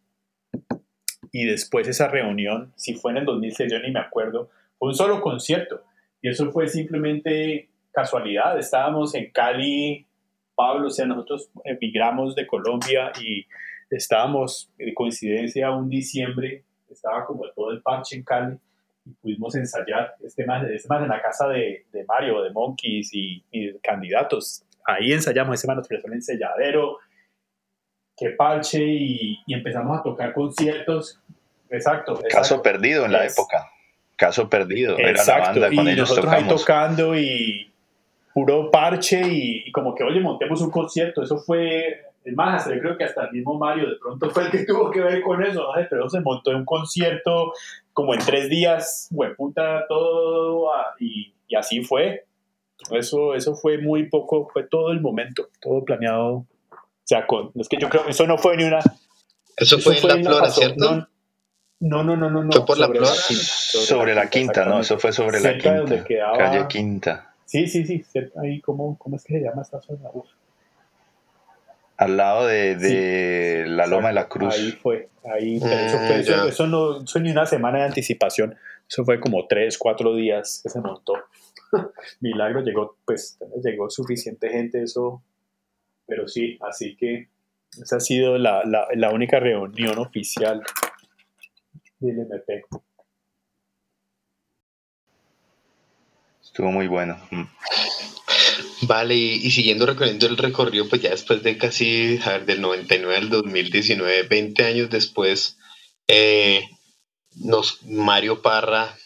Y 1.32 1.44
después 1.46 1.88
esa 1.88 2.06
reunión, 2.06 2.72
si 2.76 2.94
fue 2.94 3.10
en 3.10 3.18
el 3.18 3.24
2006, 3.24 3.72
yo 3.72 3.80
ni 3.80 3.90
me 3.90 3.98
acuerdo, 3.98 4.50
fue 4.78 4.90
un 4.90 4.94
solo 4.94 5.20
concierto. 5.20 5.82
Y 6.22 6.28
eso 6.28 6.50
fue 6.52 6.68
simplemente 6.68 7.68
casualidad. 7.90 8.56
Estábamos 8.56 9.16
en 9.16 9.32
Cali 9.32 10.06
Pablo, 10.54 10.86
o 10.86 10.90
sea, 10.90 11.06
nosotros 11.06 11.50
emigramos 11.64 12.36
de 12.36 12.46
Colombia 12.46 13.10
y 13.20 13.46
estábamos 13.90 14.70
de 14.78 14.94
coincidencia 14.94 15.72
un 15.72 15.88
diciembre, 15.88 16.62
estaba 16.88 17.26
como 17.26 17.48
todo 17.50 17.72
el 17.72 17.82
parche 17.82 18.14
en 18.14 18.22
Cali 18.22 18.56
y 19.04 19.10
pudimos 19.10 19.56
ensayar 19.56 20.14
este 20.22 20.46
más, 20.46 20.64
este 20.68 20.88
más 20.88 21.02
en 21.02 21.08
la 21.08 21.20
casa 21.20 21.48
de, 21.48 21.86
de 21.92 22.04
Mario, 22.04 22.42
de 22.42 22.50
Monkeys 22.50 23.10
y, 23.12 23.42
candidatos. 23.82 24.64
Ahí 24.88 25.12
ensayamos, 25.12 25.54
ese 25.54 25.66
más 25.66 25.76
nos 25.76 25.86
prestó 25.86 26.08
el 26.08 26.14
ensayadero, 26.14 26.96
qué 28.16 28.30
parche 28.30 28.82
y, 28.82 29.38
y, 29.46 29.54
empezamos 29.54 29.98
a 29.98 30.02
tocar 30.02 30.32
conciertos. 30.32 31.20
Exacto. 31.68 32.20
Caso 32.30 32.62
perdido 32.62 33.04
en 33.04 33.12
la 33.12 33.26
época. 33.26 33.68
Caso 34.16 34.48
perdido. 34.48 34.98
Exacto. 34.98 35.58
Era 35.58 35.68
la 35.68 35.76
banda 35.76 35.92
y 35.92 35.96
nosotros 35.96 36.32
ahí 36.32 36.48
tocando 36.48 37.14
y 37.14 37.70
puro 38.32 38.70
parche 38.70 39.20
y, 39.28 39.70
como 39.72 39.94
que, 39.94 40.04
oye, 40.04 40.20
montemos 40.20 40.62
un 40.62 40.70
concierto. 40.70 41.22
Eso 41.22 41.38
fue, 41.38 42.04
el 42.24 42.34
más, 42.34 42.64
creo 42.64 42.96
que 42.96 43.04
hasta 43.04 43.26
el 43.26 43.32
mismo 43.32 43.58
Mario 43.58 43.90
de 43.90 43.96
pronto 43.96 44.30
fue 44.30 44.44
el 44.44 44.50
que 44.50 44.58
tuvo 44.66 44.90
que 44.90 45.00
ver 45.00 45.20
con 45.22 45.44
eso, 45.44 45.66
pero 45.90 46.08
se 46.08 46.20
montó 46.20 46.50
un 46.52 46.64
concierto 46.64 47.52
como 47.92 48.14
en 48.14 48.20
tres 48.20 48.48
días, 48.48 49.08
güey, 49.10 49.34
puta, 49.34 49.84
todo, 49.86 50.70
y, 50.98 51.34
y, 51.46 51.56
así 51.56 51.82
fue. 51.82 52.27
Eso, 52.90 53.34
eso 53.34 53.54
fue 53.54 53.78
muy 53.78 54.08
poco, 54.08 54.48
fue 54.52 54.64
todo 54.64 54.92
el 54.92 55.00
momento, 55.00 55.48
todo 55.60 55.84
planeado. 55.84 56.32
O 56.32 56.46
sea, 57.04 57.26
con, 57.26 57.50
es 57.56 57.68
que 57.68 57.78
yo 57.78 57.88
creo 57.88 58.04
que 58.04 58.10
eso 58.10 58.26
no 58.26 58.38
fue 58.38 58.56
ni 58.56 58.64
una... 58.64 58.80
Eso, 59.56 59.78
fue, 59.78 59.98
en 59.98 60.08
la 60.08 60.16
flora, 60.16 60.50
¿cierto? 60.50 61.08
No, 61.80 62.02
no, 62.02 62.16
no, 62.16 62.30
no, 62.30 62.44
no. 62.44 62.52
¿Fue 62.52 62.64
por 62.64 62.78
la 62.78 62.88
flora? 62.88 63.06
Sobre, 63.06 64.14
la 64.14 64.28
quinta, 64.30 64.64
no, 64.64 64.80
eso 64.80 64.98
fue 64.98 65.12
sobre 65.12 65.40
la 65.40 65.58
quinta. 65.58 66.04
Calle 66.36 66.66
Quinta. 66.68 67.34
Sí, 67.44 67.66
sí, 67.66 67.84
sí, 67.84 68.04
ahí, 68.42 68.60
¿cómo, 68.60 68.98
¿cómo 68.98 69.16
es 69.16 69.24
que 69.24 69.38
se 69.38 69.40
llama 69.40 69.62
esta 69.62 69.80
zona? 69.80 70.10
Al 71.96 72.16
lado 72.16 72.46
de, 72.46 72.76
de 72.76 73.64
la 73.66 73.86
Loma 73.86 74.08
de 74.08 74.14
la 74.14 74.28
Cruz. 74.28 74.54
Ahí 74.54 74.72
fue, 74.72 75.08
ahí, 75.24 75.58
pero 75.58 75.74
eso, 75.74 75.98
mm, 75.98 76.48
eso, 76.48 76.66
no 76.66 77.06
fue 77.06 77.22
ni 77.22 77.30
una 77.30 77.46
semana 77.46 77.78
de 77.78 77.84
anticipación, 77.84 78.54
Eso 78.88 79.04
fue 79.04 79.20
como 79.20 79.46
tres, 79.46 79.76
cuatro 79.78 80.14
días 80.14 80.60
que 80.62 80.70
se 80.70 80.80
montó. 80.80 81.14
Milagro 82.20 82.62
llegó, 82.62 82.96
pues 83.04 83.38
llegó 83.62 83.90
suficiente 83.90 84.48
gente, 84.48 84.82
eso, 84.82 85.22
pero 86.06 86.26
sí, 86.26 86.58
así 86.62 86.96
que 86.96 87.28
esa 87.80 87.96
ha 87.96 88.00
sido 88.00 88.38
la, 88.38 88.62
la 88.64 89.10
única 89.10 89.38
reunión 89.38 89.98
oficial 89.98 90.62
del 92.00 92.20
MP. 92.20 92.64
Estuvo 96.58 96.72
muy 96.72 96.88
bueno. 96.88 97.16
Mm. 97.30 97.44
Vale, 98.82 99.14
y, 99.14 99.50
siguiendo 99.50 99.86
recorriendo 99.86 100.26
el 100.26 100.36
recorrido, 100.36 100.88
pues 100.88 101.02
ya 101.02 101.10
después 101.10 101.42
de 101.42 101.58
casi, 101.58 102.18
a 102.24 102.30
ver, 102.30 102.46
del 102.46 102.60
99 102.60 103.16
al 103.16 103.28
2019, 103.28 104.22
20 104.24 104.64
años 104.64 104.90
después, 104.90 105.58
eh, 106.06 106.62
nos, 107.40 107.82
Mario 107.84 108.42
Parra, 108.42 108.96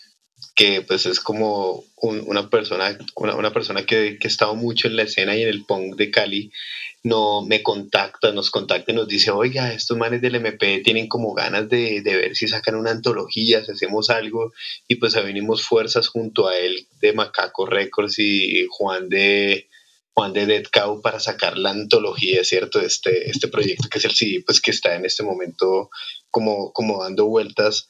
que 0.55 0.83
pues 0.83 1.07
es 1.07 1.21
como 1.21 1.85
una 1.97 2.51
persona, 2.51 2.99
una, 3.17 3.53
persona 3.53 3.87
que, 3.87 4.19
que, 4.19 4.27
ha 4.27 4.31
estado 4.31 4.55
mucho 4.55 4.89
en 4.89 4.97
la 4.97 5.05
escena 5.05 5.37
y 5.37 5.43
en 5.43 5.49
el 5.49 5.65
punk 5.65 5.97
de 5.97 6.11
Cali, 6.11 6.53
no 7.05 7.43
me 7.43 7.63
contacta, 7.63 8.33
nos 8.33 8.51
contacta 8.51 8.93
y 8.93 8.95
nos 8.95 9.09
dice, 9.09 9.31
oiga, 9.31 9.73
estos 9.73 9.97
manes 9.97 10.21
del 10.21 10.37
MP 10.37 10.83
tienen 10.85 11.09
como 11.09 11.35
ganas 11.35 11.69
de, 11.69 12.01
ver 12.05 12.37
si 12.37 12.47
sacan 12.47 12.77
una 12.77 12.93
antología, 12.93 13.65
si 13.65 13.73
hacemos 13.73 14.11
algo, 14.11 14.53
y 14.87 14.97
pues 14.97 15.15
venimos 15.15 15.63
fuerzas 15.63 16.09
junto 16.09 16.49
a 16.49 16.57
él 16.57 16.87
de 17.01 17.13
Macaco 17.13 17.67
Records 17.67 18.19
y 18.19 18.67
Juan 18.71 19.09
de 19.09 19.69
Juan 20.15 20.35
de 20.35 20.47
Dead 20.47 20.65
Cow 20.71 21.01
para 21.01 21.19
sacar 21.19 21.57
la 21.57 21.71
antología, 21.71 22.45
¿cierto? 22.45 22.81
Este, 22.81 23.31
este 23.31 23.49
proyecto 23.49 23.89
que 23.89 23.99
es 23.99 24.05
el 24.05 24.13
CD, 24.13 24.43
pues 24.45 24.61
que 24.61 24.71
está 24.71 24.95
en 24.95 25.07
este 25.07 25.23
momento 25.23 25.89
como, 26.31 26.73
como 26.73 27.03
dando 27.03 27.27
vueltas. 27.27 27.89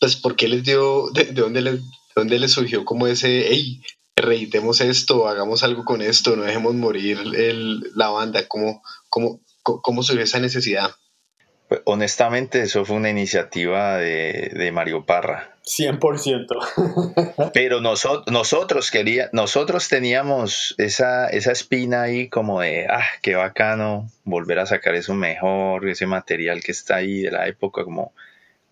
Pues, 0.00 0.16
¿por 0.16 0.36
qué 0.36 0.48
les 0.48 0.64
dio, 0.64 1.10
de, 1.10 1.26
dónde, 1.32 1.62
les, 1.62 1.74
de 1.82 1.90
dónde 2.16 2.38
les 2.38 2.52
surgió 2.52 2.84
como 2.84 3.06
ese, 3.06 3.46
hey, 3.48 3.82
reitemos 4.16 4.80
esto, 4.80 5.28
hagamos 5.28 5.62
algo 5.62 5.84
con 5.84 6.02
esto, 6.02 6.36
no 6.36 6.42
dejemos 6.44 6.74
morir 6.74 7.18
el, 7.36 7.80
la 7.94 8.08
banda, 8.08 8.46
¿cómo, 8.48 8.82
cómo, 9.08 9.40
cómo 9.62 10.02
surgió 10.02 10.24
esa 10.24 10.40
necesidad? 10.40 10.90
Pues, 11.68 11.80
honestamente, 11.86 12.62
eso 12.62 12.84
fue 12.84 12.96
una 12.96 13.10
iniciativa 13.10 13.96
de, 13.96 14.50
de 14.54 14.72
Mario 14.72 15.04
Parra. 15.06 15.56
100%. 15.64 17.50
Pero 17.54 17.80
nosotros, 17.80 18.26
nosotros 18.30 18.90
quería, 18.90 19.30
nosotros 19.32 19.88
teníamos 19.88 20.74
esa, 20.76 21.26
esa 21.28 21.52
espina 21.52 22.02
ahí 22.02 22.28
como 22.28 22.60
de, 22.60 22.86
ah, 22.90 23.06
qué 23.22 23.34
bacano 23.34 24.10
volver 24.24 24.58
a 24.58 24.66
sacar 24.66 24.94
eso 24.94 25.14
mejor, 25.14 25.88
ese 25.88 26.06
material 26.06 26.62
que 26.62 26.72
está 26.72 26.96
ahí 26.96 27.22
de 27.22 27.30
la 27.30 27.48
época, 27.48 27.82
como 27.84 28.12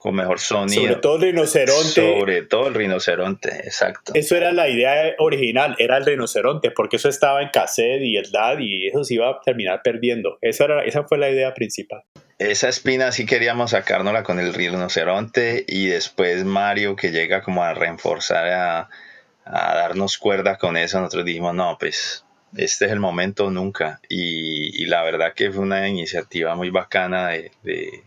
con 0.02 0.16
mejor 0.16 0.40
sonido. 0.40 0.82
Sobre 0.82 0.96
todo 0.96 1.16
el 1.16 1.22
rinoceronte. 1.22 1.92
Sobre 1.92 2.42
todo 2.42 2.66
el 2.66 2.74
rinoceronte, 2.74 3.50
exacto. 3.58 4.12
Eso 4.16 4.36
era 4.36 4.50
la 4.50 4.68
idea 4.68 5.14
original, 5.18 5.76
era 5.78 5.96
el 5.96 6.04
rinoceronte, 6.04 6.72
porque 6.72 6.96
eso 6.96 7.08
estaba 7.08 7.40
en 7.40 7.50
cassette 7.50 8.02
y 8.02 8.16
el 8.16 8.32
DAD 8.32 8.58
y 8.58 8.88
eso 8.88 9.04
se 9.04 9.14
iba 9.14 9.30
a 9.30 9.40
terminar 9.40 9.80
perdiendo. 9.84 10.38
Esa, 10.40 10.64
era, 10.64 10.84
esa 10.84 11.04
fue 11.04 11.18
la 11.18 11.30
idea 11.30 11.54
principal. 11.54 12.02
Esa 12.38 12.68
espina 12.68 13.12
sí 13.12 13.26
queríamos 13.26 13.70
sacárnosla 13.70 14.24
con 14.24 14.40
el 14.40 14.52
rinoceronte 14.52 15.64
y 15.68 15.86
después 15.86 16.44
Mario 16.44 16.96
que 16.96 17.12
llega 17.12 17.40
como 17.40 17.62
a 17.62 17.72
reforzar, 17.72 18.48
a, 18.48 18.90
a 19.44 19.74
darnos 19.76 20.18
cuerda 20.18 20.58
con 20.58 20.76
eso, 20.76 20.98
nosotros 20.98 21.24
dijimos, 21.24 21.54
no, 21.54 21.76
pues 21.78 22.24
este 22.56 22.86
es 22.86 22.90
el 22.90 22.98
momento 22.98 23.52
nunca. 23.52 24.00
Y, 24.08 24.82
y 24.82 24.86
la 24.86 25.04
verdad 25.04 25.32
que 25.32 25.52
fue 25.52 25.62
una 25.62 25.88
iniciativa 25.88 26.56
muy 26.56 26.70
bacana 26.70 27.28
de 27.28 27.52
de 27.62 28.02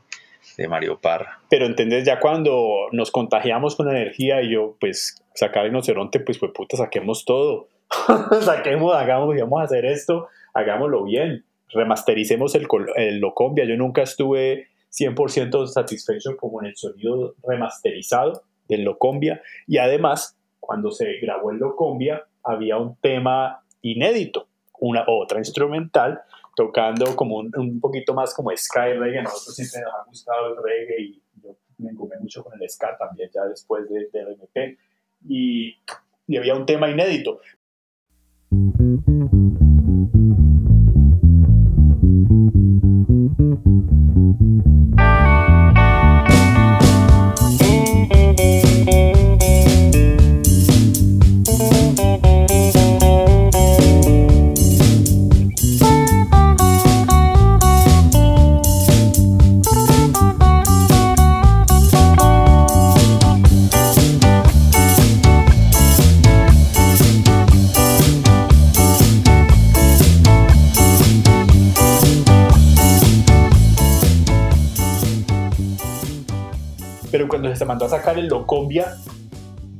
Mario 0.67 0.99
Parra. 0.99 1.39
Pero 1.49 1.65
entendés, 1.65 2.05
ya 2.05 2.19
cuando 2.19 2.87
nos 2.91 3.11
contagiamos 3.11 3.75
con 3.75 3.89
energía 3.89 4.41
y 4.41 4.53
yo, 4.53 4.75
pues, 4.79 5.21
sacar 5.33 5.65
rinoceronte, 5.65 6.19
pues, 6.19 6.37
pues, 6.37 6.51
puta, 6.53 6.77
saquemos 6.77 7.25
todo. 7.25 7.67
saquemos, 8.41 8.95
hagamos, 8.95 9.35
vamos 9.37 9.61
a 9.61 9.63
hacer 9.65 9.85
esto, 9.85 10.27
hagámoslo 10.53 11.03
bien. 11.03 11.43
Remastericemos 11.69 12.55
el, 12.55 12.67
el 12.95 13.19
Locombia. 13.19 13.65
Yo 13.65 13.75
nunca 13.75 14.03
estuve 14.03 14.67
100% 14.91 15.67
satisfecho 15.67 16.37
con 16.37 16.65
el 16.65 16.75
sonido 16.75 17.35
remasterizado 17.43 18.43
del 18.67 18.83
Locombia. 18.83 19.41
Y 19.67 19.77
además, 19.77 20.37
cuando 20.59 20.91
se 20.91 21.17
grabó 21.21 21.51
el 21.51 21.57
Locombia, 21.57 22.23
había 22.43 22.77
un 22.77 22.95
tema 22.95 23.63
inédito, 23.81 24.47
una 24.79 25.03
otra 25.07 25.39
instrumental 25.39 26.21
tocando 26.55 27.15
como 27.15 27.37
un, 27.37 27.51
un, 27.55 27.79
poquito 27.79 28.13
más 28.13 28.33
como 28.33 28.55
sky 28.55 28.93
reggae. 28.93 29.23
Nosotros 29.23 29.55
siempre 29.55 29.81
nos 29.81 29.93
ha 29.93 30.03
gustado 30.05 30.47
el 30.47 30.63
reggae 30.63 31.01
y 31.01 31.23
yo 31.41 31.57
me 31.77 31.91
encumé 31.91 32.17
mucho 32.19 32.43
con 32.43 32.53
el 32.59 32.69
ska 32.69 32.97
también 32.97 33.29
ya 33.33 33.45
después 33.45 33.89
de, 33.89 34.09
de 34.11 34.25
RMP. 34.25 34.79
Y, 35.27 35.75
y 36.27 36.37
había 36.37 36.55
un 36.55 36.65
tema 36.65 36.89
inédito. 36.89 37.41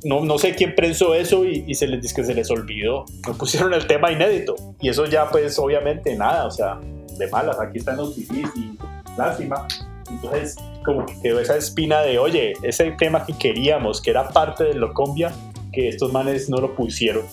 No, 0.06 0.24
no 0.24 0.38
sé 0.38 0.54
quién 0.54 0.76
pensó 0.76 1.16
eso 1.16 1.46
y, 1.46 1.74
se 1.74 1.88
les 1.88 2.02
dice 2.02 2.16
que 2.16 2.24
se 2.24 2.34
les 2.34 2.50
olvidó. 2.52 3.06
No 3.28 3.34
pusieron 3.34 3.74
el 3.74 3.88
tema 3.88 4.12
inédito. 4.12 4.56
Y 4.80 4.90
eso 4.90 5.06
ya, 5.06 5.30
pues, 5.30 5.58
obviamente 5.60 6.16
nada, 6.16 6.46
o 6.46 6.52
sea, 6.52 6.80
de 7.18 7.28
malas. 7.30 7.60
Aquí 7.60 7.80
están 7.80 7.98
los 7.98 8.14
CDs 8.14 8.52
y 8.56 8.78
lástima. 9.18 9.68
Entonces, 10.10 10.56
como 10.84 11.06
que 11.06 11.20
quedó 11.22 11.40
esa 11.40 11.58
espina 11.58 12.02
de, 12.02 12.20
oye, 12.20 12.54
ese 12.62 12.92
tema 12.92 13.26
que 13.26 13.34
queríamos, 13.34 14.02
que 14.02 14.12
era 14.12 14.30
parte 14.30 14.64
del 14.66 14.78
Locombia, 14.78 15.34
que 15.74 15.90
estos 15.90 16.14
manes 16.14 16.50
no 16.50 16.58
lo 16.58 16.76
pusieron. 16.76 17.26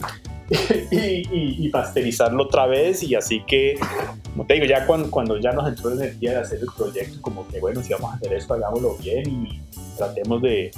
y, 0.91 1.67
y, 1.67 1.69
pasteurizarlo 1.71 2.43
otra 2.43 2.67
vez 2.67 3.03
y 3.03 3.15
así 3.15 3.43
que, 3.47 3.77
como 4.33 4.45
te 4.45 4.55
digo, 4.55 4.67
ya 4.67 4.87
cuando, 4.87 5.11
cuando 5.11 5.39
ya 5.39 5.53
nos 5.53 5.67
entró 5.67 5.91
la 5.91 6.05
energía 6.05 6.33
de 6.33 6.37
hacer 6.39 6.59
el 6.61 6.67
proyecto, 6.77 7.23
como 7.23 7.47
que 7.49 7.59
bueno, 7.59 7.83
si 7.83 7.93
vamos 7.93 8.13
a 8.13 8.17
hacer 8.17 8.35
esto, 8.35 8.53
hagámoslo 8.53 8.97
bien 8.97 9.31
y 9.31 9.61
tratemos 9.97 10.43
de, 10.43 10.71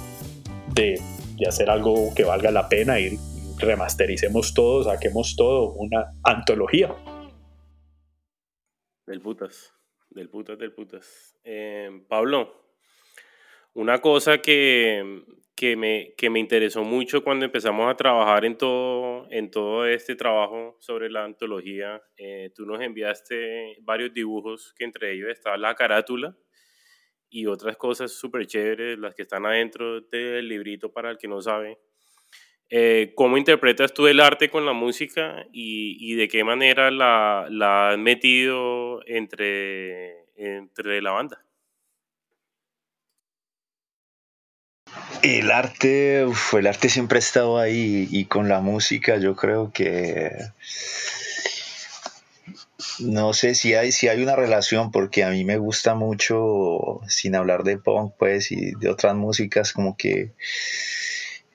de, 0.75 0.99
hacer 1.47 1.69
algo 1.69 2.13
que 2.15 2.23
valga 2.23 2.51
la 2.51 2.67
pena 2.69 2.99
y 2.99 3.17
remastericemos 3.57 4.53
todo, 4.53 4.83
saquemos 4.83 5.35
todo, 5.35 5.73
una 5.73 6.13
antología. 6.23 6.93
Del 9.07 9.21
putas, 9.21 9.73
del 10.09 10.29
putas, 10.29 10.57
del 10.59 10.73
putas. 10.73 11.37
Eh, 11.43 12.03
Pablo, 12.07 12.53
una 13.73 13.99
cosa 14.01 14.39
que, 14.39 15.23
que 15.55 15.77
me, 15.77 16.13
que 16.17 16.29
me 16.29 16.39
interesó 16.39 16.83
mucho 16.83 17.23
cuando 17.23 17.45
empezamos 17.45 17.89
a 17.89 17.95
trabajar 17.95 18.43
en 18.43 18.57
todo, 18.57 19.27
en 19.29 19.51
todo 19.51 19.85
este 19.85 20.15
trabajo 20.15 20.75
sobre 20.79 21.09
la 21.09 21.23
antología. 21.23 22.01
Eh, 22.17 22.51
tú 22.53 22.65
nos 22.65 22.81
enviaste 22.81 23.77
varios 23.81 24.13
dibujos, 24.13 24.73
que 24.77 24.83
entre 24.83 25.13
ellos 25.13 25.29
está 25.29 25.55
la 25.57 25.75
carátula 25.75 26.35
y 27.35 27.47
otras 27.47 27.75
cosas 27.75 28.13
súper 28.13 28.47
chéveres, 28.47 28.97
las 28.97 29.13
que 29.13 29.23
están 29.23 29.45
adentro 29.45 29.99
del 29.99 30.47
librito 30.47 30.93
para 30.93 31.11
el 31.11 31.17
que 31.17 31.27
no 31.27 31.41
sabe. 31.41 31.77
Eh, 32.69 33.11
¿Cómo 33.13 33.37
interpretas 33.37 33.93
tú 33.93 34.07
el 34.07 34.21
arte 34.21 34.49
con 34.49 34.65
la 34.65 34.71
música 34.71 35.45
y, 35.51 35.97
y 35.99 36.15
de 36.15 36.29
qué 36.29 36.45
manera 36.45 36.91
la, 36.91 37.47
la 37.49 37.89
has 37.89 37.97
metido 37.97 39.05
entre, 39.05 40.23
entre 40.37 41.01
la 41.01 41.11
banda? 41.11 41.43
El 45.21 45.51
arte, 45.51 46.21
el 46.21 46.67
arte 46.67 46.87
siempre 46.87 47.17
ha 47.17 47.19
estado 47.19 47.59
ahí 47.59 48.07
y 48.09 48.25
con 48.25 48.47
la 48.47 48.61
música 48.61 49.17
yo 49.17 49.35
creo 49.35 49.73
que 49.73 50.31
no 52.99 53.33
sé 53.33 53.55
si 53.55 53.73
hay, 53.73 53.91
si 53.91 54.07
hay 54.07 54.21
una 54.21 54.35
relación 54.35 54.91
porque 54.91 55.23
a 55.23 55.29
mí 55.29 55.43
me 55.43 55.57
gusta 55.57 55.95
mucho, 55.95 57.01
sin 57.07 57.35
hablar 57.35 57.63
de 57.63 57.77
punk 57.77 58.13
pues 58.17 58.51
y 58.51 58.71
de 58.71 58.89
otras 58.89 59.15
músicas, 59.15 59.73
como 59.73 59.97
que 59.97 60.33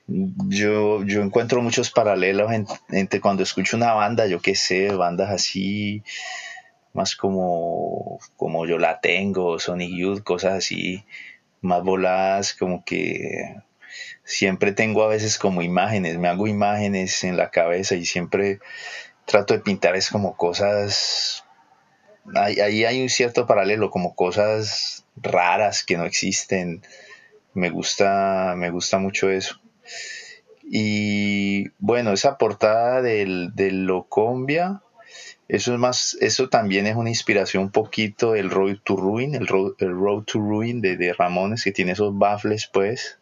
yo, 0.07 1.03
yo 1.03 1.21
encuentro 1.21 1.61
muchos 1.61 1.91
paralelos 1.91 2.51
entre 2.89 3.21
cuando 3.21 3.43
escucho 3.43 3.77
una 3.77 3.93
banda, 3.93 4.27
yo 4.27 4.41
qué 4.41 4.55
sé, 4.55 4.91
bandas 4.91 5.29
así, 5.29 6.03
más 6.93 7.15
como, 7.15 8.19
como 8.35 8.65
yo 8.65 8.77
la 8.77 8.99
tengo, 8.99 9.59
Sonic 9.59 9.91
Youth, 9.95 10.23
cosas 10.23 10.53
así 10.53 11.05
más 11.61 11.83
voladas, 11.83 12.53
como 12.53 12.83
que 12.83 13.55
siempre 14.23 14.71
tengo 14.71 15.03
a 15.03 15.07
veces 15.07 15.37
como 15.37 15.61
imágenes, 15.61 16.17
me 16.17 16.27
hago 16.27 16.47
imágenes 16.47 17.23
en 17.23 17.37
la 17.37 17.51
cabeza 17.51 17.95
y 17.95 18.05
siempre 18.05 18.59
trato 19.31 19.53
de 19.53 19.61
pintar 19.61 19.95
es 19.95 20.09
como 20.09 20.35
cosas, 20.35 21.43
ahí 22.35 22.85
hay 22.85 23.01
un 23.01 23.09
cierto 23.09 23.47
paralelo, 23.47 23.89
como 23.89 24.15
cosas 24.15 25.05
raras 25.15 25.83
que 25.83 25.97
no 25.97 26.05
existen. 26.05 26.83
Me 27.53 27.69
gusta, 27.69 28.53
me 28.57 28.69
gusta 28.69 28.97
mucho 28.97 29.29
eso. 29.29 29.59
Y 30.63 31.69
bueno, 31.79 32.13
esa 32.13 32.37
portada 32.37 33.01
del, 33.01 33.53
del 33.55 33.85
Locombia, 33.85 34.81
eso 35.47 35.73
es 35.73 35.79
más, 35.79 36.17
eso 36.21 36.47
también 36.47 36.87
es 36.87 36.95
una 36.95 37.09
inspiración 37.09 37.63
un 37.63 37.71
poquito 37.71 38.31
del 38.31 38.49
Road 38.49 38.77
to 38.83 38.95
Ruin, 38.95 39.35
el 39.35 39.47
Road, 39.47 40.23
to 40.23 40.39
Ruin 40.39 40.79
de, 40.79 40.95
de, 40.95 41.11
Ramones, 41.13 41.65
que 41.65 41.73
tiene 41.73 41.91
esos 41.91 42.17
baffles, 42.17 42.69
pues. 42.71 43.19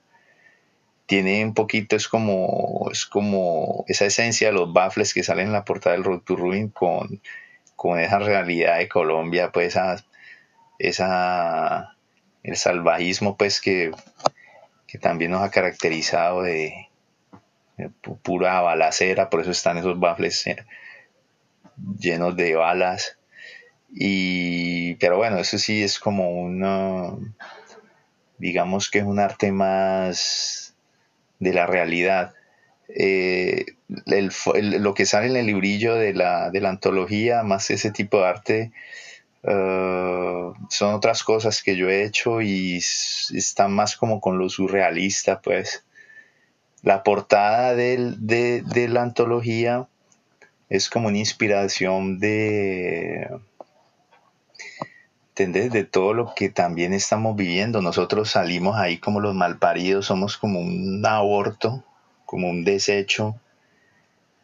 Tiene 1.09 1.43
un 1.43 1.55
poquito, 1.55 1.95
es 1.95 2.07
como, 2.07 2.87
es 2.91 3.05
como 3.05 3.83
esa 3.87 4.05
esencia 4.05 4.49
de 4.49 4.53
los 4.53 4.71
baffles 4.71 5.13
que 5.13 5.23
salen 5.23 5.47
en 5.47 5.53
la 5.53 5.65
portada 5.65 5.95
del 5.95 6.05
Road 6.05 6.21
to 6.21 6.35
Ruin 6.35 6.69
con, 6.69 7.19
con 7.75 7.99
esa 7.99 8.19
realidad 8.19 8.77
de 8.77 8.87
Colombia, 8.87 9.51
pues 9.51 9.69
esa, 9.69 10.05
esa 10.77 11.95
el 12.43 12.57
salvajismo, 12.57 13.37
pues 13.37 13.59
que, 13.59 13.91
que 14.87 14.97
también 14.99 15.31
nos 15.31 15.41
ha 15.41 15.49
caracterizado 15.49 16.43
de, 16.43 16.89
pura 18.21 18.61
balacera, 18.61 19.29
por 19.29 19.41
eso 19.41 19.51
están 19.51 19.77
esos 19.77 19.99
baffles 19.99 20.45
eh, 20.47 20.65
llenos 21.99 22.35
de 22.35 22.55
balas. 22.55 23.17
Y, 23.91 24.95
pero 24.95 25.17
bueno, 25.17 25.37
eso 25.37 25.57
sí 25.57 25.81
es 25.81 25.99
como 25.99 26.29
una, 26.29 27.15
digamos 28.37 28.89
que 28.89 28.99
es 28.99 29.05
un 29.05 29.19
arte 29.19 29.51
más 29.51 30.68
de 31.39 31.53
la 31.53 31.65
realidad. 31.65 32.33
Eh, 32.89 33.65
lo 33.87 34.93
que 34.93 35.05
sale 35.05 35.27
en 35.27 35.35
el 35.35 35.45
librillo 35.47 35.95
de 35.95 36.13
la, 36.13 36.49
de 36.51 36.61
la 36.61 36.69
antología, 36.69 37.43
más 37.43 37.69
ese 37.69 37.91
tipo 37.91 38.19
de 38.19 38.25
arte, 38.27 38.71
eh, 39.43 40.51
son 40.69 40.93
otras 40.93 41.23
cosas 41.23 41.63
que 41.63 41.75
yo 41.75 41.89
he 41.89 42.03
hecho 42.03 42.41
y 42.41 42.77
están 42.77 43.73
más 43.73 43.95
como 43.95 44.21
con 44.21 44.37
lo 44.37 44.49
surrealista, 44.49 45.41
pues. 45.41 45.83
La 46.81 47.03
portada 47.03 47.75
de, 47.75 48.15
de 48.17 48.87
la 48.87 49.01
antología 49.01 49.87
es 50.69 50.89
como 50.89 51.09
una 51.09 51.17
inspiración 51.17 52.19
de, 52.19 53.27
¿entendés? 55.39 55.71
De 55.71 55.85
todo 55.85 56.13
lo 56.13 56.33
que 56.35 56.49
también 56.49 56.93
estamos 56.93 57.35
viviendo. 57.35 57.81
Nosotros 57.81 58.31
salimos 58.31 58.77
ahí 58.77 58.97
como 58.97 59.21
los 59.21 59.33
malparidos, 59.33 60.07
somos 60.07 60.37
como 60.37 60.59
un 60.59 61.05
aborto, 61.05 61.83
como 62.25 62.49
un 62.49 62.65
desecho 62.65 63.35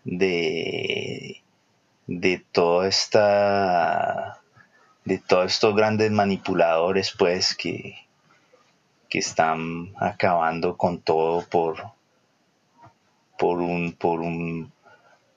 de, 0.06 1.42
de 2.08 2.46
toda 2.52 2.88
esta 2.88 4.40
de 5.04 5.20
todos 5.20 5.52
estos 5.52 5.76
grandes 5.76 6.12
manipuladores 6.12 7.14
pues 7.16 7.56
que, 7.56 7.96
que 9.10 9.20
están 9.20 9.94
acabando 9.98 10.78
con 10.78 11.00
todo 11.00 11.46
por 11.48 11.92
por 13.38 13.60
un 13.60 13.92
por 13.94 14.22
un 14.22 14.72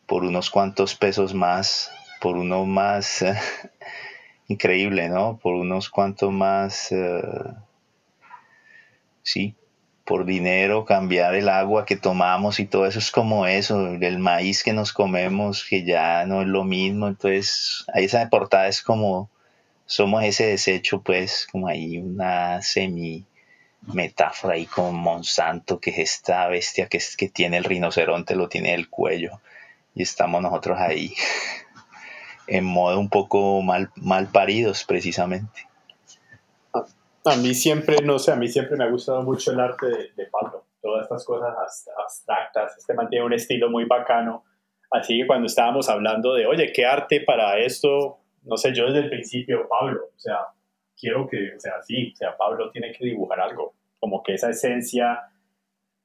por 0.06 0.24
unos 0.24 0.50
cuantos 0.50 0.94
pesos 0.94 1.34
más, 1.34 1.90
por 2.20 2.36
uno 2.36 2.64
más 2.64 3.24
increíble, 4.48 5.08
¿no? 5.08 5.38
Por 5.38 5.54
unos 5.54 5.88
cuantos 5.88 6.32
más, 6.32 6.90
eh, 6.92 7.22
sí, 9.22 9.54
por 10.04 10.24
dinero 10.24 10.86
cambiar 10.86 11.34
el 11.34 11.50
agua 11.50 11.84
que 11.84 11.96
tomamos 11.96 12.60
y 12.60 12.66
todo 12.66 12.86
eso 12.86 12.98
es 12.98 13.10
como 13.10 13.46
eso, 13.46 13.88
el 13.88 14.18
maíz 14.18 14.64
que 14.64 14.72
nos 14.72 14.92
comemos 14.92 15.64
que 15.68 15.84
ya 15.84 16.24
no 16.24 16.40
es 16.42 16.48
lo 16.48 16.64
mismo, 16.64 17.08
entonces 17.08 17.84
ahí 17.92 18.06
esa 18.06 18.28
portada 18.30 18.68
es 18.68 18.82
como 18.82 19.30
somos 19.84 20.22
ese 20.24 20.46
desecho 20.46 21.02
pues 21.02 21.46
como 21.50 21.66
ahí 21.68 21.98
una 21.98 22.60
semi 22.62 23.24
metáfora 23.82 24.54
ahí 24.54 24.66
con 24.66 24.94
Monsanto 24.94 25.80
que 25.80 25.90
es 25.90 25.98
esta 25.98 26.46
bestia 26.48 26.88
que, 26.88 26.98
que 27.16 27.28
tiene 27.30 27.56
el 27.56 27.64
rinoceronte 27.64 28.36
lo 28.36 28.48
tiene 28.50 28.74
el 28.74 28.90
cuello 28.90 29.40
y 29.94 30.02
estamos 30.02 30.42
nosotros 30.42 30.78
ahí 30.78 31.14
en 32.48 32.64
modo 32.64 32.98
un 32.98 33.08
poco 33.08 33.62
mal, 33.62 33.90
mal 33.96 34.28
paridos 34.28 34.84
precisamente. 34.84 35.68
A, 37.24 37.36
mí 37.36 37.54
siempre, 37.54 37.96
no 38.02 38.18
sé, 38.18 38.32
a 38.32 38.36
mí 38.36 38.48
siempre 38.48 38.76
me 38.76 38.84
ha 38.84 38.90
gustado 38.90 39.22
mucho 39.22 39.52
el 39.52 39.60
arte 39.60 39.86
de, 40.16 40.26
Pablo, 40.26 40.64
todas 40.80 41.02
estas 41.02 41.24
cosas 41.24 41.54
abstractas, 41.98 42.78
este 42.78 42.94
mantiene 42.94 43.26
un 43.26 43.34
estilo 43.34 43.68
muy 43.68 43.84
bacano, 43.84 44.44
así 44.90 45.20
que 45.20 45.26
cuando 45.26 45.46
estábamos 45.46 45.88
hablando 45.90 46.32
de, 46.34 46.46
oye, 46.46 46.72
¿qué 46.72 46.86
arte 46.86 47.20
para 47.20 47.58
esto? 47.58 48.18
No 48.44 48.56
sé, 48.56 48.72
yo 48.74 48.86
desde 48.86 49.00
el 49.00 49.10
principio, 49.10 49.68
Pablo, 49.68 50.04
o 50.16 50.18
sea, 50.18 50.38
quiero 50.98 51.28
que, 51.28 51.54
o 51.54 51.60
sea, 51.60 51.82
sí, 51.82 52.12
o 52.14 52.16
sea, 52.16 52.36
Pablo 52.36 52.70
tiene 52.70 52.92
que 52.92 53.04
dibujar 53.04 53.40
algo, 53.40 53.74
como 54.00 54.22
que 54.22 54.34
esa 54.34 54.50
esencia 54.50 55.20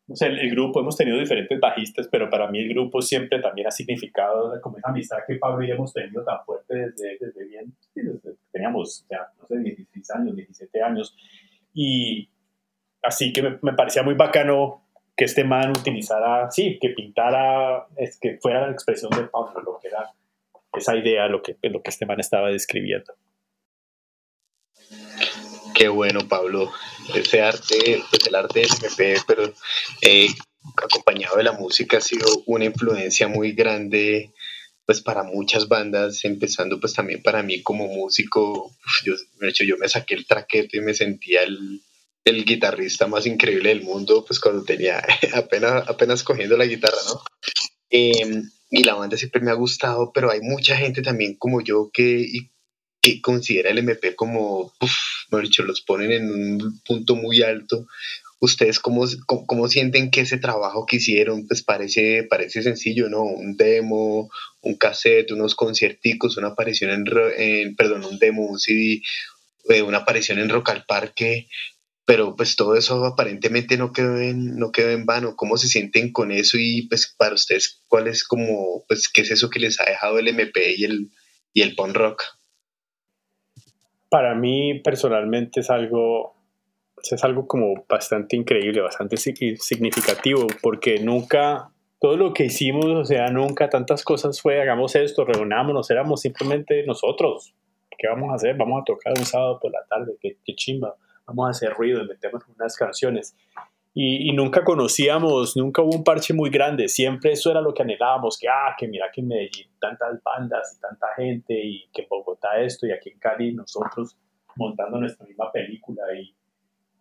o 0.07 0.15
sea, 0.15 0.27
el, 0.27 0.51
grupo, 0.51 0.81
hemos 0.81 0.97
tenido 0.97 1.17
diferentes 1.17 1.59
bajistas, 1.59 2.07
pero 2.11 2.29
para 2.29 2.49
mí 2.49 2.59
el 2.59 2.69
grupo 2.69 3.01
siempre 3.01 3.39
también 3.39 3.67
ha 3.67 3.71
significado 3.71 4.59
como 4.61 4.77
esa 4.77 4.89
amistad 4.89 5.17
que 5.25 5.35
Pablo 5.35 5.65
y 5.65 5.71
hemos 5.71 5.93
tenido 5.93 6.23
tan 6.23 6.43
fuerte 6.45 6.75
desde, 6.75 7.17
desde 7.19 7.45
bien, 7.45 7.73
teníamos, 8.51 9.05
ya, 9.09 9.27
no 9.39 9.47
sé, 9.47 9.59
16 9.59 10.11
años, 10.11 10.35
17 10.35 10.81
años. 10.81 11.15
Y 11.73 12.29
así 13.01 13.31
que 13.31 13.41
me, 13.41 13.59
me, 13.61 13.73
parecía 13.73 14.03
muy 14.03 14.15
bacano 14.15 14.83
que 15.15 15.25
este 15.25 15.43
man 15.43 15.71
utilizara, 15.71 16.51
sí, 16.51 16.77
que 16.81 16.89
pintara, 16.89 17.87
es, 17.95 18.19
que 18.19 18.37
fuera 18.41 18.67
la 18.67 18.73
expresión 18.73 19.11
de 19.11 19.23
Pablo, 19.27 19.61
lo 19.61 19.79
que 19.79 19.87
era 19.87 20.11
esa 20.73 20.95
idea, 20.95 21.27
lo 21.27 21.41
que, 21.41 21.57
lo 21.61 21.81
que 21.81 21.89
este 21.89 22.05
man 22.05 22.19
estaba 22.19 22.49
describiendo. 22.49 23.13
Qué 25.75 25.87
bueno, 25.87 26.21
Pablo. 26.27 26.71
Ese 27.13 27.41
arte, 27.41 28.03
pues 28.09 28.27
el 28.27 28.35
arte 28.35 28.61
del 28.61 28.69
MP, 28.81 29.21
pero 29.27 29.53
eh, 30.01 30.27
acompañado 30.77 31.37
de 31.37 31.43
la 31.43 31.53
música 31.53 31.97
ha 31.97 32.01
sido 32.01 32.43
una 32.45 32.65
influencia 32.65 33.27
muy 33.27 33.53
grande 33.53 34.31
pues 34.85 35.01
para 35.01 35.23
muchas 35.23 35.67
bandas, 35.67 36.25
empezando 36.25 36.79
pues 36.79 36.93
también 36.93 37.21
para 37.21 37.41
mí 37.41 37.61
como 37.61 37.87
músico, 37.87 38.75
yo, 39.05 39.13
de 39.39 39.49
hecho 39.49 39.63
yo 39.63 39.77
me 39.77 39.87
saqué 39.87 40.13
el 40.13 40.27
traquete 40.27 40.77
y 40.77 40.81
me 40.81 40.93
sentía 40.93 41.43
el, 41.43 41.81
el 42.25 42.45
guitarrista 42.45 43.07
más 43.07 43.25
increíble 43.25 43.69
del 43.69 43.83
mundo, 43.83 44.25
pues 44.25 44.39
cuando 44.39 44.63
tenía 44.63 45.01
apenas, 45.33 45.87
apenas 45.87 46.23
cogiendo 46.23 46.57
la 46.57 46.65
guitarra, 46.65 46.97
¿no? 47.07 47.21
Em, 47.89 48.49
y 48.69 48.83
la 48.83 48.95
banda 48.95 49.17
siempre 49.17 49.41
me 49.41 49.51
ha 49.51 49.55
gustado, 49.55 50.11
pero 50.13 50.31
hay 50.31 50.41
mucha 50.41 50.75
gente 50.75 51.01
también 51.01 51.35
como 51.35 51.61
yo 51.61 51.89
que, 51.93 52.25
que 53.03 53.21
considera 53.21 53.69
el 53.69 53.79
MP 53.79 54.15
como, 54.15 54.73
uff, 54.79 54.93
dicho, 55.41 55.63
los 55.63 55.81
ponen 55.81 56.11
en 56.13 56.31
un 56.31 56.79
punto 56.85 57.15
muy 57.15 57.41
alto. 57.41 57.85
¿Ustedes 58.39 58.79
cómo, 58.79 59.05
cómo, 59.25 59.67
sienten 59.67 60.09
que 60.09 60.21
ese 60.21 60.37
trabajo 60.37 60.85
que 60.85 60.97
hicieron, 60.97 61.45
pues 61.45 61.63
parece, 61.63 62.23
parece 62.23 62.61
sencillo, 62.63 63.09
¿no? 63.09 63.23
Un 63.23 63.57
demo, 63.57 64.29
un 64.61 64.75
cassette, 64.75 65.31
unos 65.31 65.53
concierticos, 65.53 66.37
una 66.37 66.49
aparición 66.49 67.05
en, 67.37 67.75
perdón, 67.75 68.05
un 68.05 68.19
demo, 68.19 68.45
un 68.45 68.59
CD, 68.59 69.01
eh, 69.69 69.81
una 69.81 69.99
aparición 69.99 70.39
en 70.39 70.49
Rock 70.49 70.69
al 70.69 70.85
Parque, 70.85 71.47
pero 72.05 72.35
pues 72.37 72.55
todo 72.55 72.75
eso 72.75 73.03
aparentemente 73.05 73.77
no 73.77 73.91
quedó 73.91 74.17
en, 74.17 74.57
no 74.57 74.71
quedó 74.71 74.91
en 74.91 75.05
vano. 75.05 75.35
¿Cómo 75.35 75.57
se 75.57 75.67
sienten 75.67 76.13
con 76.13 76.31
eso? 76.31 76.57
Y 76.57 76.83
pues 76.87 77.13
para 77.17 77.35
ustedes, 77.35 77.81
¿cuál 77.89 78.07
es 78.07 78.23
como, 78.23 78.85
pues 78.87 79.09
qué 79.09 79.21
es 79.21 79.31
eso 79.31 79.49
que 79.49 79.59
les 79.59 79.79
ha 79.81 79.85
dejado 79.85 80.19
el 80.19 80.29
MP 80.29 80.75
y 80.77 80.85
el, 80.85 81.11
y 81.53 81.63
el 81.63 81.75
punk 81.75 81.95
rock? 81.95 82.23
Para 84.13 84.35
mí 84.35 84.79
personalmente 84.81 85.61
es 85.61 85.71
algo, 85.71 86.35
es 87.01 87.23
algo 87.23 87.47
como 87.47 87.83
bastante 87.89 88.35
increíble, 88.35 88.79
bastante 88.81 89.17
significativo, 89.17 90.45
porque 90.61 90.99
nunca, 90.99 91.71
todo 91.99 92.15
lo 92.15 92.31
que 92.31 92.45
hicimos, 92.45 92.85
o 92.85 93.05
sea, 93.05 93.29
nunca 93.29 93.71
tantas 93.71 94.03
cosas 94.03 94.39
fue, 94.39 94.61
hagamos 94.61 94.95
esto, 94.95 95.25
reunámonos, 95.25 95.89
éramos 95.89 96.21
simplemente 96.21 96.85
nosotros. 96.85 97.55
¿Qué 97.97 98.07
vamos 98.07 98.29
a 98.31 98.35
hacer? 98.35 98.55
Vamos 98.55 98.83
a 98.83 98.85
tocar 98.85 99.13
un 99.17 99.25
sábado 99.25 99.57
por 99.59 99.71
la 99.71 99.83
tarde, 99.89 100.15
qué, 100.21 100.37
qué 100.45 100.53
chimba. 100.53 100.95
Vamos 101.25 101.47
a 101.47 101.49
hacer 101.49 101.73
ruido, 101.73 102.05
metemos 102.05 102.43
unas 102.55 102.77
canciones 102.77 103.35
y, 103.95 104.31
nunca 104.31 104.63
conocíamos, 104.63 105.55
nunca 105.55 105.83
hubo 105.83 105.95
un 105.95 106.03
parche 106.03 106.33
muy 106.33 106.49
grande, 106.49 106.87
siempre 106.87 107.33
eso 107.33 107.51
era 107.51 107.61
lo 107.61 107.73
que 107.73 107.83
anhelábamos, 107.83 108.39
que, 108.39 108.47
ah, 108.47 108.75
que 108.77 108.87
mira 108.87 109.11
que 109.13 109.21
en 109.21 109.27
Medellín 109.27 109.67
tantas 109.79 110.21
bandas 110.23 110.75
y 110.75 110.81
tanta 110.81 111.07
gente 111.15 111.53
y 111.53 111.85
que 111.93 112.01
en 112.01 112.07
Bogotá 112.09 112.59
esto 112.59 112.87
y 112.87 112.91
aquí 112.91 113.09
en 113.09 113.19
Cali 113.19 113.53
nosotros 113.53 114.17
montando 114.55 114.99
nuestra 114.99 115.27
misma 115.27 115.51
película 115.51 116.01
y, 116.19 116.35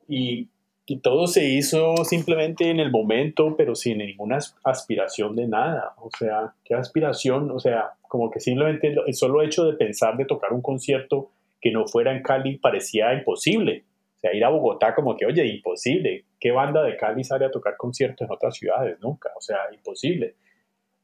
y, 0.06 0.48
y 0.84 1.00
todo 1.00 1.26
se 1.26 1.48
hizo 1.48 1.96
simplemente 2.04 2.68
en 2.68 2.78
el 2.78 2.90
momento, 2.90 3.54
pero 3.56 3.74
sin 3.74 3.98
ninguna 3.98 4.38
aspiración 4.62 5.34
de 5.34 5.48
nada, 5.48 5.94
o 5.96 6.10
sea, 6.18 6.54
qué 6.62 6.74
aspiración, 6.74 7.50
o 7.50 7.58
sea, 7.58 7.92
como 8.02 8.30
que 8.30 8.40
simplemente 8.40 8.94
el 9.06 9.14
solo 9.14 9.40
hecho 9.40 9.64
de 9.64 9.78
pensar 9.78 10.18
de 10.18 10.26
tocar 10.26 10.52
un 10.52 10.60
concierto 10.60 11.30
que 11.58 11.70
no 11.70 11.86
fuera 11.86 12.14
en 12.14 12.22
Cali 12.22 12.58
parecía 12.58 13.14
imposible, 13.14 13.84
sea, 14.22 14.34
ir 14.34 14.44
a 14.44 14.48
Bogotá 14.48 14.94
como 14.94 15.16
que, 15.16 15.26
oye, 15.26 15.44
imposible. 15.46 16.26
¿Qué 16.38 16.52
banda 16.52 16.82
de 16.82 16.96
Cali 16.96 17.24
sale 17.24 17.44
a 17.44 17.50
tocar 17.50 17.76
conciertos 17.76 18.26
en 18.26 18.32
otras 18.32 18.56
ciudades? 18.56 18.98
Nunca, 19.00 19.30
o 19.36 19.40
sea, 19.40 19.58
imposible. 19.72 20.36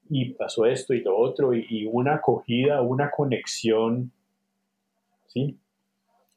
Y 0.09 0.35
pasó 0.35 0.67
esto 0.67 0.95
y 0.95 1.03
lo 1.03 1.19
otro, 1.19 1.53
y, 1.53 1.87
una 1.87 2.15
acogida, 2.15 2.81
una 2.81 3.11
conexión, 3.11 4.13
¿sí? 5.27 5.59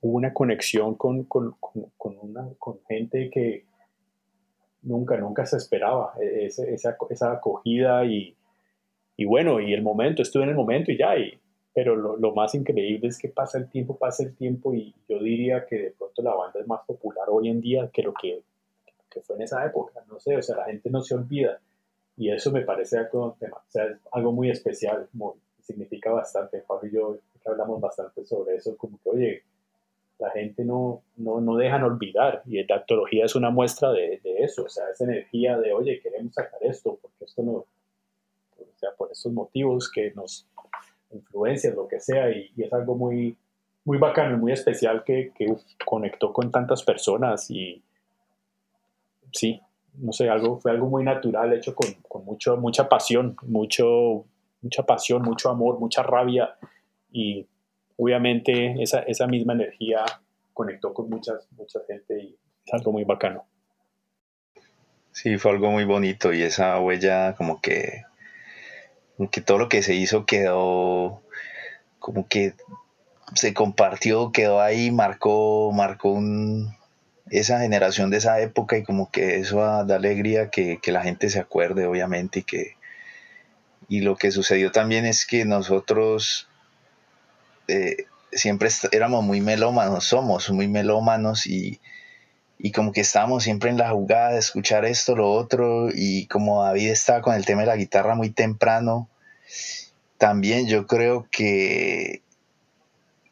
una 0.02 0.34
conexión 0.34 0.96
con, 0.96 1.26
con, 1.26 1.56
con, 1.60 2.18
una, 2.20 2.50
con 2.58 2.80
gente 2.90 3.30
que 3.30 3.66
nunca, 4.82 5.16
nunca 5.18 5.46
se 5.46 5.58
esperaba. 5.58 6.14
E, 6.20 6.48
esa, 6.48 6.66
esa, 6.66 6.98
esa 7.10 7.32
acogida 7.34 8.04
y, 8.06 8.36
y 9.16 9.26
bueno, 9.26 9.60
y 9.60 9.72
el 9.74 9.84
momento, 9.84 10.24
estuve 10.24 10.44
en 10.44 10.50
el 10.50 10.56
momento 10.56 10.92
y 10.92 10.98
ya, 10.98 11.16
y 11.16 11.40
pero 11.74 11.96
lo, 11.96 12.18
lo, 12.18 12.34
más 12.34 12.54
increíble 12.56 13.08
es 13.08 13.18
que 13.18 13.30
pasa 13.30 13.58
el 13.58 13.70
tiempo, 13.70 13.98
pasa 13.98 14.24
el 14.24 14.36
tiempo 14.36 14.74
y 14.74 14.94
yo 15.08 15.20
diría 15.20 15.66
que 15.66 15.78
de 15.78 15.92
pronto 15.92 16.22
la 16.22 16.36
banda 16.36 16.60
es 16.60 16.68
más 16.68 16.82
popular 16.86 17.28
hoy 17.30 17.50
en 17.50 17.62
día 17.62 17.90
que 17.94 18.04
lo 18.04 18.14
que, 18.14 18.42
que 19.10 19.22
fue 19.22 19.36
en 19.38 19.44
esa 19.44 19.66
época, 19.66 20.04
no 20.08 20.20
sé, 20.20 20.36
o 20.36 20.42
sea, 20.42 20.58
la 20.58 20.66
gente 20.66 20.90
no 20.90 21.02
se 21.02 21.16
olvida 21.16 21.60
y 22.18 22.30
eso 22.30 22.52
me 22.52 22.62
parece 22.62 22.98
algo, 22.98 23.38
o 23.40 23.62
sea, 23.70 23.88
algo 24.12 24.32
muy 24.32 24.50
especial, 24.50 25.08
muy, 25.14 25.34
significa 25.62 26.12
bastante, 26.12 26.60
Pablo 26.60 26.88
y 26.88 26.94
yo 26.94 27.18
hablamos 27.46 27.80
bastante 27.80 28.26
sobre 28.26 28.56
eso, 28.56 28.76
como 28.78 29.00
que, 29.02 29.10
oye, 29.10 29.44
la 30.20 30.30
gente 30.30 30.64
no, 30.64 31.02
no, 31.18 31.42
no 31.42 31.56
dejan 31.56 31.84
olvidar 31.84 32.44
y 32.46 32.64
la 32.64 32.76
actología 32.76 33.26
es 33.26 33.36
una 33.36 33.50
muestra 33.50 33.92
de, 33.92 34.20
de, 34.24 34.44
eso, 34.44 34.66
o 34.66 34.70
sea, 34.70 34.90
esa 34.90 35.06
energía 35.06 35.58
de, 35.58 35.74
oye, 35.74 36.00
queremos 36.00 36.34
sacar 36.34 36.60
esto, 36.62 37.00
porque 37.02 37.26
esto 37.26 37.42
no, 37.42 37.52
o 37.54 37.68
sea, 38.76 38.92
por 38.96 39.12
esos 39.12 39.32
motivos 39.32 39.90
que 39.90 40.12
nos 40.12 40.48
influencias, 41.14 41.76
lo 41.76 41.88
que 41.88 42.00
sea, 42.00 42.30
y, 42.32 42.52
es 42.58 42.72
algo 42.74 42.96
muy, 42.96 43.38
muy 43.86 43.98
bacano 43.98 44.36
y 44.36 44.40
muy 44.40 44.52
especial 44.52 45.04
que, 45.04 45.32
que 45.36 45.56
conectó 45.86 46.32
con 46.34 46.52
tantas 46.52 46.84
personas 46.84 47.50
y 47.50 47.82
sí, 49.32 49.62
no 49.96 50.12
sé, 50.14 50.30
algo, 50.30 50.60
fue 50.60 50.72
algo 50.72 50.88
muy 50.88 51.04
natural, 51.04 51.54
hecho 51.54 51.76
con, 51.76 51.94
con 52.08 52.26
mucho, 52.26 52.58
mucha 52.58 52.88
pasión, 52.88 53.36
mucho, 53.44 54.26
mucha 54.62 54.84
pasión, 54.84 55.22
mucho 55.24 55.50
amor, 55.50 55.80
mucha 55.80 56.04
rabia 56.04 56.56
y 57.12 57.48
obviamente 57.98 58.82
esa, 58.82 59.00
esa 59.00 59.28
misma 59.28 59.54
energía 59.54 60.04
conectó 60.54 60.94
con 60.94 61.10
muchas, 61.10 61.48
mucha 61.52 61.80
gente 61.88 62.20
y 62.20 62.38
es 62.66 62.74
algo 62.74 62.92
muy 62.92 63.04
bacano. 63.04 63.46
Sí, 65.12 65.38
fue 65.38 65.52
algo 65.52 65.70
muy 65.72 65.84
bonito 65.84 66.34
y 66.34 66.42
esa 66.42 66.80
huella 66.80 67.36
como 67.36 67.60
que 67.62 68.04
que 69.30 69.42
todo 69.42 69.58
lo 69.58 69.70
que 69.70 69.84
se 69.84 69.94
hizo 69.96 70.26
quedó 70.26 71.22
como 72.00 72.28
que 72.28 72.56
se 73.36 73.54
compartió, 73.54 74.32
quedó 74.32 74.62
ahí, 74.62 74.92
marcó, 74.92 75.72
marcó 75.74 76.20
esa 77.30 77.60
generación 77.60 78.10
de 78.10 78.18
esa 78.18 78.42
época 78.42 78.78
y 78.78 78.84
como 78.84 79.10
que 79.10 79.38
eso 79.40 79.60
da 79.60 79.96
alegría 79.96 80.50
que, 80.50 80.80
la 80.88 81.02
gente 81.02 81.30
se 81.30 81.40
acuerde, 81.40 81.86
obviamente, 81.86 82.40
y 82.40 82.44
que 82.44 82.76
y 83.88 84.00
lo 84.02 84.16
que 84.16 84.32
sucedió 84.32 84.72
también 84.72 85.06
es 85.06 85.26
que 85.26 85.44
nosotros 85.44 86.48
eh, 87.68 88.06
siempre 88.32 88.70
éramos 88.94 89.24
muy 89.24 89.42
melómanos, 89.42 90.06
somos 90.06 90.50
muy 90.50 90.70
melómanos 90.70 91.46
y, 91.46 91.82
y 92.58 92.72
como 92.72 92.94
que 92.94 93.02
estábamos 93.02 93.44
siempre 93.44 93.70
en 93.70 93.78
la 93.78 93.90
jugada 93.90 94.32
de 94.32 94.40
escuchar 94.40 94.86
esto, 94.86 95.16
lo 95.16 95.32
otro, 95.34 95.90
y 95.94 96.28
como 96.28 96.64
David 96.64 96.90
estaba 96.90 97.22
con 97.22 97.36
el 97.36 97.46
tema 97.46 97.62
de 97.62 97.68
la 97.68 97.76
guitarra 97.76 98.16
muy 98.16 98.30
temprano, 98.30 99.10
también 100.18 100.68
yo 100.68 100.88
creo 100.88 101.28
que, 101.32 102.22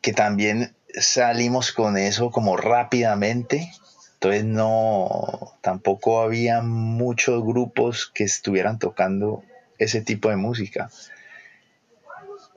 que 0.01 0.13
también 0.13 0.75
salimos 0.93 1.71
con 1.71 1.97
eso 1.97 2.31
como 2.31 2.57
rápidamente. 2.57 3.71
Entonces 4.15 4.43
no, 4.43 5.53
tampoco 5.61 6.21
había 6.21 6.61
muchos 6.61 7.43
grupos 7.43 8.11
que 8.13 8.23
estuvieran 8.23 8.79
tocando 8.79 9.43
ese 9.77 10.01
tipo 10.01 10.29
de 10.29 10.35
música. 10.35 10.89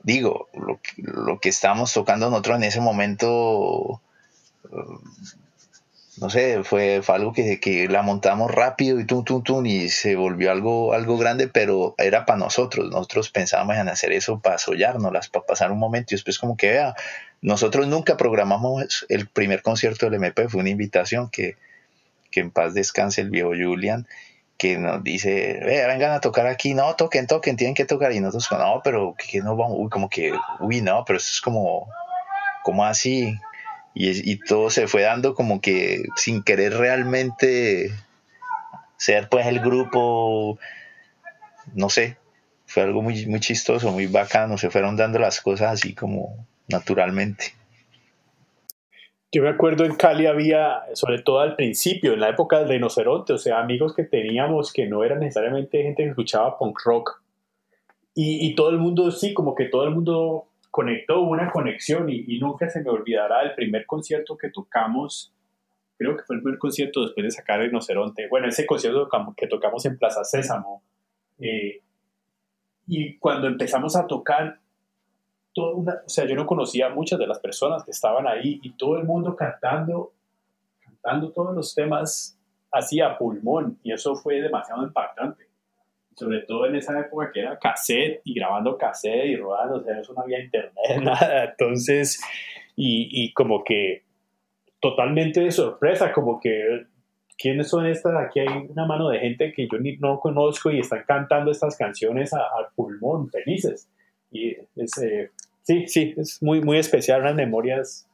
Digo, 0.03 0.49
lo, 0.55 0.81
lo 0.97 1.39
que 1.39 1.51
estábamos 1.51 1.93
tocando 1.93 2.29
nosotros 2.31 2.57
en 2.57 2.65
ese 2.65 2.81
momento 2.81 4.01
no 6.23 6.31
sé, 6.31 6.63
fue, 6.63 7.03
algo 7.09 7.33
que, 7.33 7.59
que, 7.59 7.89
la 7.89 8.03
montamos 8.03 8.49
rápido 8.49 9.01
y 9.01 9.05
tum, 9.05 9.25
tum, 9.25 9.43
tum, 9.43 9.67
y 9.67 9.89
se 9.89 10.15
volvió 10.15 10.53
algo, 10.53 10.93
algo 10.93 11.19
grande, 11.19 11.49
pero 11.49 11.97
era 11.99 12.25
para 12.27 12.39
nosotros. 12.39 12.89
Nosotros 12.91 13.31
pensábamos 13.31 13.77
en 13.77 13.89
hacer 13.89 14.13
eso 14.13 14.39
para 14.39 14.59
sollárnoslas, 14.59 15.29
para 15.29 15.45
pasar 15.45 15.73
un 15.73 15.81
momento 15.81 16.15
y 16.15 16.17
después 16.17 16.39
como 16.39 16.57
que 16.57 16.71
vea, 16.71 16.95
nosotros 17.41 17.89
nunca 17.89 18.17
programamos 18.17 19.05
el 19.09 19.27
primer 19.27 19.63
concierto 19.63 20.07
del 20.07 20.15
MP, 20.15 20.49
fue 20.49 20.61
una 20.61 20.71
invitación 20.71 21.29
que, 21.29 21.57
que 22.31 22.39
en 22.39 22.53
paz 22.53 22.73
descanse 22.73 23.21
el 23.21 23.31
viejo 23.31 23.51
Julian, 23.51 24.07
que 24.57 24.79
nos 24.79 25.03
dice, 25.03 25.59
vea, 25.65 25.89
vengan 25.89 26.13
a 26.13 26.21
tocar 26.21 26.47
aquí, 26.47 26.73
no, 26.73 26.95
toquen, 26.95 27.27
toquen, 27.27 27.57
tienen 27.57 27.75
que 27.75 27.85
tocar, 27.85 28.13
y 28.13 28.21
nosotros, 28.21 28.47
no, 28.61 28.81
pero 28.85 29.17
que 29.19 29.41
no 29.41 29.57
vamos, 29.57 29.77
uy, 29.77 29.91
como 29.91 30.09
que, 30.09 30.33
uy, 30.61 30.83
no, 30.83 31.05
pero 31.05 31.17
eso 31.17 31.31
es 31.33 31.41
como, 31.41 31.89
como 32.63 32.85
así, 32.85 33.37
y, 33.95 34.39
todo 34.45 34.71
se 34.71 34.87
fue 34.87 35.03
dando 35.03 35.35
como 35.35 35.61
que 35.61 36.05
sin 36.17 36.43
querer 36.43 36.75
realmente 36.75 37.91
ser 38.97 39.29
pues 39.29 39.47
el 39.47 39.61
grupo, 39.61 40.59
no 41.75 41.91
sé, 41.91 42.17
fue 42.67 42.85
algo 42.85 43.03
muy, 43.03 43.27
muy 43.27 43.41
chistoso, 43.41 43.93
muy 43.93 44.07
bacano, 44.07 44.57
se 44.57 44.71
fueron 44.71 44.97
dando 44.97 45.19
las 45.19 45.41
cosas 45.41 45.73
así 45.73 45.95
como 45.95 46.47
naturalmente. 46.69 47.55
Yo 49.31 49.43
me 49.43 49.49
acuerdo 49.49 49.85
en 49.85 49.95
Cali 49.95 50.27
había, 50.27 50.83
sobre 50.95 51.21
todo 51.23 51.41
al 51.41 51.57
principio, 51.57 52.13
en 52.13 52.21
la 52.21 52.29
época 52.29 52.59
del 52.59 52.69
rinoceronte, 52.69 53.33
o 53.33 53.39
sea, 53.39 53.61
amigos 53.61 53.95
que 53.95 54.05
teníamos 54.05 54.73
que 54.73 54.87
no 54.87 55.05
eran 55.05 55.21
necesariamente 55.21 55.83
gente 55.83 56.03
que 56.03 56.11
escuchaba 56.11 56.59
punk 56.59 56.79
rock. 56.85 57.23
Y, 58.15 58.47
y 58.47 58.55
todo 58.55 58.69
el 58.69 58.77
mundo, 58.77 59.11
sí, 59.11 59.33
como 59.33 59.55
que 59.55 59.67
todo 59.67 59.85
el 59.85 59.91
mundo 59.91 60.49
conectó 60.73 61.21
una 61.21 61.51
conexión 61.51 62.09
y, 62.09 62.39
nunca 62.39 62.69
se 62.69 62.83
me 62.83 62.89
olvidará 62.89 63.43
el 63.43 63.55
primer 63.55 63.85
concierto 63.85 64.39
que 64.39 64.49
tocamos, 64.49 65.31
creo 65.99 66.17
que 66.17 66.23
fue 66.25 66.37
el 66.37 66.43
primer 66.43 66.59
concierto 66.59 67.03
después 67.03 67.25
de 67.25 67.31
sacar 67.31 67.61
el 67.61 67.67
Rinoceronte, 67.67 68.27
bueno, 68.29 68.49
ese 68.49 68.65
concierto 68.65 69.07
que 69.37 69.47
tocamos 69.47 69.85
en 69.85 69.99
Plaza 69.99 70.25
Sésamo, 70.25 70.83
eh, 71.39 71.83
y 72.87 73.19
cuando 73.19 73.49
empezamos 73.49 73.95
a 73.97 74.07
tocar, 74.07 74.61
o 75.55 75.85
sea, 76.07 76.25
yo 76.25 76.35
no 76.35 76.47
conocía 76.47 76.87
a 76.87 76.95
muchas 76.95 77.19
de 77.19 77.27
las 77.27 77.39
personas 77.39 77.85
que 77.85 77.91
estaban 77.91 78.27
ahí 78.27 78.59
y 78.63 78.73
todo 78.73 78.97
el 78.97 79.05
mundo 79.05 79.37
cantando, 79.37 80.15
cantando 80.81 81.33
todos 81.33 81.55
los 81.55 81.75
temas 81.75 82.39
así 82.71 83.01
a 83.01 83.19
pulmón. 83.19 83.79
Y 83.83 83.93
eso 83.93 84.17
fue 84.17 84.41
demasiado 84.41 84.83
impactante 84.83 85.52
sobre 86.17 86.41
todo 86.41 86.67
en 86.67 86.77
esa 86.77 86.99
época 86.99 87.31
que 87.33 87.41
era 87.41 87.59
cassette 87.59 88.21
y 88.25 88.35
grabando 88.35 88.77
cassette 88.77 89.27
y 89.27 89.37
rodando, 89.37 89.77
o 89.77 89.83
sea, 89.83 90.01
eso 90.01 90.13
no 90.15 90.23
había 90.23 90.41
internet, 90.41 90.75
nada, 91.03 91.45
entonces, 91.45 92.21
y, 92.77 93.09
y 93.11 93.33
como 93.33 93.65
que 93.65 94.03
totalmente 94.83 95.41
de 95.41 95.53
sorpresa, 95.53 96.13
como 96.13 96.41
que, 96.41 96.87
¿quiénes 97.39 97.69
son 97.69 97.87
estas? 97.87 98.15
Aquí 98.17 98.41
hay 98.41 98.49
una 98.69 98.85
mano 98.85 99.09
de 99.09 99.21
gente 99.21 99.53
que 99.53 99.69
yo 99.71 99.79
ni, 99.79 99.97
no 99.99 100.19
conozco 100.19 100.71
y 100.71 100.81
están 100.81 101.05
cantando 101.07 101.53
estas 101.53 101.77
canciones 101.77 102.35
al 102.35 102.67
pulmón, 102.75 103.31
felices. 103.31 103.89
Y 104.33 104.57
es, 104.75 104.99
eh, 104.99 105.31
sí, 105.63 105.87
sí, 105.87 106.15
es 106.17 106.43
muy, 106.43 106.61
muy 106.61 106.79
especial, 106.79 107.21
unas 107.21 107.37
memorias 107.37 108.09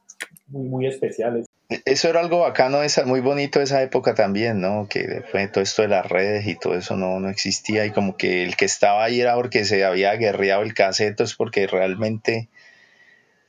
muy, 0.46 0.68
muy 0.68 0.86
especiales. 0.86 1.46
Eso 1.68 2.08
era 2.08 2.20
algo 2.20 2.40
bacano, 2.40 2.82
esa, 2.82 3.04
muy 3.04 3.20
bonito 3.20 3.60
esa 3.60 3.82
época 3.82 4.14
también, 4.14 4.58
¿no? 4.58 4.88
Que 4.88 5.22
fue 5.30 5.48
todo 5.48 5.62
esto 5.62 5.82
de 5.82 5.88
las 5.88 6.06
redes 6.06 6.46
y 6.46 6.54
todo 6.54 6.74
eso 6.74 6.96
no, 6.96 7.20
no 7.20 7.28
existía 7.28 7.84
y 7.84 7.90
como 7.90 8.16
que 8.16 8.42
el 8.42 8.56
que 8.56 8.64
estaba 8.64 9.04
ahí 9.04 9.20
era 9.20 9.34
porque 9.34 9.66
se 9.66 9.84
había 9.84 10.14
guerreado 10.14 10.62
el 10.62 10.72
caseto, 10.72 11.24
es 11.24 11.34
porque 11.34 11.66
realmente 11.66 12.48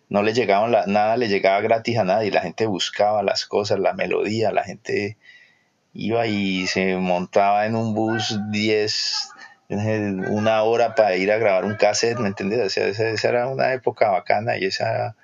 no 0.10 0.22
le 0.22 0.34
llegaba 0.34 0.68
nada, 0.86 1.16
le 1.16 1.30
llegaba 1.30 1.62
gratis 1.62 1.98
a 1.98 2.04
nadie, 2.04 2.30
la 2.32 2.42
gente 2.42 2.66
buscaba 2.66 3.24
las 3.24 3.46
cosas, 3.46 3.80
la 3.80 3.94
melodía, 3.94 4.52
la 4.52 4.66
gente 4.66 5.18
iba 5.94 6.28
y 6.28 6.68
se 6.68 6.98
montaba 6.98 7.66
en 7.68 7.76
un 7.78 7.94
bus 7.94 8.38
10, 8.52 9.30
una 9.70 10.64
hora 10.64 10.94
para 10.94 11.16
ir 11.16 11.32
a 11.32 11.38
grabar 11.38 11.64
un 11.64 11.76
cassette, 11.76 12.20
¿me 12.20 12.28
entiendes? 12.28 12.60
O 12.66 12.70
sea, 12.70 12.88
esa 12.88 13.30
era 13.30 13.48
una 13.48 13.72
época 13.72 14.10
bacana 14.10 14.58
y 14.58 14.66
esa 14.66 15.16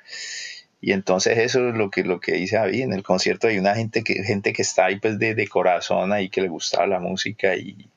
y 0.81 0.91
entonces 0.91 1.37
eso 1.37 1.69
es 1.69 1.75
lo 1.75 1.89
que, 1.89 2.03
lo 2.03 2.19
que 2.19 2.33
dice 2.33 2.57
David, 2.57 2.83
en 2.83 2.93
el 2.93 3.03
concierto 3.03 3.47
hay 3.47 3.57
una 3.57 3.75
gente 3.75 4.03
que, 4.03 4.23
gente 4.23 4.53
que 4.53 4.61
está 4.61 4.85
ahí 4.85 4.99
pues 4.99 5.17
de, 5.19 5.35
de 5.35 5.47
corazón 5.47 6.13
ahí 6.13 6.29
que 6.29 6.41
le 6.41 6.49
gustaba 6.49 6.85
la 6.87 6.99
música 6.99 7.55
y, 7.55 7.89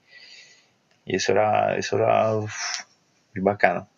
y 1.05 1.16
eso 1.16 1.33
era, 1.33 1.76
eso 1.76 1.97
era 1.97 2.35
muy 2.35 3.43
bacano. 3.43 3.89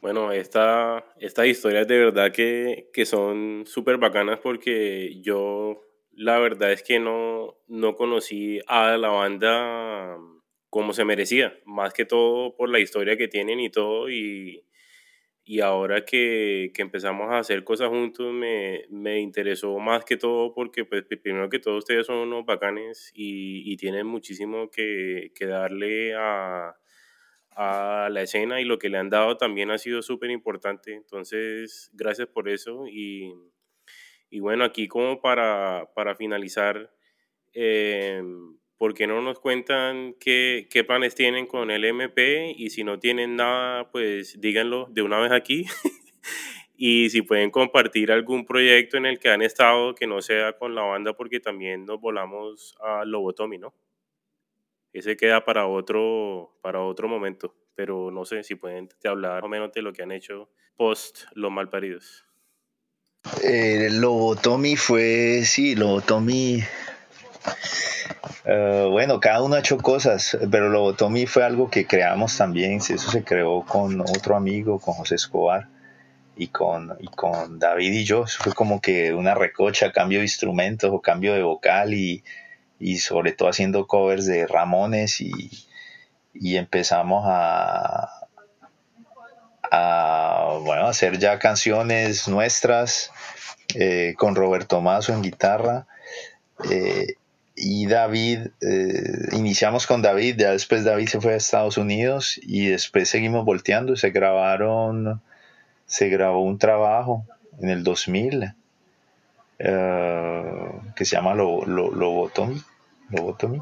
Bueno, 0.00 0.32
esta, 0.32 1.04
estas 1.18 1.46
historias 1.46 1.86
de 1.86 1.98
verdad 1.98 2.32
que, 2.32 2.88
que 2.92 3.04
son 3.04 3.64
súper 3.66 3.98
bacanas 3.98 4.40
porque 4.40 5.20
yo 5.20 5.82
la 6.12 6.38
verdad 6.38 6.72
es 6.72 6.82
que 6.82 6.98
no, 6.98 7.56
no 7.68 7.96
conocí 7.96 8.60
a 8.66 8.96
la 8.96 9.08
banda 9.08 10.16
como 10.70 10.92
se 10.92 11.04
merecía, 11.04 11.58
más 11.64 11.92
que 11.92 12.04
todo 12.04 12.56
por 12.56 12.70
la 12.70 12.78
historia 12.78 13.16
que 13.16 13.28
tienen 13.28 13.60
y 13.60 13.70
todo 13.70 14.08
y 14.08 14.64
y 15.44 15.60
ahora 15.60 16.04
que, 16.04 16.70
que, 16.74 16.82
empezamos 16.82 17.30
a 17.30 17.38
hacer 17.38 17.64
cosas 17.64 17.88
juntos 17.88 18.32
me, 18.32 18.84
me, 18.90 19.20
interesó 19.20 19.78
más 19.78 20.04
que 20.04 20.16
todo 20.16 20.54
porque 20.54 20.84
pues 20.84 21.04
primero 21.04 21.48
que 21.48 21.58
todo 21.58 21.78
ustedes 21.78 22.06
son 22.06 22.18
unos 22.18 22.44
bacanes 22.44 23.10
y, 23.14 23.70
y 23.72 23.76
tienen 23.76 24.06
muchísimo 24.06 24.70
que, 24.70 25.32
que 25.34 25.46
darle 25.46 26.14
a, 26.14 26.76
a, 27.56 28.08
la 28.10 28.22
escena 28.22 28.60
y 28.60 28.64
lo 28.64 28.78
que 28.78 28.90
le 28.90 28.98
han 28.98 29.10
dado 29.10 29.36
también 29.36 29.70
ha 29.70 29.78
sido 29.78 30.02
súper 30.02 30.30
importante. 30.30 30.94
Entonces, 30.94 31.90
gracias 31.94 32.28
por 32.28 32.48
eso 32.48 32.86
y, 32.86 33.34
y 34.30 34.40
bueno, 34.40 34.64
aquí 34.64 34.88
como 34.88 35.20
para, 35.20 35.90
para 35.94 36.14
finalizar, 36.14 36.92
eh, 37.52 38.22
¿por 38.80 38.94
qué 38.94 39.06
no 39.06 39.20
nos 39.20 39.38
cuentan 39.38 40.14
qué, 40.18 40.66
qué, 40.70 40.84
planes 40.84 41.14
tienen 41.14 41.46
con 41.46 41.70
el 41.70 41.84
MP? 41.84 42.54
Y 42.56 42.70
si 42.70 42.82
no 42.82 42.98
tienen 42.98 43.36
nada, 43.36 43.90
pues 43.90 44.40
díganlo 44.40 44.88
de 44.90 45.02
una 45.02 45.18
vez 45.18 45.32
aquí. 45.32 45.66
y 46.78 47.10
si 47.10 47.20
pueden 47.20 47.50
compartir 47.50 48.10
algún 48.10 48.46
proyecto 48.46 48.96
en 48.96 49.04
el 49.04 49.18
que 49.18 49.28
han 49.28 49.42
estado 49.42 49.94
que 49.94 50.06
no 50.06 50.22
sea 50.22 50.54
con 50.54 50.74
la 50.74 50.80
banda, 50.80 51.12
porque 51.12 51.40
también 51.40 51.84
nos 51.84 52.00
volamos 52.00 52.74
a 52.80 53.04
Lobotomy, 53.04 53.58
¿no? 53.58 53.74
Ese 54.94 55.14
queda 55.14 55.44
para 55.44 55.66
otro, 55.66 56.58
para 56.62 56.80
otro 56.80 57.06
momento, 57.06 57.54
pero 57.74 58.10
no 58.10 58.24
sé 58.24 58.42
si 58.44 58.54
pueden 58.54 58.88
hablar 59.04 59.44
o 59.44 59.48
menos 59.50 59.72
de 59.74 59.82
lo 59.82 59.92
que 59.92 60.04
han 60.04 60.10
hecho 60.10 60.48
post 60.78 61.24
Los 61.34 61.52
Malparidos. 61.52 62.24
Eh, 63.44 63.90
Lobotomy 63.90 64.76
fue, 64.76 65.42
sí, 65.44 65.76
Lobotomy 65.76 66.62
Uh, 68.44 68.88
bueno, 68.90 69.20
cada 69.20 69.42
uno 69.42 69.56
ha 69.56 69.60
hecho 69.60 69.78
cosas, 69.78 70.36
pero 70.50 70.68
Lobotomy 70.68 71.26
fue 71.26 71.44
algo 71.44 71.70
que 71.70 71.86
creamos 71.86 72.36
también. 72.36 72.76
Eso 72.76 73.10
se 73.10 73.22
creó 73.24 73.62
con 73.62 74.00
otro 74.00 74.36
amigo, 74.36 74.78
con 74.78 74.94
José 74.94 75.16
Escobar 75.16 75.68
y 76.36 76.48
con, 76.48 76.96
David 77.58 77.92
y 77.92 78.04
yo. 78.04 78.24
Eso 78.24 78.42
fue 78.42 78.52
como 78.52 78.80
que 78.80 79.12
una 79.12 79.34
recocha, 79.34 79.92
cambio 79.92 80.18
de 80.18 80.24
instrumentos 80.24 80.90
o 80.92 81.00
cambio 81.00 81.34
de 81.34 81.42
vocal 81.42 81.94
y, 81.94 82.22
sobre 82.98 83.32
todo 83.32 83.48
haciendo 83.50 83.86
covers 83.86 84.26
de 84.26 84.46
Ramones 84.46 85.20
y, 85.20 85.66
empezamos 86.56 87.24
a, 87.26 88.08
a 89.70 90.88
hacer 90.88 91.18
ya 91.18 91.38
canciones 91.38 92.26
nuestras 92.28 93.10
eh, 93.74 94.14
con 94.16 94.34
Roberto 94.34 94.80
Mazo 94.80 95.12
en 95.12 95.22
guitarra. 95.22 95.86
Eh, 96.70 97.14
y 97.62 97.86
David, 97.86 98.48
eh, 98.62 99.28
iniciamos 99.32 99.86
con 99.86 100.00
David, 100.00 100.36
ya 100.38 100.52
después 100.52 100.82
David 100.82 101.08
se 101.08 101.20
fue 101.20 101.34
a 101.34 101.36
Estados 101.36 101.76
Unidos 101.76 102.40
y 102.42 102.68
después 102.68 103.10
seguimos 103.10 103.44
volteando, 103.44 103.96
se 103.96 104.10
grabaron, 104.10 105.20
se 105.84 106.08
grabó 106.08 106.42
un 106.42 106.58
trabajo 106.58 107.26
en 107.60 107.68
el 107.68 107.84
2000 107.84 108.54
eh, 109.58 110.42
que 110.96 111.04
se 111.04 111.16
llama 111.16 111.34
Lobotomy, 111.34 112.62
Lobotomy. 113.10 113.60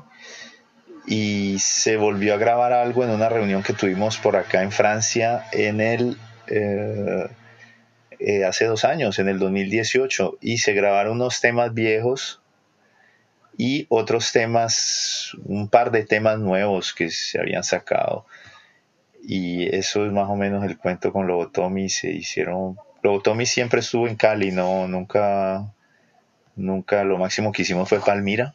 Y 1.08 1.56
se 1.58 1.96
volvió 1.96 2.34
a 2.34 2.36
grabar 2.36 2.72
algo 2.72 3.02
en 3.02 3.10
una 3.10 3.28
reunión 3.28 3.64
que 3.64 3.72
tuvimos 3.72 4.16
por 4.18 4.36
acá 4.36 4.62
en 4.62 4.70
Francia 4.70 5.46
en 5.50 5.80
el 5.80 6.16
eh, 6.46 7.28
hace 8.46 8.66
dos 8.66 8.84
años, 8.84 9.18
en 9.18 9.28
el 9.28 9.40
2018, 9.40 10.38
y 10.40 10.58
se 10.58 10.72
grabaron 10.72 11.14
unos 11.14 11.40
temas 11.40 11.74
viejos 11.74 12.42
y 13.58 13.86
otros 13.88 14.30
temas, 14.30 15.36
un 15.44 15.68
par 15.68 15.90
de 15.90 16.04
temas 16.04 16.38
nuevos 16.38 16.94
que 16.94 17.10
se 17.10 17.40
habían 17.40 17.64
sacado. 17.64 18.24
Y 19.20 19.66
eso 19.74 20.06
es 20.06 20.12
más 20.12 20.30
o 20.30 20.36
menos 20.36 20.64
el 20.64 20.78
cuento 20.78 21.12
con 21.12 21.26
Lobotomy. 21.26 21.88
Se 21.88 22.08
hicieron. 22.12 22.78
Lobotomy 23.02 23.46
siempre 23.46 23.80
estuvo 23.80 24.06
en 24.06 24.14
Cali, 24.14 24.52
no, 24.52 24.86
nunca, 24.86 25.74
nunca 26.54 27.02
lo 27.02 27.18
máximo 27.18 27.50
que 27.50 27.62
hicimos 27.62 27.88
fue 27.88 27.98
Palmira, 28.00 28.54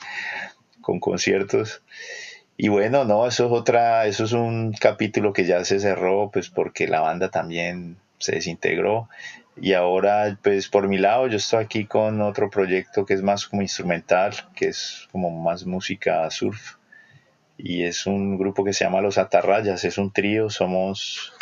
con 0.80 0.98
conciertos. 0.98 1.82
Y 2.56 2.68
bueno, 2.68 3.04
no, 3.04 3.26
eso 3.26 3.46
es 3.46 3.52
otra, 3.52 4.06
eso 4.06 4.24
es 4.24 4.32
un 4.32 4.72
capítulo 4.72 5.34
que 5.34 5.44
ya 5.44 5.62
se 5.66 5.78
cerró, 5.78 6.30
pues 6.32 6.48
porque 6.48 6.88
la 6.88 7.00
banda 7.00 7.30
también 7.30 7.98
se 8.18 8.32
desintegró 8.36 9.10
y 9.56 9.74
ahora, 9.74 10.38
pues 10.42 10.68
por 10.68 10.88
mi 10.88 10.98
lado, 10.98 11.26
yo 11.28 11.36
estoy 11.36 11.62
aquí 11.62 11.84
con 11.84 12.20
otro 12.22 12.48
proyecto 12.50 13.04
que 13.04 13.14
es 13.14 13.22
más 13.22 13.46
como 13.46 13.62
instrumental, 13.62 14.34
que 14.54 14.68
es 14.68 15.08
como 15.12 15.30
más 15.30 15.66
música 15.66 16.28
surf. 16.30 16.76
Y 17.58 17.84
es 17.84 18.06
un 18.06 18.38
grupo 18.38 18.64
que 18.64 18.72
se 18.72 18.84
llama 18.84 19.02
Los 19.02 19.18
Atarrayas, 19.18 19.84
es 19.84 19.98
un 19.98 20.10
trío, 20.10 20.50
somos 20.50 21.32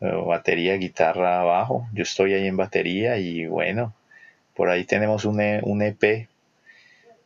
eh, 0.00 0.10
batería, 0.26 0.74
guitarra, 0.76 1.44
bajo. 1.44 1.88
Yo 1.92 2.02
estoy 2.02 2.34
ahí 2.34 2.46
en 2.46 2.56
batería 2.56 3.18
y 3.18 3.46
bueno, 3.46 3.94
por 4.54 4.70
ahí 4.70 4.84
tenemos 4.84 5.24
un, 5.24 5.40
e, 5.40 5.60
un 5.62 5.82
EP, 5.82 6.28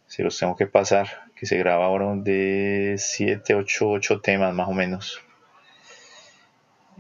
se 0.07 0.23
los 0.23 0.39
tengo 0.39 0.57
que 0.57 0.67
pasar, 0.67 1.09
que 1.37 1.47
se 1.47 1.57
graba 1.57 1.87
ahora 1.87 2.15
de 2.17 2.97
7, 2.99 3.55
8, 3.55 3.89
8 3.89 4.21
temas 4.21 4.55
más 4.55 4.69
o 4.69 4.73
menos. 4.73 5.26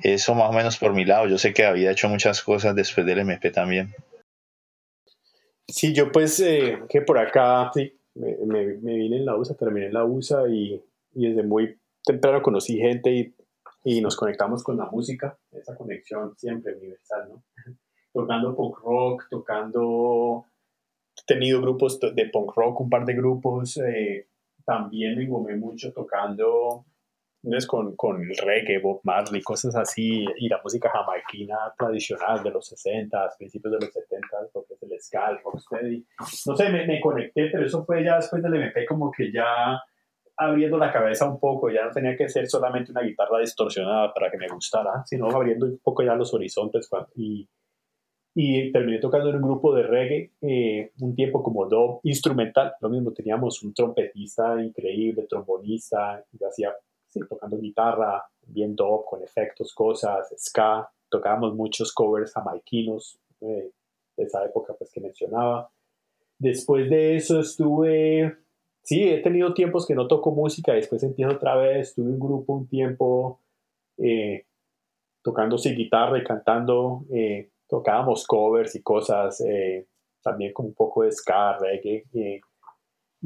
Eso 0.03 0.34
más 0.34 0.51
o 0.51 0.53
menos 0.53 0.76
por 0.78 0.92
mi 0.92 1.05
lado. 1.05 1.26
Yo 1.26 1.38
sé 1.38 1.53
que 1.53 1.64
había 1.64 1.90
hecho 1.90 2.09
muchas 2.09 2.42
cosas 2.42 2.74
después 2.74 3.07
del 3.07 3.20
MP 3.20 3.51
también. 3.51 3.94
Sí, 5.68 5.92
yo 5.92 6.12
pues 6.12 6.38
eh, 6.40 6.78
que 6.88 7.01
por 7.01 7.18
acá 7.18 7.70
sí, 7.74 7.92
me, 8.14 8.64
vine 8.76 9.16
en 9.16 9.26
la 9.26 9.36
USA, 9.36 9.57
terminé 9.57 9.86
en 9.86 9.94
la 9.94 10.05
USA 10.05 10.49
y, 10.49 10.80
y 11.12 11.28
desde 11.28 11.42
muy 11.42 11.78
temprano 12.05 12.40
conocí 12.40 12.78
gente 12.78 13.12
y, 13.12 13.34
y, 13.82 14.01
nos 14.01 14.16
conectamos 14.16 14.62
con 14.62 14.76
la 14.76 14.86
música, 14.86 15.36
esa 15.51 15.76
conexión 15.76 16.36
siempre 16.36 16.76
universal, 16.76 17.28
¿no? 17.28 17.42
Tocando 18.12 18.57
punk 18.57 18.78
rock, 18.78 19.24
tocando, 19.28 20.47
he 21.16 21.24
tenido 21.26 21.61
grupos 21.61 22.01
de 22.01 22.30
punk 22.32 22.53
rock, 22.55 22.80
un 22.80 22.88
par 22.88 23.05
de 23.05 23.14
grupos, 23.14 23.76
eh, 23.78 24.28
también 24.64 25.16
me 25.16 25.24
engomé 25.24 25.57
mucho 25.57 25.92
tocando 25.92 26.86
con, 27.66 27.95
con 27.97 28.20
el 28.20 28.37
reggae, 28.37 28.78
Bob 28.78 29.01
Marley, 29.05 29.43
cosas 29.43 29.76
así, 29.76 30.24
y 30.39 30.49
la 30.49 30.61
música 30.62 30.91
jamaiquina 30.91 31.57
tradicional 31.78 32.43
de 32.43 32.51
los 32.51 32.66
60, 32.66 33.34
principios 33.39 33.72
de 33.72 33.87
los 33.87 33.93
70, 33.93 34.28
porque 34.53 34.74
es 34.74 34.82
el 34.82 35.01
ska, 35.01 35.30
el 35.30 35.39
rocksteady. 35.45 36.07
No 36.47 36.57
sé, 36.57 36.68
me, 36.70 36.87
me, 36.87 37.01
conecté, 37.01 37.49
pero 37.51 37.66
eso 37.66 37.84
fue 37.84 38.05
ya 38.05 38.16
después 38.16 38.43
del 38.43 38.55
MP 38.55 38.84
como 38.87 39.11
que 39.11 39.30
ya 39.32 39.80
abriendo 40.39 40.76
la 40.76 40.93
cabeza 40.93 41.28
un 41.28 41.41
poco, 41.41 41.70
ya 41.70 41.84
no 41.84 41.93
tenía 41.93 42.16
que 42.16 42.28
ser 42.28 42.47
solamente 42.47 42.91
una 42.91 43.03
guitarra 43.03 43.39
distorsionada 43.39 44.12
para 44.12 44.30
que 44.30 44.37
me 44.37 44.49
gustara, 44.49 45.03
sino 45.07 45.30
abriendo 45.30 45.66
un 45.66 45.78
poco 45.78 46.03
ya 46.03 46.14
los 46.14 46.34
horizontes 46.34 46.91
y, 47.14 47.49
y 48.34 48.70
terminé 48.70 48.99
tocando 48.99 49.30
en 49.30 49.37
un 49.37 49.43
grupo 49.43 49.74
de 49.74 49.82
reggae 49.82 50.32
eh, 50.43 50.93
un 51.01 51.14
tiempo 51.14 51.43
como 51.43 51.66
do 51.66 52.01
instrumental, 52.03 52.74
lo 52.82 52.91
mismo, 52.91 53.12
teníamos 53.12 53.62
un 53.62 53.72
trompetista 53.72 54.62
increíble, 54.62 55.26
trombonista, 55.26 56.22
y 56.30 56.45
hacía 56.45 56.74
tocando 57.28 57.58
guitarra, 57.58 58.24
viendo 58.46 59.04
con 59.08 59.22
efectos, 59.22 59.74
cosas, 59.74 60.32
ska, 60.38 60.88
tocábamos 61.08 61.54
muchos 61.54 61.92
covers 61.92 62.32
jamaiquinos 62.32 63.18
eh, 63.40 63.70
de 64.16 64.24
esa 64.24 64.44
época 64.44 64.74
pues 64.78 64.90
que 64.92 65.00
mencionaba. 65.00 65.70
Después 66.38 66.90
de 66.90 67.16
eso 67.16 67.40
estuve, 67.40 68.36
sí, 68.82 69.08
he 69.08 69.22
tenido 69.22 69.54
tiempos 69.54 69.86
que 69.86 69.94
no 69.94 70.06
toco 70.06 70.30
música, 70.30 70.72
después 70.72 71.02
empiezo 71.02 71.34
otra 71.34 71.56
vez, 71.56 71.94
tuve 71.94 72.10
un 72.10 72.20
grupo 72.20 72.54
un 72.54 72.68
tiempo 72.68 73.40
eh, 73.98 74.44
tocando 75.22 75.56
guitarra 75.56 76.18
y 76.18 76.24
cantando, 76.24 77.04
eh, 77.12 77.50
tocábamos 77.68 78.26
covers 78.26 78.74
y 78.76 78.82
cosas, 78.82 79.42
también 80.22 80.52
con 80.52 80.66
un 80.66 80.74
poco 80.74 81.02
de 81.02 81.10
ska, 81.10 81.58
reggae, 81.58 82.04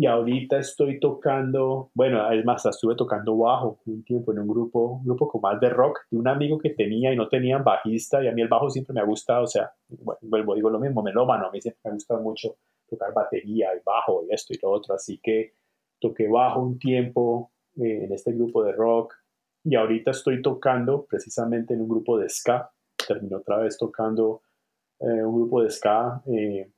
y 0.00 0.06
ahorita 0.06 0.56
estoy 0.56 0.98
tocando, 0.98 1.90
bueno, 1.92 2.32
es 2.32 2.42
más, 2.42 2.64
estuve 2.64 2.96
tocando 2.96 3.36
bajo 3.36 3.80
un 3.84 4.02
tiempo 4.02 4.32
en 4.32 4.38
un 4.38 4.48
grupo, 4.48 4.92
un 4.94 5.04
grupo 5.04 5.28
con 5.28 5.42
más 5.42 5.60
de 5.60 5.68
rock, 5.68 5.98
de 6.10 6.16
un 6.16 6.26
amigo 6.26 6.56
que 6.56 6.70
tenía 6.70 7.12
y 7.12 7.16
no 7.16 7.28
tenían 7.28 7.62
bajista, 7.62 8.24
y 8.24 8.28
a 8.28 8.32
mí 8.32 8.40
el 8.40 8.48
bajo 8.48 8.70
siempre 8.70 8.94
me 8.94 9.02
ha 9.02 9.04
gustado, 9.04 9.42
o 9.44 9.46
sea, 9.46 9.70
vuelvo, 10.22 10.54
digo 10.54 10.70
lo 10.70 10.80
mismo, 10.80 11.02
melómano, 11.02 11.48
a 11.48 11.50
mí 11.50 11.60
siempre 11.60 11.82
me 11.84 11.90
ha 11.90 11.92
gustado 11.92 12.22
mucho 12.22 12.56
tocar 12.88 13.12
batería 13.12 13.74
y 13.76 13.80
bajo 13.84 14.24
y 14.26 14.32
esto 14.32 14.54
y 14.54 14.58
lo 14.62 14.70
otro, 14.70 14.94
así 14.94 15.20
que 15.22 15.52
toqué 16.00 16.28
bajo 16.28 16.62
un 16.62 16.78
tiempo 16.78 17.52
eh, 17.76 18.04
en 18.04 18.12
este 18.14 18.32
grupo 18.32 18.64
de 18.64 18.72
rock, 18.72 19.12
y 19.64 19.76
ahorita 19.76 20.12
estoy 20.12 20.40
tocando 20.40 21.04
precisamente 21.04 21.74
en 21.74 21.82
un 21.82 21.88
grupo 21.90 22.16
de 22.16 22.30
ska, 22.30 22.70
terminé 23.06 23.36
otra 23.36 23.58
vez 23.58 23.76
tocando 23.76 24.40
eh, 24.98 25.22
un 25.22 25.42
grupo 25.42 25.62
de 25.62 25.68
ska, 25.68 26.22
eh, 26.26 26.70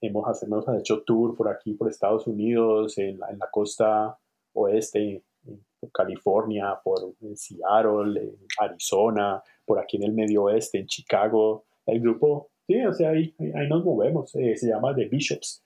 hemos, 0.00 0.42
hemos 0.42 0.64
hecho 0.78 1.02
tour 1.02 1.36
por 1.36 1.48
aquí, 1.48 1.74
por 1.74 1.88
Estados 1.88 2.26
Unidos, 2.26 2.98
en 2.98 3.18
la, 3.18 3.30
en 3.30 3.38
la 3.38 3.48
costa 3.50 4.18
oeste, 4.54 5.22
en 5.46 5.64
California, 5.92 6.78
por 6.82 7.14
Seattle, 7.34 8.20
en 8.20 8.36
Arizona, 8.58 9.42
por 9.64 9.78
aquí 9.78 9.96
en 9.96 10.04
el 10.04 10.12
medio 10.12 10.44
oeste, 10.44 10.78
en 10.78 10.86
Chicago. 10.86 11.64
El 11.86 12.00
grupo, 12.00 12.50
sí, 12.66 12.84
o 12.84 12.92
sea, 12.92 13.10
ahí, 13.10 13.34
ahí 13.54 13.68
nos 13.68 13.84
movemos, 13.84 14.34
eh, 14.36 14.56
se 14.56 14.68
llama 14.68 14.94
The 14.94 15.06
Bishops. 15.06 15.64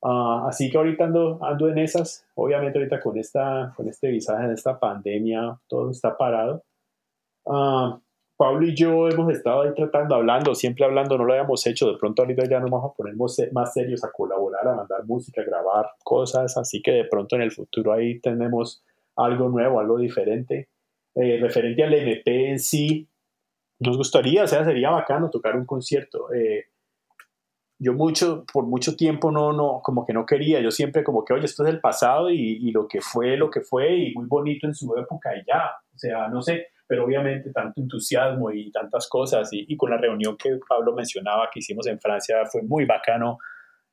Uh, 0.00 0.46
así 0.46 0.70
que 0.70 0.76
ahorita 0.76 1.04
ando, 1.04 1.42
ando 1.42 1.68
en 1.70 1.78
esas, 1.78 2.26
obviamente 2.34 2.78
ahorita 2.78 3.00
con, 3.00 3.16
esta, 3.16 3.72
con 3.74 3.88
este 3.88 4.08
visaje 4.08 4.48
de 4.48 4.54
esta 4.54 4.78
pandemia, 4.78 5.58
todo 5.66 5.90
está 5.90 6.14
parado. 6.14 6.62
Uh, 7.44 7.98
Pablo 8.36 8.66
y 8.66 8.74
yo 8.74 9.08
hemos 9.08 9.32
estado 9.32 9.62
ahí 9.62 9.74
tratando, 9.74 10.16
hablando, 10.16 10.54
siempre 10.54 10.84
hablando, 10.84 11.16
no 11.16 11.24
lo 11.24 11.32
habíamos 11.32 11.64
hecho, 11.66 11.92
de 11.92 11.98
pronto 11.98 12.22
ahorita 12.22 12.48
ya 12.48 12.58
nos 12.58 12.70
vamos 12.70 12.90
a 12.90 12.94
poner 12.94 13.14
más 13.16 13.72
serios 13.72 14.02
a 14.02 14.10
colaborar, 14.10 14.66
a 14.66 14.74
mandar 14.74 15.04
música, 15.04 15.40
a 15.40 15.44
grabar 15.44 15.90
cosas, 16.02 16.56
así 16.56 16.82
que 16.82 16.90
de 16.90 17.04
pronto 17.04 17.36
en 17.36 17.42
el 17.42 17.52
futuro 17.52 17.92
ahí 17.92 18.18
tenemos 18.18 18.82
algo 19.16 19.48
nuevo, 19.48 19.78
algo 19.78 19.98
diferente. 19.98 20.68
Eh, 21.14 21.38
referente 21.40 21.84
al 21.84 21.94
MP 21.94 22.50
en 22.50 22.58
sí, 22.58 23.08
nos 23.78 23.96
gustaría, 23.96 24.42
o 24.42 24.48
sea, 24.48 24.64
sería 24.64 24.90
bacano 24.90 25.30
tocar 25.30 25.56
un 25.56 25.64
concierto. 25.64 26.32
Eh, 26.32 26.64
yo 27.78 27.92
mucho, 27.92 28.44
por 28.52 28.66
mucho 28.66 28.96
tiempo 28.96 29.30
no, 29.30 29.52
no, 29.52 29.80
como 29.82 30.04
que 30.04 30.12
no 30.12 30.26
quería, 30.26 30.60
yo 30.60 30.72
siempre 30.72 31.04
como 31.04 31.24
que, 31.24 31.34
oye, 31.34 31.44
esto 31.44 31.64
es 31.64 31.70
el 31.72 31.80
pasado 31.80 32.30
y, 32.30 32.68
y 32.68 32.72
lo 32.72 32.88
que 32.88 33.00
fue, 33.00 33.36
lo 33.36 33.48
que 33.48 33.60
fue 33.60 33.96
y 33.96 34.14
muy 34.14 34.26
bonito 34.26 34.66
en 34.66 34.74
su 34.74 34.96
época 34.96 35.36
y 35.36 35.44
ya, 35.46 35.70
o 35.94 35.98
sea, 35.98 36.28
no 36.28 36.42
sé, 36.42 36.68
pero 36.94 37.06
obviamente 37.06 37.50
tanto 37.50 37.80
entusiasmo 37.80 38.52
y 38.52 38.70
tantas 38.70 39.08
cosas 39.08 39.48
y, 39.50 39.76
con 39.76 39.90
la 39.90 39.96
reunión 39.96 40.36
que 40.36 40.60
Pablo 40.68 40.94
mencionaba 40.94 41.50
que 41.52 41.58
hicimos 41.58 41.88
en 41.88 41.98
Francia 41.98 42.46
fue 42.46 42.62
muy 42.62 42.84
bacano 42.84 43.38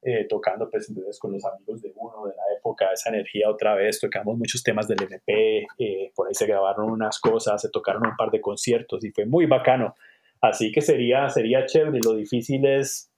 eh, 0.04 0.28
tocando 0.30 0.70
pues 0.70 0.94
con 1.20 1.32
los 1.32 1.44
amigos 1.46 1.82
de 1.82 1.92
uno 1.96 2.28
de 2.28 2.36
la 2.36 2.44
época, 2.56 2.92
esa 2.94 3.10
energía 3.10 3.50
otra 3.50 3.74
vez, 3.74 4.00
tocamos 4.00 4.38
muchos 4.38 4.62
temas 4.62 4.88
del 4.88 5.02
MP, 5.02 5.66
eh, 5.80 6.12
por 6.16 6.28
ahí 6.28 6.36
se 6.36 6.46
grabaron 6.46 6.92
unas 6.92 7.20
cosas, 7.20 7.60
se 7.60 7.70
tocaron 7.70 8.06
un 8.06 8.16
par 8.16 8.30
de 8.30 8.40
conciertos 8.40 9.04
y 9.04 9.10
fue 9.10 9.26
muy 9.26 9.48
bacano, 9.48 9.96
así 10.40 10.72
que 10.72 10.82
sería, 10.82 11.28
sería 11.30 11.66
chévere, 11.66 12.02
lo 12.06 12.14
difícil 12.14 12.64
es 12.68 13.12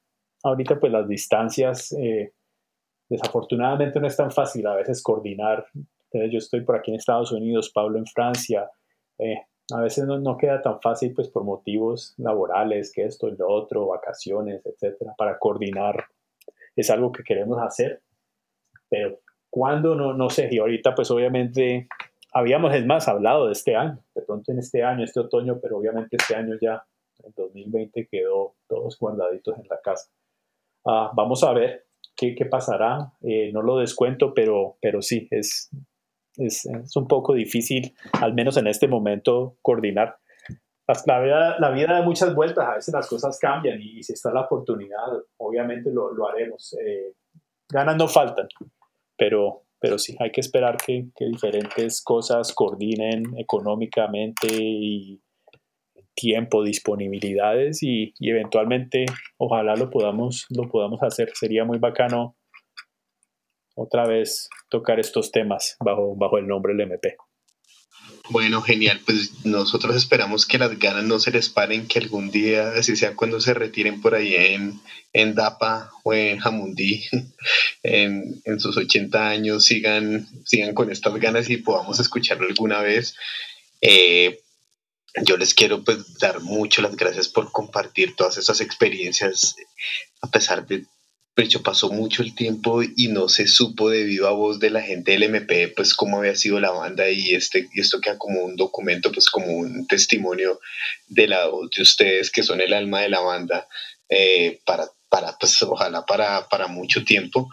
ahorita 0.44 0.80
pues 0.80 0.94
las 0.94 1.10
distancias, 1.10 1.92
eh, 1.92 2.32
desafortunadamente 3.10 4.00
no 4.00 4.08
es 4.08 4.16
tan 4.16 4.32
fácil 4.32 4.66
a 4.66 4.76
veces 4.76 5.04
coordinar, 5.04 5.66
entonces 5.74 6.32
yo 6.32 6.38
estoy 6.38 6.62
por 6.62 6.78
aquí 6.78 6.92
en 6.92 6.98
Estados 6.98 7.34
Unidos, 7.34 7.70
Pablo 7.74 7.98
en 7.98 8.06
Francia, 8.06 8.70
eh, 9.20 9.42
a 9.72 9.82
veces 9.82 10.06
no, 10.06 10.20
no, 10.20 10.38
queda 10.38 10.62
tan 10.62 10.82
fácil 10.82 11.14
pues 11.14 11.30
por 11.30 11.44
motivos 11.44 12.14
laborales, 12.18 12.92
que 12.94 13.06
esto 13.06 13.30
y 13.30 13.36
lo 13.38 13.48
otro, 13.50 13.88
vacaciones, 13.88 14.66
etcétera, 14.66 15.14
para 15.18 15.40
coordinar. 15.40 16.06
Es 16.76 16.90
algo 16.90 17.12
que 17.12 17.24
queremos 17.24 17.60
hacer, 17.62 18.02
pero 18.90 19.20
cuando 19.50 19.96
no, 19.96 20.14
no 20.14 20.30
sé, 20.30 20.50
y 20.52 20.58
ahorita 20.58 20.96
pues 20.96 21.12
obviamente 21.12 21.88
habíamos 22.34 22.74
es 22.74 22.86
más 22.86 23.08
hablado 23.08 23.46
de 23.46 23.54
este 23.54 23.76
año, 23.76 24.00
de 24.16 24.22
pronto 24.24 24.52
en 24.52 24.60
este 24.60 24.84
año, 24.84 25.04
este 25.04 25.20
otoño, 25.20 25.60
pero 25.62 25.78
obviamente 25.78 26.18
este 26.18 26.36
año 26.36 26.56
ya, 26.60 26.84
en 27.24 27.34
2020 27.38 28.08
quedó 28.08 28.56
todos 28.68 28.98
guardaditos 29.00 29.58
en 29.58 29.68
la 29.70 29.80
casa. 29.82 30.10
Ah, 30.86 31.12
vamos 31.16 31.44
a 31.44 31.54
ver 31.54 31.86
qué, 32.16 32.36
qué 32.36 32.46
pasará, 32.46 33.14
eh, 33.22 33.52
no 33.54 33.62
lo 33.62 33.78
descuento, 33.78 34.34
pero, 34.34 34.78
pero 34.82 35.02
sí, 35.02 35.28
es, 35.32 35.70
es, 36.38 36.68
un 36.96 37.08
poco 37.08 37.34
difícil, 37.34 37.94
al 38.14 38.34
menos 38.34 38.58
en 38.58 38.68
este 38.68 38.88
momento, 38.88 39.58
coordinar. 39.62 40.18
La 41.06 41.22
vida, 41.22 41.56
la 41.60 41.72
vida 41.72 41.94
da 41.94 42.02
muchas 42.02 42.36
vueltas, 42.36 42.68
a 42.68 42.76
veces 42.76 42.94
las 42.94 43.08
cosas 43.08 43.40
cambian 43.40 43.82
y, 43.82 44.04
si 44.04 44.14
está 44.14 44.32
la 44.34 44.42
oportunidad, 44.42 45.08
obviamente 45.38 45.90
lo, 45.92 46.14
lo 46.14 46.28
haremos. 46.28 46.76
Eh, 46.86 47.14
ganas 47.72 47.96
no 47.96 48.08
faltan, 48.08 48.48
pero, 49.18 49.64
pero 49.80 49.98
sí, 49.98 50.16
hay 50.20 50.32
que 50.32 50.42
esperar 50.42 50.78
que, 50.78 51.08
que 51.16 51.26
diferentes 51.26 52.04
cosas 52.04 52.54
coordinen 52.54 53.24
económicamente 53.38 54.48
y 54.52 55.22
tiempo, 56.16 56.64
disponibilidades 56.64 57.82
y, 57.82 58.14
y, 58.20 58.30
eventualmente 58.30 59.06
ojalá 59.38 59.76
lo 59.76 59.90
podamos, 59.90 60.46
lo 60.50 60.70
podamos 60.70 61.02
hacer. 61.02 61.32
Sería 61.34 61.64
muy 61.64 61.80
bacano 61.80 62.36
otra 63.76 64.08
vez 64.08 64.50
tocar 64.70 65.00
estos 65.00 65.32
temas 65.32 65.76
bajo, 65.80 66.16
bajo 66.16 66.38
el 66.38 66.48
nombre 66.48 66.74
del 66.74 66.82
MP. 66.88 67.16
Bueno, 68.30 68.62
genial. 68.62 69.02
Pues 69.06 69.46
nosotros 69.46 69.96
esperamos 69.96 70.46
que 70.46 70.58
las 70.58 70.80
ganas 70.80 71.04
no 71.04 71.20
se 71.20 71.32
les 71.32 71.50
paren, 71.50 71.88
que 71.88 72.00
algún 72.00 72.32
día, 72.32 72.70
así 72.70 72.96
sea 72.96 73.16
cuando 73.16 73.42
se 73.42 73.54
retiren 73.54 74.02
por 74.02 74.16
ahí 74.16 74.34
en, 74.36 74.80
en 75.12 75.36
Dapa 75.36 75.92
o 76.04 76.14
en 76.14 76.40
Jamundí, 76.40 77.04
en, 77.84 78.42
en, 78.46 78.60
sus 78.60 78.78
80 78.78 79.30
años, 79.30 79.66
sigan, 79.66 80.28
sigan 80.46 80.74
con 80.74 80.90
estas 80.90 81.14
ganas 81.16 81.50
y 81.50 81.58
podamos 81.58 82.00
escucharlo 82.00 82.48
alguna 82.48 82.82
vez. 82.82 83.16
Eh, 83.82 84.40
yo 85.26 85.38
les 85.38 85.54
quiero 85.54 85.84
pues 85.84 86.18
dar 86.18 86.40
mucho 86.40 86.82
las 86.82 86.96
gracias 86.96 87.28
por 87.28 87.52
compartir 87.52 88.16
todas 88.16 88.38
esas 88.38 88.62
experiencias, 88.62 89.56
a 90.22 90.32
pesar 90.32 90.66
de 90.66 90.86
hecho 91.36 91.64
pasó 91.64 91.90
mucho 91.90 92.22
el 92.22 92.36
tiempo 92.36 92.84
y 92.84 93.08
no 93.08 93.28
se 93.28 93.48
supo 93.48 93.90
de 93.90 94.04
viva 94.04 94.32
voz 94.32 94.60
de 94.60 94.70
la 94.70 94.82
gente 94.82 95.14
del 95.14 95.24
MP, 95.24 95.70
pues 95.70 95.96
cómo 95.96 96.20
había 96.20 96.36
sido 96.36 96.60
la 96.60 96.72
banda 96.72 97.10
y, 97.10 97.34
este, 97.34 97.68
y 97.74 97.82
esto 97.82 98.00
queda 98.00 98.18
como 98.20 98.42
un 98.42 98.56
documento, 98.56 99.12
pues 99.12 99.30
como 99.30 99.48
un 99.48 99.88
testimonio 99.88 100.60
de 101.08 101.28
la 101.28 101.48
voz 101.48 101.72
de 101.76 101.82
ustedes 101.82 102.30
que 102.30 102.44
son 102.44 102.62
el 102.62 102.74
alma 102.74 103.02
de 103.02 103.10
la 103.10 103.22
banda 103.22 103.68
eh, 104.10 104.60
para, 104.66 104.88
para, 105.10 105.36
pues 105.40 105.60
ojalá 105.64 106.06
para, 106.06 106.48
para 106.50 106.68
mucho 106.68 107.04
tiempo 107.04 107.50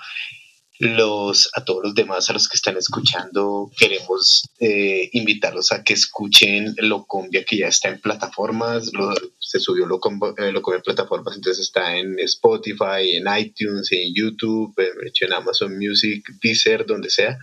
los, 0.81 1.51
a 1.55 1.63
todos 1.63 1.85
los 1.85 1.95
demás, 1.95 2.31
a 2.31 2.33
los 2.33 2.49
que 2.49 2.57
están 2.57 2.79
escuchando, 2.79 3.71
queremos 3.77 4.49
eh, 4.61 5.11
invitarlos 5.13 5.73
a 5.73 5.85
que 5.85 5.93
escuchen 5.93 6.75
Locombia, 6.79 7.45
que 7.45 7.59
ya 7.59 7.69
está 7.69 7.91
en 7.91 8.01
plataformas, 8.01 8.91
se 9.39 9.61
subió 9.61 9.85
Locombia, 9.85 10.33
eh, 10.39 10.49
en 10.49 10.83
plataformas, 10.83 11.37
entonces 11.37 11.67
está 11.67 11.99
en 11.99 12.19
Spotify, 12.21 13.11
en 13.13 13.27
iTunes, 13.39 13.93
en 13.93 14.15
YouTube, 14.15 14.75
en 14.79 15.33
Amazon 15.35 15.77
Music, 15.77 16.25
Deezer, 16.43 16.87
donde 16.87 17.11
sea, 17.11 17.39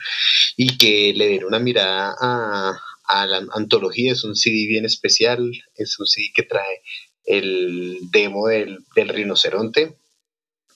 y 0.55 0.75
que 0.75 1.13
le 1.15 1.27
den 1.27 1.45
una 1.45 1.59
mirada 1.59 2.15
a, 2.19 2.81
a 3.03 3.27
la 3.27 3.45
antología, 3.53 4.13
es 4.13 4.23
un 4.23 4.35
CD 4.35 4.65
bien 4.67 4.85
especial, 4.85 5.51
es 5.75 5.99
un 5.99 6.07
CD 6.07 6.31
que 6.33 6.41
trae 6.41 6.81
el 7.27 7.99
demo 8.11 8.47
del, 8.47 8.79
del 8.95 9.09
rinoceronte, 9.09 9.95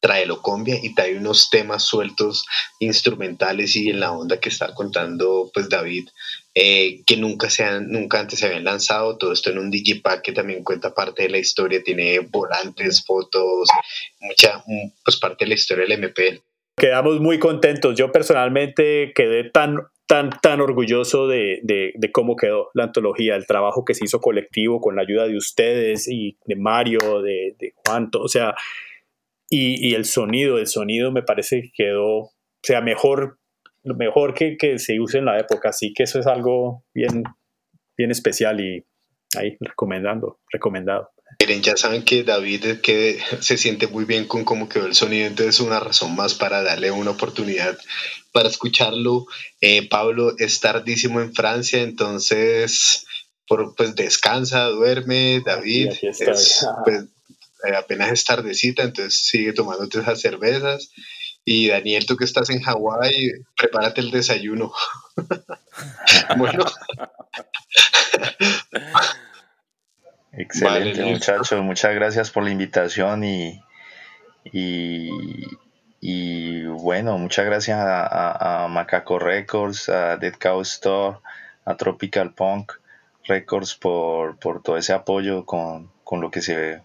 trae 0.02 0.26
Locombia 0.26 0.78
y 0.82 0.94
trae 0.94 1.18
unos 1.18 1.50
temas 1.50 1.84
sueltos 1.84 2.46
instrumentales 2.80 3.76
y 3.76 3.90
en 3.90 4.00
la 4.00 4.12
onda 4.12 4.40
que 4.40 4.50
está 4.50 4.74
contando 4.74 5.50
pues 5.54 5.70
David 5.70 6.10
eh, 6.54 7.02
que 7.06 7.16
nunca 7.16 7.50
se 7.50 7.64
han, 7.64 7.90
nunca 7.90 8.20
antes 8.20 8.40
se 8.40 8.48
habían 8.48 8.66
lanzado. 8.66 9.18
Todo 9.18 9.32
esto 9.32 9.52
en 9.52 9.60
un 9.60 9.72
digipack 9.72 10.22
que 10.22 10.34
también 10.34 10.64
cuenta 10.64 10.94
parte 10.94 11.24
de 11.24 11.30
la 11.30 11.38
historia. 11.38 11.82
Tiene 11.84 12.20
volantes 12.20 13.06
fotos 13.06 13.70
mucha 14.20 14.64
pues 15.06 15.18
parte 15.18 15.46
de 15.46 15.50
la 15.50 15.56
historia 15.56 15.86
del 15.86 16.04
MP 16.04 16.42
quedamos 16.82 17.20
muy 17.20 17.38
contentos. 17.38 17.96
Yo 17.96 18.12
personalmente 18.12 19.12
quedé 19.14 19.50
tan 19.50 19.78
tan, 20.08 20.30
tan 20.42 20.60
orgulloso 20.60 21.30
de, 21.30 21.62
de, 21.64 21.94
de, 21.96 22.12
cómo 22.12 22.36
quedó 22.36 22.70
la 22.74 22.84
antología, 22.84 23.38
el 23.38 23.48
trabajo 23.48 23.86
que 23.86 23.94
se 23.94 24.04
hizo 24.04 24.20
colectivo 24.20 24.82
con 24.82 24.98
la 24.98 25.04
ayuda 25.04 25.26
de 25.26 25.38
ustedes 25.38 26.10
y 26.10 26.38
de 26.44 26.58
Mario, 26.58 27.22
de, 27.22 27.56
de 27.58 27.74
Juan, 27.78 28.10
o 28.20 28.28
sea, 28.28 28.54
y, 29.54 29.96
el 29.96 30.06
sonido, 30.06 30.58
el 30.58 30.68
sonido 30.68 31.12
me 31.12 31.24
parece 31.24 31.62
que 31.62 31.84
quedó, 31.84 32.20
o 32.20 32.34
sea, 32.64 32.80
mejor, 32.80 33.38
mejor 33.84 34.34
que, 34.34 34.56
que 34.58 34.80
se 34.80 35.00
use 35.00 35.18
en 35.18 35.26
la 35.26 35.40
época, 35.40 35.70
así 35.70 35.94
que 35.94 36.04
eso 36.04 36.20
es 36.20 36.28
algo 36.28 36.86
bien, 36.94 37.24
bien 37.98 38.12
especial 38.12 38.62
y 38.62 38.86
ahí 39.38 39.58
recomendando, 39.60 40.40
recomendado. 40.52 41.10
Miren, 41.40 41.62
ya 41.62 41.76
saben 41.76 42.04
que 42.04 42.24
David 42.24 42.80
que 42.82 43.20
se 43.42 43.58
siente 43.58 43.88
muy 43.88 44.06
bien 44.06 44.26
con 44.26 44.46
cómo 44.46 44.70
quedó 44.70 44.86
el 44.86 44.96
sonido, 44.96 45.28
entonces 45.28 45.56
es 45.56 45.62
una 45.62 45.80
razón 45.82 46.16
más 46.16 46.34
para 46.34 46.64
darle 46.64 46.92
una 46.92 47.12
oportunidad 47.12 47.78
para 48.32 48.48
escucharlo. 48.48 49.26
Eh, 49.60 49.88
Pablo 49.90 50.34
es 50.38 50.62
tardísimo 50.62 51.20
en 51.20 51.34
Francia, 51.34 51.82
entonces 51.82 53.06
por, 53.48 53.76
pues 53.76 53.96
descansa, 53.96 54.66
duerme, 54.68 55.42
David. 55.46 55.92
pues, 56.00 56.66
eh, 57.66 57.76
apenas 57.76 58.12
es 58.12 58.26
tardecita, 58.26 58.84
entonces 58.84 59.26
sigue 59.26 59.54
tomándote 59.54 60.00
esas 60.00 60.22
cervezas. 60.22 60.92
Y 61.44 61.70
Daniel, 61.70 62.06
tú 62.06 62.18
que 62.18 62.26
estás 62.26 62.50
en 62.50 62.62
Hawái, 62.62 63.32
prepárate 63.58 64.02
el 64.02 64.12
desayuno. 64.12 64.72
bueno. 66.38 66.66
Excelente, 70.34 71.04
muchachos. 71.04 71.62
Muchas 71.62 71.96
gracias 71.96 72.30
por 72.30 72.44
la 72.44 72.52
invitación 72.52 73.24
y, 73.24 73.60
y, 74.44 75.10
bueno, 76.66 77.18
muchas 77.18 77.46
gracias 77.46 77.80
a, 77.82 78.68
Macaco 78.70 79.20
Records, 79.20 79.90
a 79.90 80.18
Dead 80.18 80.36
Cow 80.40 80.62
Store, 80.62 81.18
a 81.66 81.76
Tropical 81.76 82.34
Punk 82.34 82.74
Records 83.26 83.76
por, 83.76 84.38
por 84.38 84.64
todo 84.64 84.78
ese 84.78 84.94
apoyo 84.94 85.46
con, 85.46 85.92
con 86.04 86.22
lo 86.22 86.32
que 86.32 86.42
se 86.42 86.82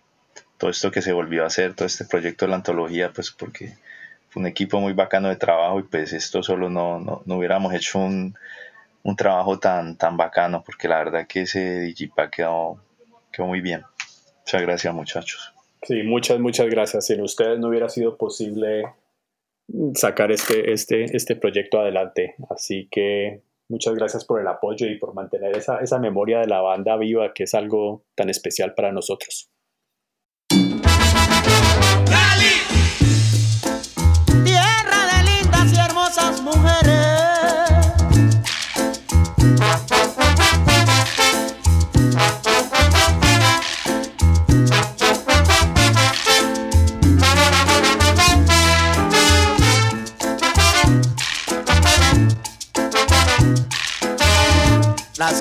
todo 0.58 0.70
esto 0.70 0.90
que 0.90 1.02
se 1.02 1.12
volvió 1.12 1.44
a 1.44 1.46
hacer, 1.46 1.74
todo 1.74 1.86
este 1.86 2.04
proyecto 2.04 2.44
de 2.44 2.50
la 2.50 2.56
antología, 2.56 3.12
pues 3.14 3.30
porque 3.30 3.74
fue 4.28 4.40
un 4.40 4.46
equipo 4.46 4.80
muy 4.80 4.92
bacano 4.92 5.28
de 5.28 5.36
trabajo 5.36 5.80
y 5.80 5.84
pues 5.84 6.12
esto 6.12 6.42
solo 6.42 6.68
no, 6.68 7.00
no, 7.00 7.22
no 7.24 7.36
hubiéramos 7.36 7.74
hecho 7.74 7.98
un, 7.98 8.34
un, 9.02 9.16
trabajo 9.16 9.58
tan, 9.58 9.96
tan 9.96 10.16
bacano, 10.16 10.62
porque 10.64 10.88
la 10.88 10.98
verdad 10.98 11.26
que 11.26 11.42
ese 11.42 11.80
Digipack 11.80 12.36
quedó, 12.36 12.80
quedó 13.32 13.46
muy 13.46 13.60
bien. 13.60 13.82
Muchas 14.40 14.62
gracias 14.62 14.94
muchachos. 14.94 15.52
Sí, 15.82 16.02
muchas, 16.02 16.40
muchas 16.40 16.68
gracias. 16.68 17.06
Sin 17.06 17.20
ustedes 17.20 17.58
no 17.58 17.68
hubiera 17.68 17.88
sido 17.88 18.16
posible 18.16 18.84
sacar 19.94 20.32
este, 20.32 20.72
este, 20.72 21.04
este 21.16 21.36
proyecto 21.36 21.80
adelante. 21.80 22.34
Así 22.48 22.88
que 22.90 23.42
Muchas 23.68 23.94
gracias 23.94 24.24
por 24.24 24.40
el 24.40 24.46
apoyo 24.46 24.86
y 24.86 24.96
por 24.96 25.12
mantener 25.12 25.56
esa, 25.56 25.78
esa 25.78 25.98
memoria 25.98 26.38
de 26.38 26.46
la 26.46 26.60
banda 26.60 26.96
viva, 26.96 27.32
que 27.34 27.44
es 27.44 27.54
algo 27.54 28.04
tan 28.14 28.30
especial 28.30 28.74
para 28.74 28.92
nosotros. 28.92 29.50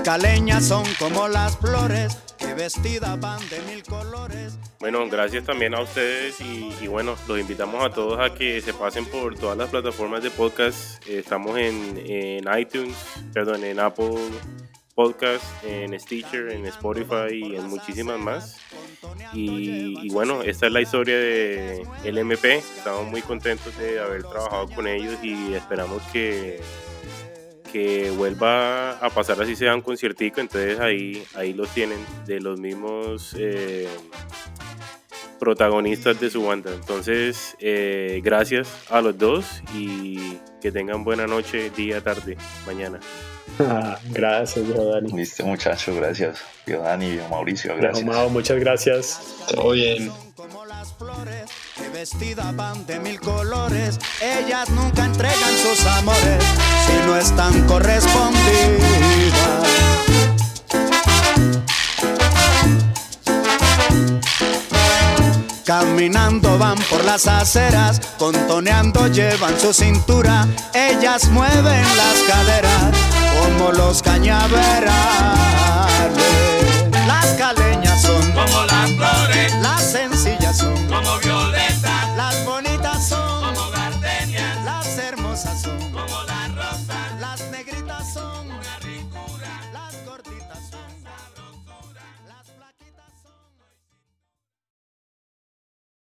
Caleñas 0.06 0.68
son 0.68 0.84
como 1.00 1.28
las 1.28 1.58
flores 1.58 2.16
que 2.38 2.54
vestidas 2.54 3.20
van 3.20 3.40
de 3.50 3.60
mil 3.62 3.82
colores. 3.82 4.56
Bueno, 4.80 5.10
gracias 5.10 5.46
también 5.46 5.74
a 5.74 5.82
ustedes 5.82 6.40
y, 6.40 6.86
bueno, 6.86 7.16
los 7.28 7.40
invitamos 7.40 7.84
a 7.84 7.90
todos 7.90 8.20
a 8.20 8.32
que 8.32 8.62
se 8.62 8.72
pasen 8.72 9.06
por 9.08 9.36
todas 9.36 9.58
las 9.58 9.72
plataformas 9.72 10.22
de 10.22 10.30
podcast. 10.30 11.04
Estamos 11.10 11.58
en, 11.58 12.46
iTunes, 12.56 12.96
perdón, 13.34 13.64
en 13.64 13.80
Apple 13.80 14.16
Podcast, 14.94 15.44
en 15.64 16.00
Stitcher, 16.00 16.52
en 16.52 16.68
Spotify 16.68 17.34
y 17.34 17.56
en 17.56 17.68
muchísimas 17.68 18.20
más. 18.20 18.58
Y, 19.34 20.06
y, 20.06 20.10
bueno, 20.10 20.44
esta 20.44 20.68
es 20.68 20.72
la 20.72 20.82
historia 20.82 21.18
de 21.18 21.84
LMP. 22.04 22.46
Estamos 22.46 23.08
muy 23.08 23.24
contentos 23.24 23.76
de 23.80 24.00
haber 24.00 24.22
trabajado 24.22 24.70
con 24.70 24.88
ellos 24.88 25.16
y 25.24 25.56
esperamos 25.56 26.04
que 26.14 26.62
que 27.76 28.10
vuelva 28.10 28.92
a 28.92 29.10
pasar 29.10 29.42
así 29.42 29.54
sea 29.54 29.76
un 29.76 29.82
conciertico, 29.82 30.40
entonces 30.40 30.80
ahí, 30.80 31.22
ahí 31.36 31.52
los 31.52 31.68
tienen 31.72 31.98
de 32.26 32.40
los 32.40 32.58
mismos 32.58 33.36
eh, 33.38 33.90
protagonistas 35.42 36.18
de 36.22 36.30
su 36.30 36.46
banda. 36.46 36.72
Entonces, 36.74 37.58
eh, 37.60 38.22
gracias 38.24 38.70
a 38.90 39.02
los 39.02 39.18
dos 39.18 39.62
y 39.74 40.38
que 40.62 40.72
tengan 40.72 41.04
buena 41.04 41.28
noche, 41.28 41.70
día, 41.72 42.00
tarde, 42.00 42.38
mañana. 42.66 43.02
gracias, 44.14 44.66
Dani. 44.70 45.12
Listo, 45.12 45.46
muchachos, 45.46 45.98
gracias. 45.98 46.46
Dani, 46.66 47.20
Mauricio, 47.30 47.76
gracias. 47.76 48.32
muchas 48.32 48.58
gracias. 48.58 49.46
Todo 49.54 49.72
bien 49.72 50.10
de 51.78 51.90
vestida 51.90 52.54
van 52.54 52.86
de 52.86 53.00
mil 53.02 53.20
colores, 53.20 54.00
ellas 54.22 54.70
nunca 54.70 55.04
entregan 55.04 55.58
sus 55.58 55.86
amores 55.86 56.42
si 56.88 56.94
no 57.06 57.18
están 57.18 57.68
correspondidas. 57.68 59.34
Caminando 65.66 66.58
van 66.58 66.78
por 66.90 67.04
las 67.04 67.28
aceras, 67.28 68.00
contoneando 68.18 69.08
llevan 69.08 69.60
su 69.60 69.74
cintura, 69.74 70.48
ellas 70.74 71.28
mueven 71.30 71.84
las 71.98 72.22
caderas 72.26 72.96
como 73.38 73.74
los 73.74 74.02
cañaverales. 74.02 74.96
Las 77.06 77.26
caleñas 77.38 78.02
son 78.02 78.32
como 78.32 78.64
las 78.64 78.92
flores 78.92 79.35